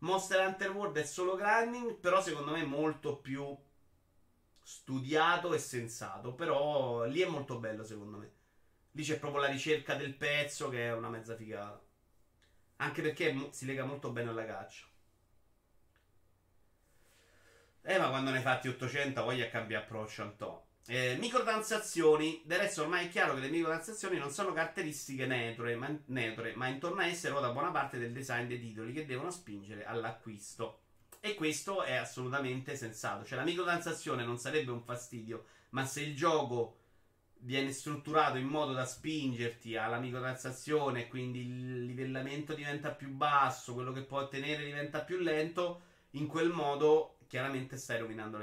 Monster 0.00 0.46
Hunter 0.46 0.70
World 0.70 0.96
è 0.98 1.04
solo 1.04 1.36
grinding, 1.36 1.94
però 1.96 2.22
secondo 2.22 2.52
me 2.52 2.64
molto 2.64 3.16
più 3.16 3.56
studiato 4.62 5.52
e 5.54 5.58
sensato. 5.58 6.34
Però 6.34 7.04
lì 7.04 7.20
è 7.20 7.26
molto 7.26 7.58
bello, 7.58 7.84
secondo 7.84 8.18
me. 8.18 8.32
Lì 8.92 9.02
c'è 9.02 9.18
proprio 9.18 9.42
la 9.42 9.48
ricerca 9.48 9.94
del 9.94 10.14
pezzo 10.14 10.68
che 10.68 10.86
è 10.86 10.92
una 10.92 11.08
mezza 11.08 11.36
figata. 11.36 11.80
Anche 12.76 13.02
perché 13.02 13.48
si 13.52 13.66
lega 13.66 13.84
molto 13.84 14.10
bene 14.10 14.30
alla 14.30 14.46
caccia. 14.46 14.86
Eh, 17.82 17.98
ma 17.98 18.08
quando 18.08 18.30
ne 18.30 18.38
hai 18.38 18.42
fatti 18.42 18.68
800 18.68 19.22
voglia 19.22 19.48
cambiare 19.50 19.84
approccio, 19.84 20.22
Antò. 20.22 20.69
Eh, 20.92 21.14
microtransazioni. 21.20 22.42
Del 22.44 22.58
resto 22.58 22.82
ormai 22.82 23.06
è 23.06 23.10
chiaro 23.10 23.34
che 23.34 23.40
le 23.42 23.48
microtransazioni 23.48 24.18
non 24.18 24.32
sono 24.32 24.52
caratteristiche 24.52 25.24
neutre 25.24 25.76
ma, 25.76 25.96
neutre, 26.06 26.52
ma 26.56 26.66
intorno 26.66 27.00
a 27.00 27.06
esse 27.06 27.28
ruota 27.28 27.52
buona 27.52 27.70
parte 27.70 27.96
del 27.96 28.10
design 28.10 28.48
dei 28.48 28.58
titoli 28.58 28.92
che 28.92 29.06
devono 29.06 29.30
spingere 29.30 29.84
all'acquisto. 29.84 30.80
E 31.20 31.34
questo 31.34 31.84
è 31.84 31.94
assolutamente 31.94 32.74
sensato. 32.74 33.24
Cioè 33.24 33.38
la 33.38 33.44
microtransazione 33.44 34.24
non 34.24 34.38
sarebbe 34.38 34.72
un 34.72 34.82
fastidio, 34.82 35.44
ma 35.70 35.86
se 35.86 36.00
il 36.00 36.16
gioco 36.16 36.78
viene 37.42 37.70
strutturato 37.70 38.36
in 38.38 38.48
modo 38.48 38.72
da 38.72 38.84
spingerti 38.84 39.76
alla 39.76 40.00
microtransazione, 40.00 41.06
quindi 41.06 41.42
il 41.42 41.84
livellamento 41.84 42.52
diventa 42.52 42.90
più 42.90 43.10
basso, 43.10 43.74
quello 43.74 43.92
che 43.92 44.02
puoi 44.02 44.24
ottenere 44.24 44.64
diventa 44.64 45.02
più 45.02 45.18
lento, 45.18 45.82
in 46.14 46.26
quel 46.26 46.50
modo 46.50 47.18
chiaramente 47.28 47.76
stai 47.76 48.00
rovinando 48.00 48.40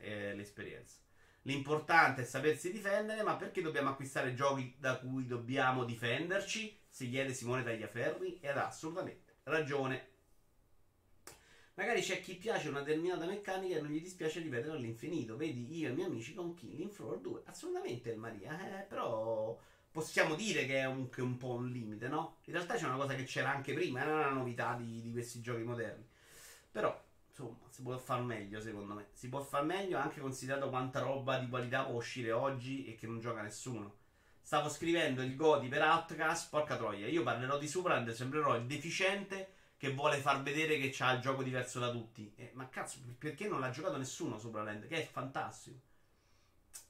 eh, 0.00 0.34
l'esperienza. 0.34 1.00
L'importante 1.42 2.22
è 2.22 2.24
sapersi 2.24 2.70
difendere, 2.70 3.22
ma 3.22 3.36
perché 3.36 3.62
dobbiamo 3.62 3.90
acquistare 3.90 4.34
giochi 4.34 4.76
da 4.78 4.98
cui 4.98 5.26
dobbiamo 5.26 5.84
difenderci? 5.84 6.78
Si 6.88 7.08
chiede 7.10 7.34
Simone 7.34 7.64
Tagliaferri 7.64 8.38
ed 8.40 8.56
ha 8.56 8.68
assolutamente 8.68 9.38
ragione. 9.44 10.10
Magari 11.74 12.02
c'è 12.02 12.20
chi 12.20 12.36
piace 12.36 12.68
una 12.68 12.82
determinata 12.82 13.24
meccanica 13.24 13.76
e 13.76 13.80
non 13.80 13.90
gli 13.90 14.00
dispiace 14.00 14.40
ripetere 14.40 14.76
all'infinito. 14.76 15.36
Vedi 15.36 15.78
io 15.78 15.88
e 15.88 15.92
i 15.92 15.94
miei 15.94 16.06
amici 16.06 16.34
con 16.34 16.54
Killing 16.54 16.90
Floor 16.90 17.18
2. 17.18 17.42
Assolutamente 17.46 18.10
il 18.10 18.18
Maria, 18.18 18.80
eh, 18.80 18.82
però 18.82 19.58
possiamo 19.90 20.34
dire 20.34 20.64
che 20.66 20.80
è 20.80 20.86
un, 20.86 21.08
che 21.08 21.22
un, 21.22 21.36
po' 21.38 21.54
un 21.54 21.68
limite, 21.70 22.08
no? 22.08 22.38
In 22.44 22.52
realtà 22.52 22.74
c'è 22.74 22.86
una 22.86 22.96
cosa 22.96 23.14
che 23.14 23.24
c'era 23.24 23.50
anche 23.50 23.72
prima, 23.72 24.02
è 24.02 24.06
una 24.06 24.30
novità 24.30 24.74
di, 24.74 25.00
di 25.00 25.10
questi 25.10 25.40
giochi 25.40 25.62
moderni. 25.62 26.06
Però 26.70 27.01
insomma, 27.32 27.66
si 27.70 27.82
può 27.82 27.96
far 27.96 28.22
meglio 28.22 28.60
secondo 28.60 28.94
me. 28.94 29.08
Si 29.12 29.28
può 29.28 29.40
far 29.40 29.64
meglio 29.64 29.98
anche 29.98 30.20
considerato 30.20 30.68
quanta 30.68 31.00
roba 31.00 31.38
di 31.38 31.48
qualità 31.48 31.84
può 31.84 31.94
uscire 31.94 32.30
oggi 32.30 32.84
e 32.84 32.94
che 32.94 33.06
non 33.06 33.20
gioca 33.20 33.40
nessuno. 33.40 34.00
Stavo 34.42 34.68
scrivendo 34.68 35.22
il 35.22 35.34
Godi 35.34 35.68
per 35.68 35.82
Outcast, 35.82 36.50
porca 36.50 36.76
troia. 36.76 37.06
Io 37.08 37.22
parlerò 37.22 37.58
di 37.58 37.66
Superland 37.66 38.10
sembrerò 38.10 38.56
il 38.56 38.66
deficiente 38.66 39.54
che 39.78 39.94
vuole 39.94 40.18
far 40.18 40.42
vedere 40.42 40.78
che 40.78 40.90
c'ha 40.92 41.12
il 41.12 41.20
gioco 41.20 41.42
diverso 41.42 41.80
da 41.80 41.90
tutti. 41.90 42.32
Eh, 42.36 42.50
ma 42.54 42.68
cazzo, 42.68 42.98
perché 43.18 43.48
non 43.48 43.60
l'ha 43.60 43.70
giocato 43.70 43.96
nessuno 43.96 44.38
Superland? 44.38 44.86
Che 44.86 44.96
è 44.96 45.06
fantastico. 45.10 45.78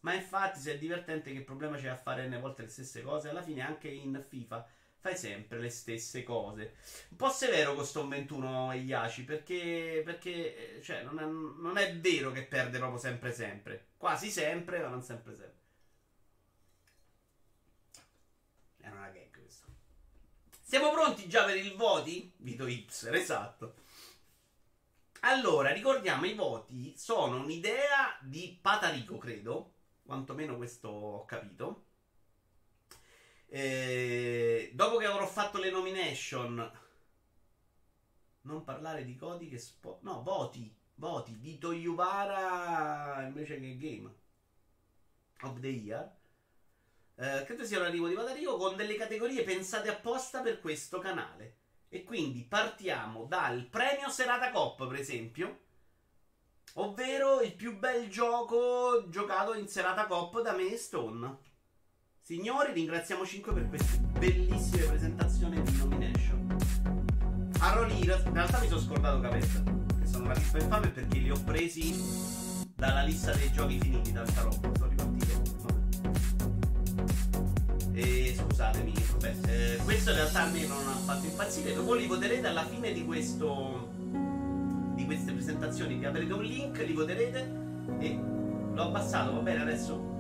Ma 0.01 0.15
infatti, 0.15 0.59
se 0.59 0.75
è 0.75 0.79
divertente, 0.79 1.33
che 1.33 1.43
problema 1.43 1.77
c'è 1.77 1.89
a 1.89 1.97
fare 1.97 2.27
n 2.27 2.41
volte 2.41 2.63
le 2.63 2.69
stesse 2.69 3.03
cose? 3.03 3.29
Alla 3.29 3.43
fine, 3.43 3.63
anche 3.63 3.89
in 3.89 4.23
FIFA 4.29 4.67
fai 5.03 5.17
sempre 5.17 5.59
le 5.59 5.69
stesse 5.69 6.23
cose. 6.23 6.77
Un 7.09 7.17
po' 7.17 7.29
severo 7.29 7.75
con 7.75 7.85
sto 7.85 8.07
21 8.07 8.73
Iaci 8.75 9.25
perché, 9.25 10.01
perché 10.05 10.81
cioè, 10.81 11.03
non, 11.03 11.19
è, 11.19 11.25
non, 11.25 11.77
è, 11.77 11.97
vero 11.99 12.31
che 12.31 12.45
perde 12.45 12.79
proprio 12.79 13.01
sempre 13.01 13.33
sempre. 13.33 13.88
Quasi 13.97 14.31
sempre, 14.31 14.79
ma 14.79 14.87
non 14.87 15.03
sempre 15.03 15.35
sempre. 15.35 15.61
È 18.77 18.88
una 18.88 19.09
gag 19.09 19.31
questo. 19.33 19.67
Siamo 20.62 20.93
pronti 20.93 21.29
già 21.29 21.45
per 21.47 21.57
i 21.57 21.75
voti? 21.75 22.33
Vito 22.37 22.69
Ipser, 22.69 23.12
esatto. 23.17 23.75
Allora, 25.23 25.73
ricordiamo, 25.73 26.27
i 26.27 26.35
voti 26.35 26.95
sono 26.97 27.41
un'idea 27.43 28.17
di 28.21 28.57
Patarico, 28.61 29.19
credo. 29.19 29.75
Quantomeno 30.05 30.57
questo 30.57 30.88
ho 30.88 31.25
capito. 31.25 31.87
Eh, 33.55 34.71
dopo 34.73 34.97
che 34.97 35.05
avrò 35.05 35.27
fatto 35.27 35.59
le 35.59 35.71
nomination, 35.71 36.73
non 38.43 38.65
parlare 38.65 39.05
di 39.05 39.15
codi 39.15 39.51
che 39.51 39.59
spo- 39.59 39.99
no, 40.05 40.23
voti, 40.23 40.75
voti 40.95 41.38
di 41.38 41.59
Toyuvara 41.59 43.25
invece 43.27 43.61
che 43.61 43.77
Game 43.77 44.15
of 45.43 45.61
the 45.61 45.69
Year. 45.69 46.11
Eh, 47.17 47.45
credo 47.45 47.67
sia 47.67 47.79
l'arrivo 47.79 48.09
di 48.09 48.15
Vatarico 48.15 48.57
con 48.57 48.75
delle 48.75 48.95
categorie 48.95 49.43
pensate 49.43 49.91
apposta 49.91 50.41
per 50.41 50.59
questo 50.59 50.99
canale. 50.99 51.57
E 51.91 52.05
quindi 52.05 52.45
partiamo 52.45 53.27
dal 53.27 53.67
premio 53.67 54.09
Serata 54.09 54.51
Cop, 54.51 54.87
per 54.88 54.99
esempio, 54.99 55.61
ovvero 56.77 57.43
il 57.43 57.55
più 57.55 57.77
bel 57.79 58.09
gioco 58.09 59.11
giocato 59.11 59.53
in 59.53 59.69
Serata 59.69 60.07
Cop 60.07 60.41
da 60.41 60.53
me 60.53 60.73
e 60.73 60.79
Stone. 60.79 61.51
Signori, 62.25 62.73
ringraziamo 62.73 63.27
5 63.27 63.53
per 63.53 63.69
queste 63.69 63.99
bellissime 63.99 64.85
presentazioni 64.85 65.61
di 65.61 65.77
nomination. 65.77 66.57
A 67.59 67.73
Rolira, 67.73 68.17
in 68.25 68.33
realtà 68.33 68.61
mi 68.61 68.69
sono 68.69 68.81
scordato 68.81 69.19
Capetta, 69.19 69.63
che 69.99 70.07
sono 70.07 70.27
una 70.27 70.35
lista 70.35 70.59
infame 70.59 70.91
perché 70.91 71.19
li 71.19 71.33
ho 71.33 71.41
presi 71.45 71.93
dalla 72.77 73.03
lista 73.03 73.33
dei 73.33 73.51
giochi 73.51 73.81
finiti 73.81 74.13
dal 74.13 74.33
tarot. 74.33 74.79
Sono 74.79 74.89
ripartito. 74.89 75.43
E 77.93 78.37
scusatemi, 78.39 78.93
vabbè, 79.15 79.37
eh, 79.49 79.77
questo 79.83 80.11
in 80.11 80.17
realtà 80.17 80.43
a 80.43 80.49
me 80.49 80.65
non 80.65 80.87
ha 80.87 80.97
fatto 81.05 81.27
impazzire. 81.27 81.75
Dopo 81.75 81.95
li 81.95 82.07
voterete 82.07 82.47
alla 82.47 82.65
fine 82.65 82.93
di 82.93 83.05
questo. 83.05 83.91
di 84.95 85.05
queste 85.07 85.33
presentazioni. 85.33 85.97
Vi 85.97 86.05
avrete 86.05 86.33
un 86.33 86.45
link, 86.45 86.79
li 86.87 86.93
voterete. 86.93 87.53
E 87.99 88.21
l'ho 88.75 88.83
abbassato, 88.83 89.33
va 89.33 89.41
bene 89.41 89.63
adesso? 89.63 90.12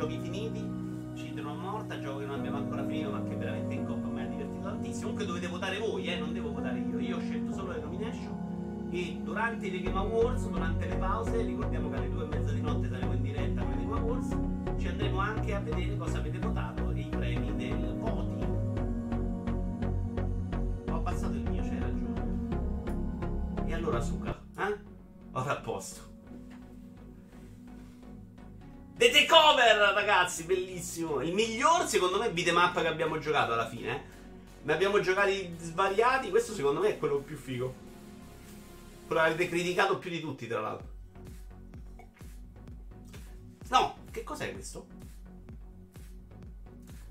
Giochi 0.00 0.18
finiti, 0.18 0.66
Children 1.14 1.46
of 1.46 1.58
Morta, 1.58 2.00
gioco 2.00 2.20
che 2.20 2.24
non 2.24 2.38
abbiamo 2.38 2.56
ancora 2.56 2.86
finito 2.86 3.10
ma 3.10 3.22
che 3.22 3.36
veramente 3.36 3.74
in 3.74 3.84
coppa 3.84 4.06
mi 4.06 4.22
ha 4.22 4.26
divertito 4.26 4.62
tantissimo. 4.62 5.02
Comunque 5.02 5.26
dovete 5.26 5.46
votare 5.46 5.78
voi, 5.78 6.06
eh, 6.06 6.18
non 6.18 6.32
devo 6.32 6.52
votare 6.52 6.78
io. 6.78 6.98
Io 6.98 7.16
ho 7.16 7.20
scelto 7.20 7.52
solo 7.52 7.72
le 7.72 7.80
nomination 7.80 8.88
e 8.90 9.20
durante 9.22 9.66
i 9.66 9.82
Game 9.82 9.98
Awards, 9.98 10.48
durante 10.48 10.88
le 10.88 10.96
pause, 10.96 11.42
ricordiamo 11.42 11.90
che 11.90 11.96
alle 11.96 12.10
due 12.10 12.24
e 12.24 12.26
mezza 12.28 12.50
di 12.50 12.60
notte 12.62 12.88
saremo 12.88 13.12
in 13.12 13.22
diretta 13.22 13.62
con 13.62 13.72
i 13.72 13.76
Game 13.84 13.98
Awards, 13.98 14.36
ci 14.78 14.88
andremo 14.88 15.18
anche 15.18 15.54
a 15.54 15.60
vedere 15.60 15.96
cosa 15.98 16.18
avete 16.18 16.38
votato 16.38 16.90
e 16.92 17.00
i 17.00 17.08
premi 17.10 17.56
del 17.56 17.94
voti. 17.98 18.44
Ho 20.88 20.94
abbassato 20.94 21.34
il 21.34 21.42
mio, 21.42 21.62
c'hai 21.62 21.78
ragione. 21.78 22.48
E 23.66 23.74
allora 23.74 24.00
Suka, 24.00 24.40
eh? 24.56 24.78
Ora 25.32 25.58
a 25.58 25.60
posto. 25.60 26.09
Ragazzi, 30.00 30.44
bellissimo. 30.44 31.20
Il 31.20 31.32
miglior, 31.32 31.86
secondo 31.86 32.18
me, 32.18 32.30
beat'em 32.30 32.72
che 32.72 32.86
abbiamo 32.86 33.18
giocato 33.18 33.52
alla 33.52 33.68
fine. 33.68 33.94
Eh. 33.94 34.02
Ne 34.62 34.72
abbiamo 34.72 35.00
giocati 35.00 35.54
svariati. 35.58 36.30
Questo, 36.30 36.54
secondo 36.54 36.80
me, 36.80 36.88
è 36.88 36.98
quello 36.98 37.18
più 37.18 37.36
figo. 37.36 37.74
Quello 39.06 39.22
che 39.22 39.28
avete 39.28 39.48
criticato 39.48 39.98
più 39.98 40.10
di 40.10 40.20
tutti, 40.20 40.46
tra 40.46 40.60
l'altro. 40.60 40.88
Che 44.10 44.24
cos'è 44.24 44.52
questo? 44.52 44.86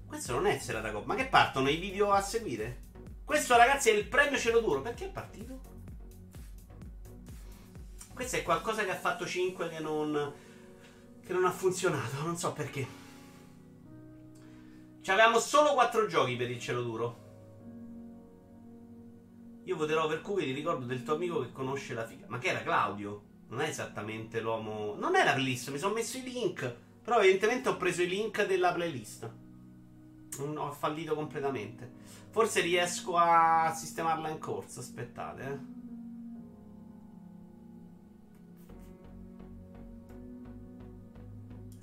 Questo 0.05 0.33
non 0.33 0.47
è 0.47 0.57
Serata 0.57 0.91
Cop. 0.91 1.05
Ma 1.05 1.15
che 1.15 1.27
partono 1.27 1.69
i 1.69 1.77
video 1.77 2.11
a 2.11 2.21
seguire? 2.21 2.87
Questo, 3.23 3.55
ragazzi, 3.55 3.89
è 3.89 3.93
il 3.93 4.05
premio 4.05 4.37
cielo 4.37 4.59
duro. 4.59 4.81
Perché 4.81 5.05
è 5.05 5.09
partito? 5.09 5.61
Questo 8.13 8.35
è 8.35 8.43
qualcosa 8.43 8.83
che 8.83 8.91
ha 8.91 8.97
fatto 8.97 9.25
5 9.25 9.69
che 9.69 9.79
non. 9.79 10.33
Che 11.29 11.35
non 11.35 11.45
ha 11.45 11.51
funzionato. 11.51 12.23
Non 12.23 12.35
so 12.37 12.53
perché. 12.53 12.87
Ci 14.99 15.11
avevamo 15.11 15.37
solo 15.37 15.73
4 15.73 16.07
giochi 16.07 16.35
per 16.35 16.49
il 16.49 16.59
cielo 16.59 16.81
duro. 16.81 17.27
Io 19.65 19.75
voterò 19.75 20.07
per 20.07 20.21
cui 20.21 20.43
ti 20.43 20.53
ricordo 20.53 20.87
del 20.87 21.03
tuo 21.03 21.13
amico 21.13 21.41
che 21.41 21.51
conosce 21.51 21.93
la 21.93 22.03
figa. 22.03 22.25
Ma 22.29 22.39
che 22.39 22.47
era 22.47 22.63
Claudio? 22.63 23.21
Non 23.49 23.61
è 23.61 23.67
esattamente 23.67 24.41
l'uomo. 24.41 24.95
Non 24.95 25.15
è 25.15 25.23
la 25.23 25.33
playlist, 25.33 25.69
mi 25.69 25.77
sono 25.77 25.93
messo 25.93 26.17
i 26.17 26.23
link. 26.23 26.75
Però 27.03 27.19
evidentemente 27.19 27.69
ho 27.69 27.77
preso 27.77 28.01
i 28.01 28.07
link 28.07 28.47
della 28.47 28.73
playlist. 28.73 29.31
Ho 30.39 30.71
fallito 30.71 31.13
completamente. 31.13 31.91
Forse 32.31 32.61
riesco 32.61 33.17
a 33.17 33.71
sistemarla 33.71 34.29
in 34.29 34.39
corsa. 34.39 34.79
Aspettate, 34.79 35.43
eh. 35.43 35.78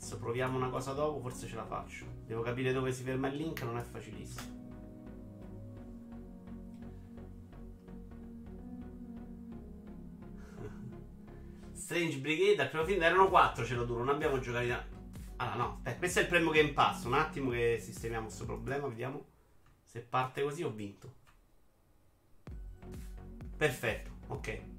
Adesso 0.07 0.21
proviamo 0.21 0.57
una 0.57 0.69
cosa 0.69 0.93
dopo, 0.93 1.19
forse 1.19 1.49
ce 1.49 1.57
la 1.57 1.65
faccio. 1.65 2.05
Devo 2.27 2.41
capire 2.41 2.73
dove 2.73 2.93
si 2.93 3.03
ferma 3.03 3.27
il 3.27 3.35
link, 3.35 3.61
non 3.63 3.77
è 3.77 3.83
facilissimo. 3.83 4.55
Strange 11.75 12.19
Brigade 12.19 12.63
al 12.63 12.69
primo 12.69 12.85
film 12.85 13.03
erano 13.03 13.29
4 13.29 13.65
ce 13.65 13.75
lo 13.75 13.85
duro, 13.85 14.05
non 14.05 14.15
abbiamo 14.15 14.39
giocato 14.39 14.65
in... 14.65 14.81
Ah 15.39 15.57
no, 15.57 15.79
aspetta, 15.79 15.99
questo 15.99 16.21
è 16.21 16.23
il 16.23 16.29
premio 16.29 16.51
Game 16.53 16.73
Pass, 16.73 17.03
un 17.03 17.15
attimo 17.15 17.51
che 17.51 17.81
sistemiamo 17.83 18.27
questo 18.27 18.45
problema, 18.45 18.87
vediamo 18.87 19.27
se 19.83 20.03
parte 20.03 20.41
così 20.41 20.63
ho 20.63 20.71
vinto. 20.71 21.15
Perfetto, 23.57 24.11
ok. 24.29 24.76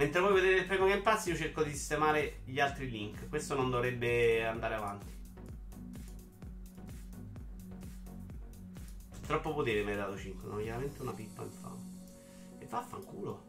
Mentre 0.00 0.22
voi 0.22 0.32
vedete 0.32 0.60
il 0.60 0.66
premio 0.66 0.86
Game 0.86 1.02
Pass 1.02 1.26
io 1.26 1.36
cerco 1.36 1.62
di 1.62 1.72
sistemare 1.72 2.40
gli 2.46 2.58
altri 2.58 2.88
link, 2.88 3.28
questo 3.28 3.54
non 3.54 3.68
dovrebbe 3.68 4.46
andare 4.46 4.74
avanti. 4.74 5.12
Troppo 9.26 9.52
potere 9.52 9.84
mi 9.84 9.90
hai 9.90 9.98
dato 9.98 10.16
5, 10.16 10.48
sono 10.48 10.62
chiaramente 10.62 11.02
una 11.02 11.12
pippa 11.12 11.42
infame. 11.42 11.82
E 12.60 12.64
vaffanculo. 12.64 13.44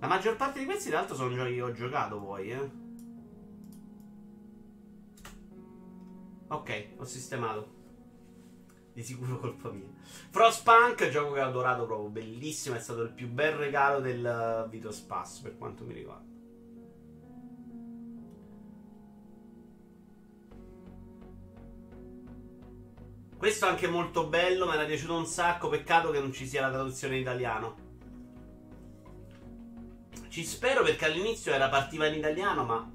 La 0.00 0.06
maggior 0.06 0.36
parte 0.36 0.58
di 0.58 0.66
questi, 0.66 0.90
tra 0.90 0.98
l'altro, 0.98 1.16
sono 1.16 1.34
giochi 1.34 1.54
che 1.54 1.62
ho 1.62 1.72
giocato 1.72 2.20
poi, 2.20 2.50
eh. 2.50 2.70
Ok, 6.48 6.88
ho 6.98 7.04
sistemato. 7.04 7.79
Di 8.92 9.02
sicuro 9.02 9.38
colpa 9.38 9.70
mia. 9.70 9.88
Frostpunk, 10.30 11.08
gioco 11.10 11.32
che 11.32 11.40
ho 11.40 11.46
adorato 11.46 11.86
proprio, 11.86 12.08
bellissimo, 12.08 12.74
è 12.74 12.80
stato 12.80 13.02
il 13.02 13.12
più 13.12 13.28
bel 13.28 13.52
regalo 13.52 14.00
del 14.00 14.66
Vito 14.68 14.90
Spasso 14.90 15.42
per 15.42 15.56
quanto 15.56 15.84
mi 15.84 15.94
riguarda. 15.94 16.28
Questo 23.36 23.64
è 23.64 23.68
anche 23.70 23.88
molto 23.88 24.26
bello, 24.26 24.66
mi 24.66 24.74
era 24.74 24.84
piaciuto 24.84 25.16
un 25.16 25.24
sacco, 25.24 25.70
peccato 25.70 26.10
che 26.10 26.20
non 26.20 26.30
ci 26.30 26.46
sia 26.46 26.60
la 26.60 26.70
traduzione 26.70 27.14
in 27.14 27.22
italiano. 27.22 27.88
Ci 30.28 30.44
spero 30.44 30.82
perché 30.82 31.06
all'inizio 31.06 31.52
era 31.52 31.70
partiva 31.70 32.06
in 32.06 32.18
italiano, 32.18 32.64
ma 32.64 32.92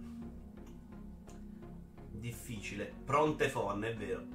difficile. 2.11 2.93
Pronte 3.03 3.49
phon, 3.49 3.83
è 3.85 3.95
vero. 3.95 4.34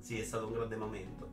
Sì, 0.00 0.18
è 0.18 0.24
stato 0.24 0.46
un 0.46 0.52
grande 0.52 0.76
momento. 0.76 1.28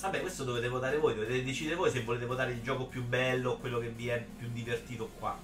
Vabbè, 0.00 0.20
questo 0.20 0.44
dovete 0.44 0.68
votare 0.68 0.96
voi, 0.98 1.14
dovete 1.14 1.42
decidere 1.42 1.74
voi 1.74 1.90
se 1.90 2.04
volete 2.04 2.24
votare 2.24 2.52
il 2.52 2.62
gioco 2.62 2.86
più 2.86 3.04
bello 3.04 3.52
o 3.52 3.58
quello 3.58 3.80
che 3.80 3.88
vi 3.88 4.08
è 4.08 4.24
più 4.36 4.48
divertito 4.52 5.10
qua. 5.18 5.36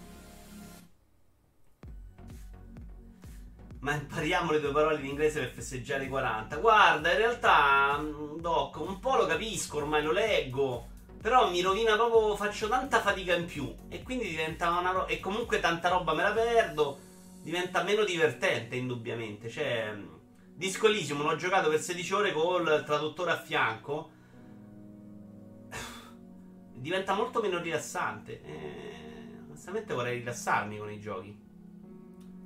Ma 3.80 3.94
impariamo 3.94 4.52
le 4.52 4.60
due 4.60 4.72
parole 4.72 5.00
in 5.00 5.06
inglese 5.06 5.40
per 5.40 5.50
festeggiare 5.50 6.04
i 6.04 6.08
40. 6.08 6.56
Guarda, 6.56 7.10
in 7.10 7.18
realtà, 7.18 7.98
mm, 7.98 8.38
Doc, 8.38 8.80
un 8.80 8.98
po' 8.98 9.16
lo 9.16 9.26
capisco, 9.26 9.78
ormai 9.78 10.02
lo 10.02 10.12
leggo. 10.12 10.88
Però 11.20 11.50
mi 11.50 11.60
rovina 11.60 11.94
proprio, 11.94 12.34
faccio 12.36 12.68
tanta 12.68 13.00
fatica 13.00 13.34
in 13.34 13.44
più. 13.44 13.74
E 13.88 14.02
quindi 14.02 14.28
diventa 14.28 14.70
una 14.70 14.90
roba. 14.90 15.06
E 15.06 15.20
comunque 15.20 15.60
tanta 15.60 15.90
roba 15.90 16.14
me 16.14 16.22
la 16.22 16.32
perdo. 16.32 16.98
Diventa 17.44 17.82
meno 17.82 18.04
divertente, 18.04 18.74
indubbiamente. 18.74 19.50
Cioè, 19.50 19.92
mm, 19.92 20.14
Disco 20.54 20.86
Elysium 20.86 21.20
l'ho 21.20 21.36
giocato 21.36 21.68
per 21.68 21.78
16 21.78 22.14
ore 22.14 22.32
col 22.32 22.82
traduttore 22.86 23.32
a 23.32 23.36
fianco. 23.38 24.10
Diventa 26.72 27.12
molto 27.12 27.42
meno 27.42 27.60
rilassante. 27.60 28.42
E... 28.42 29.42
Onestamente 29.48 29.92
vorrei 29.92 30.20
rilassarmi 30.20 30.78
con 30.78 30.90
i 30.90 30.98
giochi. 30.98 31.38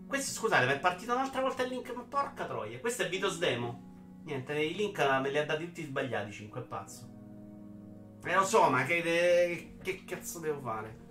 Questo, 0.09 0.33
scusate, 0.33 0.67
mi 0.67 0.73
è 0.73 0.81
partito 0.81 1.13
un'altra 1.13 1.43
volta 1.43 1.63
il 1.63 1.69
link, 1.69 1.95
ma 1.95 2.03
porca 2.03 2.47
troia. 2.47 2.81
Questo 2.81 3.05
è 3.05 3.09
Vitos 3.09 3.39
Demo. 3.39 4.21
Niente, 4.25 4.61
i 4.61 4.75
link 4.75 4.99
me 4.99 5.31
li 5.31 5.39
ha 5.39 5.45
dati 5.45 5.65
tutti 5.67 5.85
sbagliati, 5.85 6.33
5, 6.33 6.61
è 6.61 6.65
pazzo. 6.65 7.09
E 8.25 8.35
lo 8.35 8.45
so, 8.45 8.69
ma 8.69 8.83
che, 8.83 9.77
che 9.81 10.05
cazzo 10.05 10.41
devo 10.41 10.61
fare? 10.61 11.07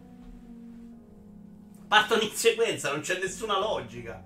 Partono 1.88 2.22
in 2.22 2.32
sequenza, 2.32 2.92
non 2.92 3.00
c'è 3.00 3.20
nessuna 3.20 3.58
logica. 3.58 4.26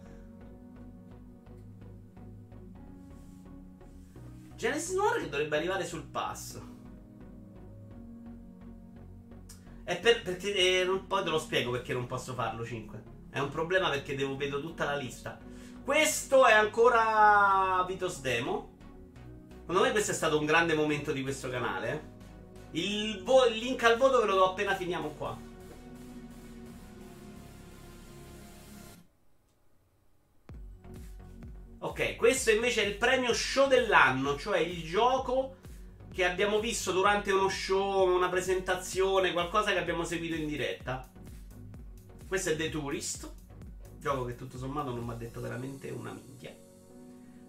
Genesis 4.56 4.96
Noir 4.96 5.22
che 5.22 5.30
dovrebbe 5.30 5.58
arrivare 5.58 5.86
sul 5.86 6.04
pass. 6.04 6.60
E 9.84 9.96
per, 9.96 10.22
perché 10.22 10.54
eh, 10.56 11.02
poi 11.08 11.24
te 11.24 11.30
lo 11.30 11.40
spiego 11.40 11.72
perché 11.72 11.94
non 11.94 12.08
posso 12.08 12.34
farlo 12.34 12.66
5. 12.66 13.04
È 13.30 13.40
un 13.40 13.50
problema 13.50 13.90
perché 13.90 14.16
devo 14.16 14.36
vedo 14.36 14.60
tutta 14.60 14.86
la 14.86 14.96
lista. 14.96 15.40
Questo 15.84 16.46
è 16.46 16.54
ancora 16.54 17.84
Vitos 17.88 18.22
Demo. 18.22 18.78
Secondo 19.62 19.82
me 19.82 19.92
questo 19.92 20.12
è 20.12 20.16
stato 20.16 20.38
un 20.38 20.46
grande 20.46 20.74
momento 20.74 21.12
di 21.12 21.22
questo 21.22 21.50
canale. 21.50 22.10
Il, 22.72 23.24
vo- 23.24 23.46
il 23.46 23.58
link 23.58 23.84
al 23.84 23.98
voto 23.98 24.20
ve 24.20 24.28
lo 24.28 24.36
do 24.36 24.50
appena 24.50 24.76
finiamo 24.76 25.10
qua. 25.10 25.50
Ok, 31.84 32.16
questo 32.16 32.52
invece 32.52 32.84
è 32.84 32.86
il 32.86 32.96
premio 32.96 33.34
show 33.34 33.68
dell'anno, 33.68 34.38
cioè 34.38 34.60
il 34.60 34.84
gioco 34.84 35.56
che 36.14 36.24
abbiamo 36.24 36.60
visto 36.60 36.92
durante 36.92 37.32
uno 37.32 37.50
show, 37.50 38.08
una 38.08 38.30
presentazione, 38.30 39.32
qualcosa 39.32 39.72
che 39.72 39.80
abbiamo 39.80 40.04
seguito 40.04 40.36
in 40.36 40.46
diretta. 40.46 41.10
Questo 42.28 42.52
è 42.52 42.56
The 42.56 42.70
Tourist. 42.70 43.34
Gioco 43.98 44.26
che 44.26 44.36
tutto 44.36 44.60
sommato 44.60 44.92
non 44.92 45.04
mi 45.04 45.12
ha 45.12 45.16
detto 45.16 45.42
veramente 45.42 45.90
una 45.90 46.12
minchia. 46.12 46.56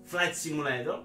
Flight 0.04 0.32
Simulator. 0.32 1.04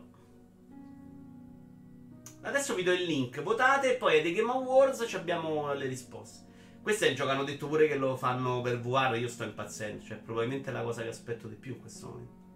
Adesso 2.43 2.75
vi 2.75 2.83
do 2.83 2.93
il 2.93 3.03
link, 3.03 3.41
votate 3.41 3.95
e 3.95 3.97
poi 3.97 4.15
ai 4.15 4.23
The 4.23 4.31
Game 4.31 4.51
Awards 4.51 5.13
abbiamo 5.15 5.73
le 5.73 5.87
risposte. 5.87 6.45
Questo 6.81 7.03
è 7.03 7.09
il 7.09 7.15
gioco, 7.17 7.31
hanno 7.31 7.43
detto 7.43 7.67
pure 7.67 7.89
che 7.89 7.97
lo 7.97 8.15
fanno 8.15 8.61
per 8.61 8.79
VR, 8.79 9.17
io 9.17 9.27
sto 9.27 9.43
impazzendo, 9.43 10.05
cioè 10.05 10.15
probabilmente 10.15 10.69
è 10.69 10.73
la 10.73 10.83
cosa 10.83 11.01
che 11.01 11.09
aspetto 11.09 11.49
di 11.49 11.55
più 11.55 11.73
in 11.73 11.81
questo 11.81 12.07
momento. 12.07 12.46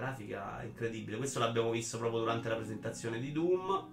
Grafica 0.00 0.62
incredibile, 0.62 1.18
questo 1.18 1.40
l'abbiamo 1.40 1.70
visto 1.70 1.98
proprio 1.98 2.20
durante 2.20 2.48
la 2.48 2.56
presentazione 2.56 3.20
di 3.20 3.32
Doom. 3.32 3.88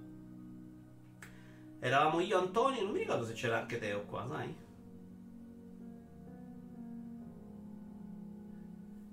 Eravamo 1.80 2.22
io, 2.22 2.40
Antonio, 2.40 2.82
non 2.82 2.94
mi 2.94 3.00
ricordo 3.00 3.26
se 3.26 3.34
c'era 3.34 3.60
anche 3.60 3.78
Teo 3.78 4.04
qua, 4.04 4.26
sai? 4.26 4.56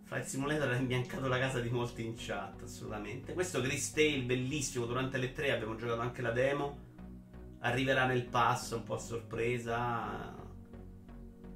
Flight 0.05 0.25
Simulator 0.25 0.71
ha 0.71 0.77
imbiancato 0.77 1.27
la 1.27 1.41
casa 1.41 1.59
di 1.59 1.69
molti 1.69 2.05
in 2.05 2.15
chat, 2.17 2.63
assolutamente. 2.63 3.35
Questo 3.35 3.61
Chris 3.61 3.93
Tale, 3.93 4.23
bellissimo, 4.23 4.87
durante 4.87 5.19
le 5.19 5.33
tre 5.33 5.51
abbiamo 5.51 5.75
giocato 5.75 6.01
anche 6.01 6.23
la 6.23 6.31
demo. 6.31 6.79
Arriverà 7.59 8.07
nel 8.07 8.25
pass, 8.25 8.71
un 8.71 8.85
po' 8.85 8.95
a 8.95 8.99
sorpresa. 8.99 10.33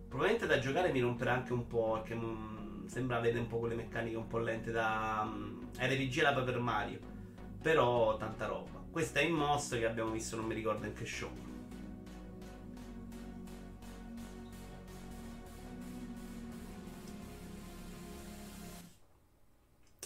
Probabilmente 0.08 0.46
da 0.48 0.58
giocare 0.58 0.90
mi 0.90 0.98
romperà 0.98 1.34
anche 1.34 1.52
un 1.52 1.64
po', 1.68 1.92
perché. 1.92 2.57
Sembra 2.88 3.18
avere 3.18 3.38
un 3.38 3.46
po' 3.46 3.58
quelle 3.58 3.74
meccaniche 3.74 4.16
un 4.16 4.26
po' 4.26 4.38
lente 4.38 4.72
da 4.72 5.20
um, 5.22 5.68
RPG 5.78 6.22
la 6.22 6.32
Paper 6.32 6.58
Mario. 6.58 6.98
Però 7.60 8.16
tanta 8.16 8.46
roba. 8.46 8.82
Questa 8.90 9.20
è 9.20 9.24
in 9.24 9.34
Moss 9.34 9.70
che 9.70 9.86
abbiamo 9.86 10.10
visto, 10.10 10.36
non 10.36 10.46
mi 10.46 10.54
ricordo 10.54 10.86
in 10.86 10.94
che 10.94 11.04
show. 11.04 11.30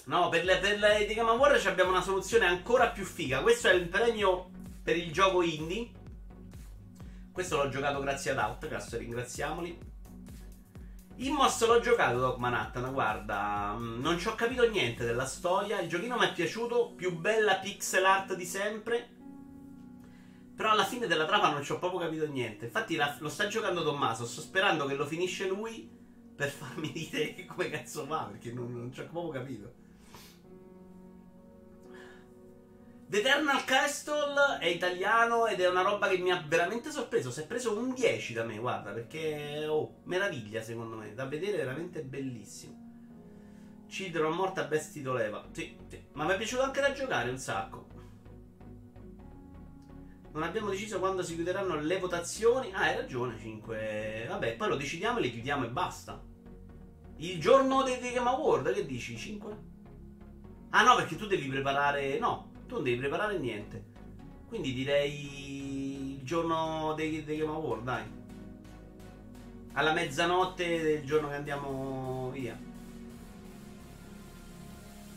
No, 0.06 0.28
per 0.28 0.44
le, 0.44 0.58
per 0.58 0.78
Game 0.78 1.30
Award 1.30 1.64
abbiamo 1.66 1.90
una 1.90 2.02
soluzione 2.02 2.46
ancora 2.46 2.90
più 2.90 3.04
figa. 3.04 3.40
Questo 3.40 3.68
è 3.68 3.72
il 3.72 3.88
premio 3.88 4.50
per 4.82 4.96
il 4.96 5.12
gioco 5.12 5.42
indie. 5.42 5.90
Questo 7.30 7.56
l'ho 7.56 7.68
giocato 7.68 8.00
grazie 8.00 8.32
ad 8.32 8.38
Outcast, 8.38 8.94
ringraziamoli. 8.94 9.91
Immos 11.16 11.66
l'ho 11.66 11.80
giocato 11.80 12.18
Doc 12.18 12.38
Manhattan, 12.38 12.92
guarda, 12.92 13.74
mm, 13.76 14.00
non 14.00 14.18
ci 14.18 14.28
ho 14.28 14.34
capito 14.34 14.68
niente 14.68 15.04
della 15.04 15.26
storia, 15.26 15.80
il 15.80 15.88
giochino 15.88 16.16
mi 16.16 16.26
è 16.26 16.32
piaciuto, 16.32 16.92
più 16.96 17.16
bella 17.16 17.56
pixel 17.56 18.04
art 18.04 18.34
di 18.34 18.44
sempre, 18.44 19.08
però 20.54 20.70
alla 20.70 20.84
fine 20.84 21.06
della 21.06 21.24
trama 21.26 21.50
non 21.50 21.62
ci 21.62 21.72
ho 21.72 21.78
proprio 21.78 22.00
capito 22.00 22.26
niente. 22.26 22.66
Infatti 22.66 22.96
la, 22.96 23.14
lo 23.18 23.28
sta 23.28 23.46
giocando 23.46 23.82
Tommaso, 23.82 24.26
sto 24.26 24.40
sperando 24.40 24.86
che 24.86 24.94
lo 24.94 25.06
finisce 25.06 25.46
lui 25.46 25.88
per 26.34 26.50
farmi 26.50 26.90
dire 26.92 27.44
come 27.46 27.70
cazzo 27.70 28.06
va, 28.06 28.28
perché 28.30 28.52
non, 28.52 28.72
non 28.72 28.92
ci 28.92 29.00
ho 29.00 29.08
proprio 29.08 29.40
capito. 29.40 29.81
The 33.12 33.18
Eternal 33.18 33.62
Castle 33.64 34.56
è 34.58 34.68
italiano 34.68 35.46
ed 35.46 35.60
è 35.60 35.68
una 35.68 35.82
roba 35.82 36.08
che 36.08 36.16
mi 36.16 36.30
ha 36.30 36.42
veramente 36.48 36.90
sorpreso. 36.90 37.30
Si 37.30 37.40
è 37.40 37.46
preso 37.46 37.76
un 37.76 37.92
10 37.92 38.32
da 38.32 38.42
me, 38.42 38.56
guarda, 38.56 38.92
perché 38.92 39.66
oh, 39.66 39.96
meraviglia 40.04 40.62
secondo 40.62 40.96
me, 40.96 41.12
da 41.12 41.26
vedere 41.26 41.58
veramente 41.58 42.02
bellissimo. 42.02 43.84
Children 43.86 44.32
morta 44.32 44.64
vestito 44.64 45.12
leva. 45.12 45.46
Sì, 45.52 45.76
sì, 45.88 46.02
ma 46.12 46.24
mi 46.24 46.32
è 46.32 46.36
piaciuto 46.38 46.62
anche 46.62 46.80
da 46.80 46.92
giocare 46.92 47.28
un 47.28 47.36
sacco. 47.36 47.86
Non 50.32 50.42
abbiamo 50.42 50.70
deciso 50.70 50.98
quando 50.98 51.22
si 51.22 51.34
chiuderanno 51.34 51.78
le 51.78 51.98
votazioni. 51.98 52.72
Ah, 52.72 52.84
hai 52.84 52.96
ragione, 52.96 53.38
5. 53.38 54.24
Vabbè, 54.26 54.56
poi 54.56 54.68
lo 54.68 54.76
decidiamo 54.76 55.18
e 55.18 55.20
le 55.20 55.30
chiudiamo 55.32 55.66
e 55.66 55.68
basta. 55.68 56.18
Il 57.16 57.38
giorno 57.38 57.82
dei 57.82 58.00
Game 58.00 58.30
Award, 58.30 58.72
che 58.72 58.86
dici? 58.86 59.18
5? 59.18 59.56
Ah 60.70 60.82
no, 60.82 60.94
perché 60.96 61.16
tu 61.16 61.26
devi 61.26 61.46
preparare... 61.48 62.18
No, 62.18 62.51
tu 62.72 62.78
non 62.78 62.84
devi 62.84 62.96
preparare 62.96 63.38
niente. 63.38 63.84
Quindi 64.48 64.72
direi 64.72 66.16
il 66.16 66.24
giorno 66.24 66.94
dei, 66.96 67.22
dei 67.22 67.36
Game 67.36 67.52
Award, 67.52 67.84
dai. 67.84 68.04
Alla 69.74 69.92
mezzanotte 69.92 70.82
del 70.82 71.04
giorno 71.04 71.28
che 71.28 71.34
andiamo 71.34 72.30
via. 72.30 72.58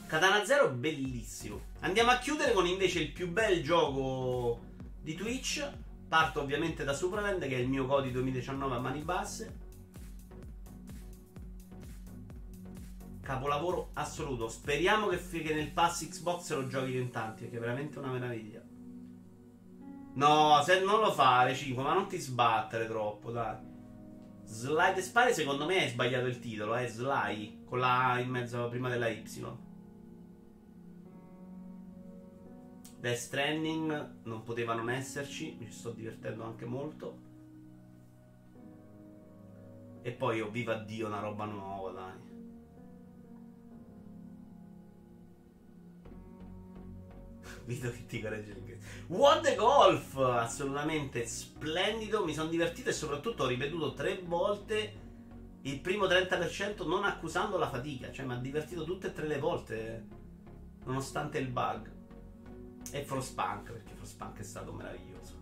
Katana 0.05 0.43
Zero 0.43 0.69
bellissimo. 0.69 1.61
Andiamo 1.79 2.11
a 2.11 2.17
chiudere 2.17 2.51
con 2.51 2.65
invece 2.65 2.99
il 2.99 3.11
più 3.11 3.29
bel 3.29 3.63
gioco 3.63 4.59
di 5.01 5.15
Twitch. 5.15 5.67
Parto 6.07 6.41
ovviamente 6.41 6.83
da 6.83 6.93
Superland, 6.93 7.47
che 7.47 7.55
è 7.55 7.59
il 7.59 7.69
mio 7.69 7.85
codice 7.85 8.13
2019 8.13 8.75
a 8.75 8.79
mani 8.79 9.01
basse. 9.01 9.64
Capolavoro 13.25 13.89
assoluto. 13.93 14.47
Speriamo 14.47 15.07
che, 15.07 15.17
che 15.17 15.55
nel 15.55 15.71
pass 15.71 16.07
Xbox 16.07 16.53
lo 16.53 16.67
giochi 16.67 16.95
in 16.95 17.09
tanti, 17.09 17.41
perché 17.41 17.57
è 17.57 17.59
veramente 17.59 17.97
una 17.97 18.11
meraviglia. 18.11 18.61
No, 20.13 20.61
se 20.63 20.83
non 20.83 20.99
lo 20.99 21.11
fare 21.11 21.55
5, 21.55 21.81
ma 21.81 21.93
non 21.93 22.07
ti 22.07 22.19
sbattere 22.19 22.85
troppo, 22.85 23.31
dai. 23.31 23.57
Slide 24.43 25.01
Spy, 25.01 25.33
secondo 25.33 25.65
me 25.65 25.81
hai 25.81 25.89
sbagliato 25.89 26.27
il 26.27 26.39
titolo, 26.39 26.75
è 26.75 26.83
eh? 26.83 26.87
Sly, 26.87 27.63
con 27.65 27.79
la 27.79 28.11
A 28.11 28.19
in 28.19 28.29
mezzo 28.29 28.69
prima 28.69 28.89
della 28.89 29.07
Y. 29.07 29.23
Death 32.99 33.17
Stranding 33.17 34.17
non 34.25 34.43
poteva 34.43 34.75
non 34.75 34.91
esserci, 34.91 35.57
mi 35.59 35.71
sto 35.71 35.89
divertendo 35.89 36.43
anche 36.43 36.65
molto. 36.65 37.17
E 40.03 40.11
poi, 40.11 40.41
oh 40.41 40.51
viva 40.51 40.75
Dio, 40.75 41.07
una 41.07 41.19
roba 41.19 41.45
nuova, 41.45 41.89
dai. 41.89 42.24
Vito 47.65 47.91
che 47.91 48.05
ti 48.05 48.21
corregge 48.21 48.53
l'inglese. 48.53 49.05
What 49.07 49.41
the 49.41 49.55
Golf! 49.55 50.17
Assolutamente 50.17 51.25
splendido. 51.25 52.23
Mi 52.23 52.33
sono 52.33 52.49
divertito 52.49 52.89
e 52.89 52.93
soprattutto 52.93 53.43
ho 53.43 53.47
ripetuto 53.47 53.93
tre 53.93 54.21
volte 54.23 55.03
il 55.61 55.79
primo 55.79 56.05
30% 56.05 56.87
non 56.87 57.05
accusando 57.05 57.57
la 57.57 57.69
fatica. 57.69 58.11
Cioè, 58.11 58.25
mi 58.25 58.33
ha 58.33 58.37
divertito 58.37 58.83
tutte 58.83 59.07
e 59.07 59.13
tre 59.13 59.27
le 59.27 59.39
volte. 59.39 60.05
Nonostante 60.85 61.39
il 61.39 61.47
bug. 61.47 61.91
E 62.91 63.03
Frostpunk, 63.03 63.71
perché 63.71 63.93
Frostpunk 63.95 64.39
è 64.39 64.43
stato 64.43 64.71
meraviglioso. 64.71 65.33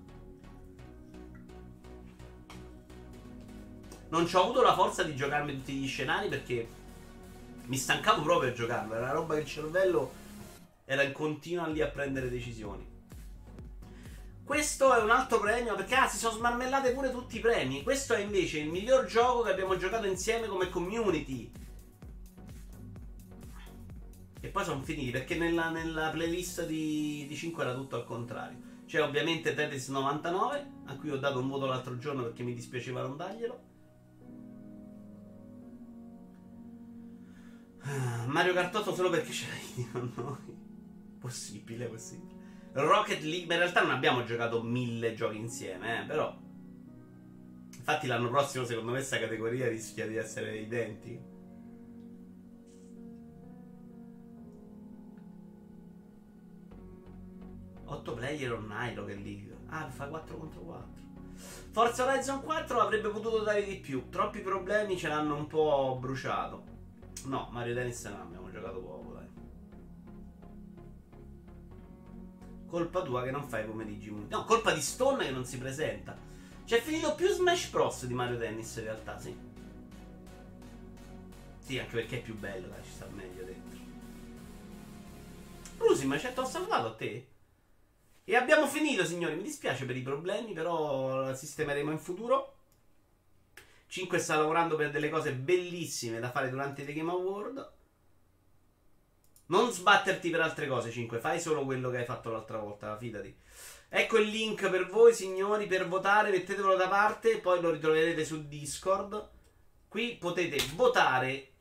Non 4.10 4.28
ci 4.28 4.36
ho 4.36 4.44
avuto 4.44 4.62
la 4.62 4.74
forza 4.74 5.04
di 5.04 5.16
giocarmi 5.16 5.54
tutti 5.54 5.74
gli 5.74 5.88
scenari 5.88 6.30
perché 6.30 6.68
mi 7.66 7.76
stancavo 7.76 8.22
proprio 8.22 8.52
a 8.52 8.54
giocarlo. 8.54 8.94
Era 8.94 9.04
una 9.06 9.14
roba 9.14 9.34
che 9.34 9.42
il 9.42 9.48
cervello 9.48 10.14
era 10.94 11.04
in 11.04 11.12
continua 11.12 11.68
lì 11.68 11.82
a 11.82 11.88
prendere 11.88 12.30
decisioni. 12.30 12.92
Questo 14.44 14.94
è 14.94 15.02
un 15.02 15.10
altro 15.10 15.40
premio 15.40 15.74
perché 15.76 15.96
ah, 15.96 16.08
si 16.08 16.18
sono 16.18 16.36
smarmellate 16.36 16.92
pure 16.92 17.12
tutti 17.12 17.38
i 17.38 17.40
premi. 17.40 17.82
Questo 17.82 18.14
è 18.14 18.20
invece 18.20 18.60
il 18.60 18.70
miglior 18.70 19.06
gioco 19.06 19.44
che 19.44 19.52
abbiamo 19.52 19.78
giocato 19.78 20.06
insieme 20.06 20.48
come 20.48 20.70
community. 20.70 21.52
E 24.42 24.48
poi 24.50 24.66
sono 24.66 24.84
finiti 24.84 25.12
perché 25.12 25.36
nella, 25.36 25.70
nella 25.70 26.10
playlist 26.10 26.66
di, 26.66 27.26
di, 27.28 27.36
5 27.36 27.64
era 27.64 27.74
tutto 27.74 27.96
al 27.96 28.04
contrario. 28.04 28.72
C'è 28.86 29.02
ovviamente 29.02 29.54
Tetris 29.54 29.88
99, 29.88 30.72
a 30.88 30.96
cui 30.98 31.10
ho 31.10 31.18
dato 31.18 31.40
un 31.40 31.48
voto 31.48 31.66
l'altro 31.66 31.98
giorno 31.98 32.24
perché 32.24 32.44
mi 32.44 32.54
dispiaceva 32.54 33.02
non 33.02 33.16
darglielo. 33.16 33.72
Ah, 37.86 38.26
Mario 38.28 38.60
8 38.60 38.94
solo 38.94 39.10
perché 39.10 39.32
ce 39.32 39.46
l'hai 39.48 39.88
con 39.92 40.12
noi. 40.16 40.63
Possibile, 41.24 41.86
possibile. 41.86 42.34
Rocket 42.74 43.22
League, 43.22 43.54
in 43.54 43.60
realtà 43.62 43.82
non 43.82 43.92
abbiamo 43.92 44.26
giocato 44.26 44.62
mille 44.62 45.14
giochi 45.14 45.38
insieme, 45.38 46.02
eh, 46.02 46.06
però. 46.06 46.38
Infatti 47.78 48.08
l'anno 48.08 48.28
prossimo, 48.28 48.66
secondo 48.66 48.92
me, 48.92 48.98
questa 48.98 49.20
categoria 49.20 49.70
rischia 49.70 50.06
di 50.06 50.18
essere 50.18 50.58
identica. 50.58 51.32
Player 58.16 58.52
online 58.52 58.96
Rocket 58.96 59.24
League. 59.24 59.58
Ah, 59.68 59.90
fa 59.90 60.08
4 60.08 60.38
contro 60.38 60.60
4. 60.60 61.02
Forza 61.72 62.06
Horizon 62.06 62.42
4 62.42 62.82
avrebbe 62.82 63.08
potuto 63.08 63.44
dare 63.44 63.64
di 63.64 63.78
più. 63.78 64.10
Troppi 64.10 64.40
problemi 64.40 64.98
ce 64.98 65.08
l'hanno 65.08 65.38
un 65.38 65.48
po' 65.48 65.98
bruciato. 66.02 66.64
No, 67.28 67.48
Mario 67.52 67.76
Tennis 67.76 68.04
no, 68.08 68.22
abbiamo 68.22 68.52
giocato 68.52 68.82
poco. 68.82 68.93
Colpa 72.74 73.04
tua 73.04 73.22
che 73.22 73.30
non 73.30 73.48
fai 73.48 73.66
pomeriggi 73.66 74.10
No, 74.30 74.46
colpa 74.46 74.74
di 74.74 74.82
Stone 74.82 75.26
che 75.26 75.30
non 75.30 75.46
si 75.46 75.60
presenta. 75.60 76.18
C'è 76.66 76.82
finito 76.82 77.14
più 77.14 77.28
Smash 77.28 77.70
Bros. 77.70 78.08
di 78.08 78.16
Mario 78.16 78.40
Tennis 78.40 78.76
in 78.78 78.84
realtà, 78.86 79.20
sì. 79.20 79.38
Sì, 81.60 81.78
anche 81.78 81.94
perché 81.94 82.18
è 82.18 82.22
più 82.24 82.36
bello, 82.36 82.70
dai, 82.70 82.84
ci 82.84 82.90
sta 82.90 83.06
meglio 83.12 83.44
dentro. 83.44 83.80
Lusi, 85.78 86.08
ma 86.08 86.18
certo 86.18 86.42
ho 86.42 86.46
salutato 86.46 86.88
a 86.88 86.96
te. 86.96 87.28
E 88.24 88.36
abbiamo 88.36 88.66
finito, 88.66 89.06
signori. 89.06 89.36
Mi 89.36 89.44
dispiace 89.44 89.86
per 89.86 89.96
i 89.96 90.02
problemi, 90.02 90.54
però 90.54 91.26
la 91.26 91.36
sistemeremo 91.36 91.92
in 91.92 92.00
futuro. 92.00 92.56
5 93.86 94.18
sta 94.18 94.38
lavorando 94.38 94.76
per 94.76 94.90
delle 94.90 95.10
cose 95.10 95.36
bellissime 95.36 96.20
da 96.20 96.32
fare 96.32 96.50
durante 96.50 96.82
i 96.82 96.92
Game 96.92 97.12
Award. 97.12 97.72
Non 99.54 99.72
sbatterti 99.72 100.32
per 100.32 100.42
altre 100.42 100.66
cose, 100.66 100.90
5. 100.90 101.20
Fai 101.20 101.40
solo 101.40 101.64
quello 101.64 101.92
che 101.92 101.98
hai 101.98 102.06
fatto 102.06 102.32
l'altra 102.32 102.58
volta, 102.58 102.98
fidati. 102.98 103.38
Ecco 103.88 104.18
il 104.18 104.30
link 104.30 104.68
per 104.68 104.88
voi, 104.88 105.14
signori, 105.14 105.68
per 105.68 105.88
votare. 105.88 106.32
Mettetevelo 106.32 106.76
da 106.76 106.88
parte, 106.88 107.38
poi 107.38 107.62
lo 107.62 107.70
ritroverete 107.70 108.26
su 108.26 108.48
Discord. 108.48 109.30
Qui 109.88 110.16
potete 110.16 110.58
votare 110.74 111.52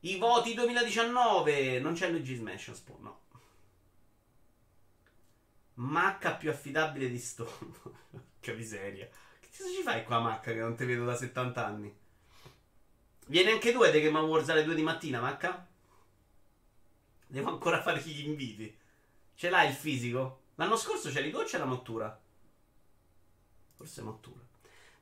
i 0.00 0.16
voti 0.16 0.54
2019. 0.54 1.78
Non 1.78 1.94
c'è 1.94 2.10
Luigi 2.10 2.34
Smash, 2.34 2.82
no. 2.98 3.20
Macca 5.74 6.34
più 6.34 6.50
affidabile 6.50 7.08
di 7.08 7.18
Stone. 7.18 7.50
che 8.40 8.54
miseria. 8.54 9.08
Che 9.38 9.48
cosa 9.56 9.70
ci 9.70 9.82
fai 9.82 10.02
qua, 10.02 10.18
Macca, 10.18 10.50
che 10.50 10.58
non 10.58 10.74
ti 10.74 10.84
vedo 10.84 11.04
da 11.04 11.14
70 11.14 11.64
anni? 11.64 11.96
Vieni 13.26 13.52
anche 13.52 13.72
tu, 13.72 13.82
che 13.82 14.00
Game 14.00 14.18
Awards 14.18 14.48
alle 14.48 14.64
2 14.64 14.74
di 14.74 14.82
mattina, 14.82 15.20
Macca? 15.20 15.65
Devo 17.26 17.50
ancora 17.50 17.82
fare 17.82 18.00
gli 18.00 18.26
inviti. 18.26 18.78
Ce 19.34 19.50
l'hai 19.50 19.68
il 19.68 19.74
fisico? 19.74 20.42
L'anno 20.54 20.76
scorso 20.76 21.10
c'eri 21.10 21.30
tu 21.30 21.38
o 21.38 21.44
c'era 21.44 21.64
Mottura? 21.64 22.18
Forse 23.74 24.02
Mottura. 24.02 24.42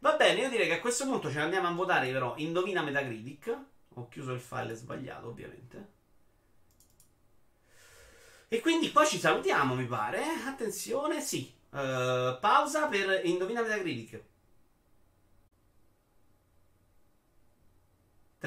Va 0.01 0.17
bene, 0.17 0.41
io 0.41 0.49
direi 0.49 0.67
che 0.67 0.75
a 0.75 0.81
questo 0.81 1.05
punto 1.05 1.31
ce 1.31 1.37
ne 1.37 1.45
andiamo 1.45 1.69
a 1.69 1.73
votare 1.73 2.11
però 2.11 2.35
Indovina 2.37 2.83
Metacritic. 2.83 3.59
Ho 3.95 4.09
chiuso 4.09 4.33
il 4.33 4.41
file 4.41 4.75
sbagliato, 4.75 5.29
ovviamente. 5.29 5.93
E 8.49 8.61
quindi 8.61 8.89
poi 8.91 9.07
ci 9.07 9.19
salutiamo, 9.19 9.75
mi 9.75 9.87
pare. 9.87 10.23
Attenzione, 10.47 11.21
sì. 11.21 11.53
Uh, 11.71 12.39
pausa 12.41 12.87
per 12.89 13.25
Indovina 13.25 13.63
Metacritic. 13.63 14.23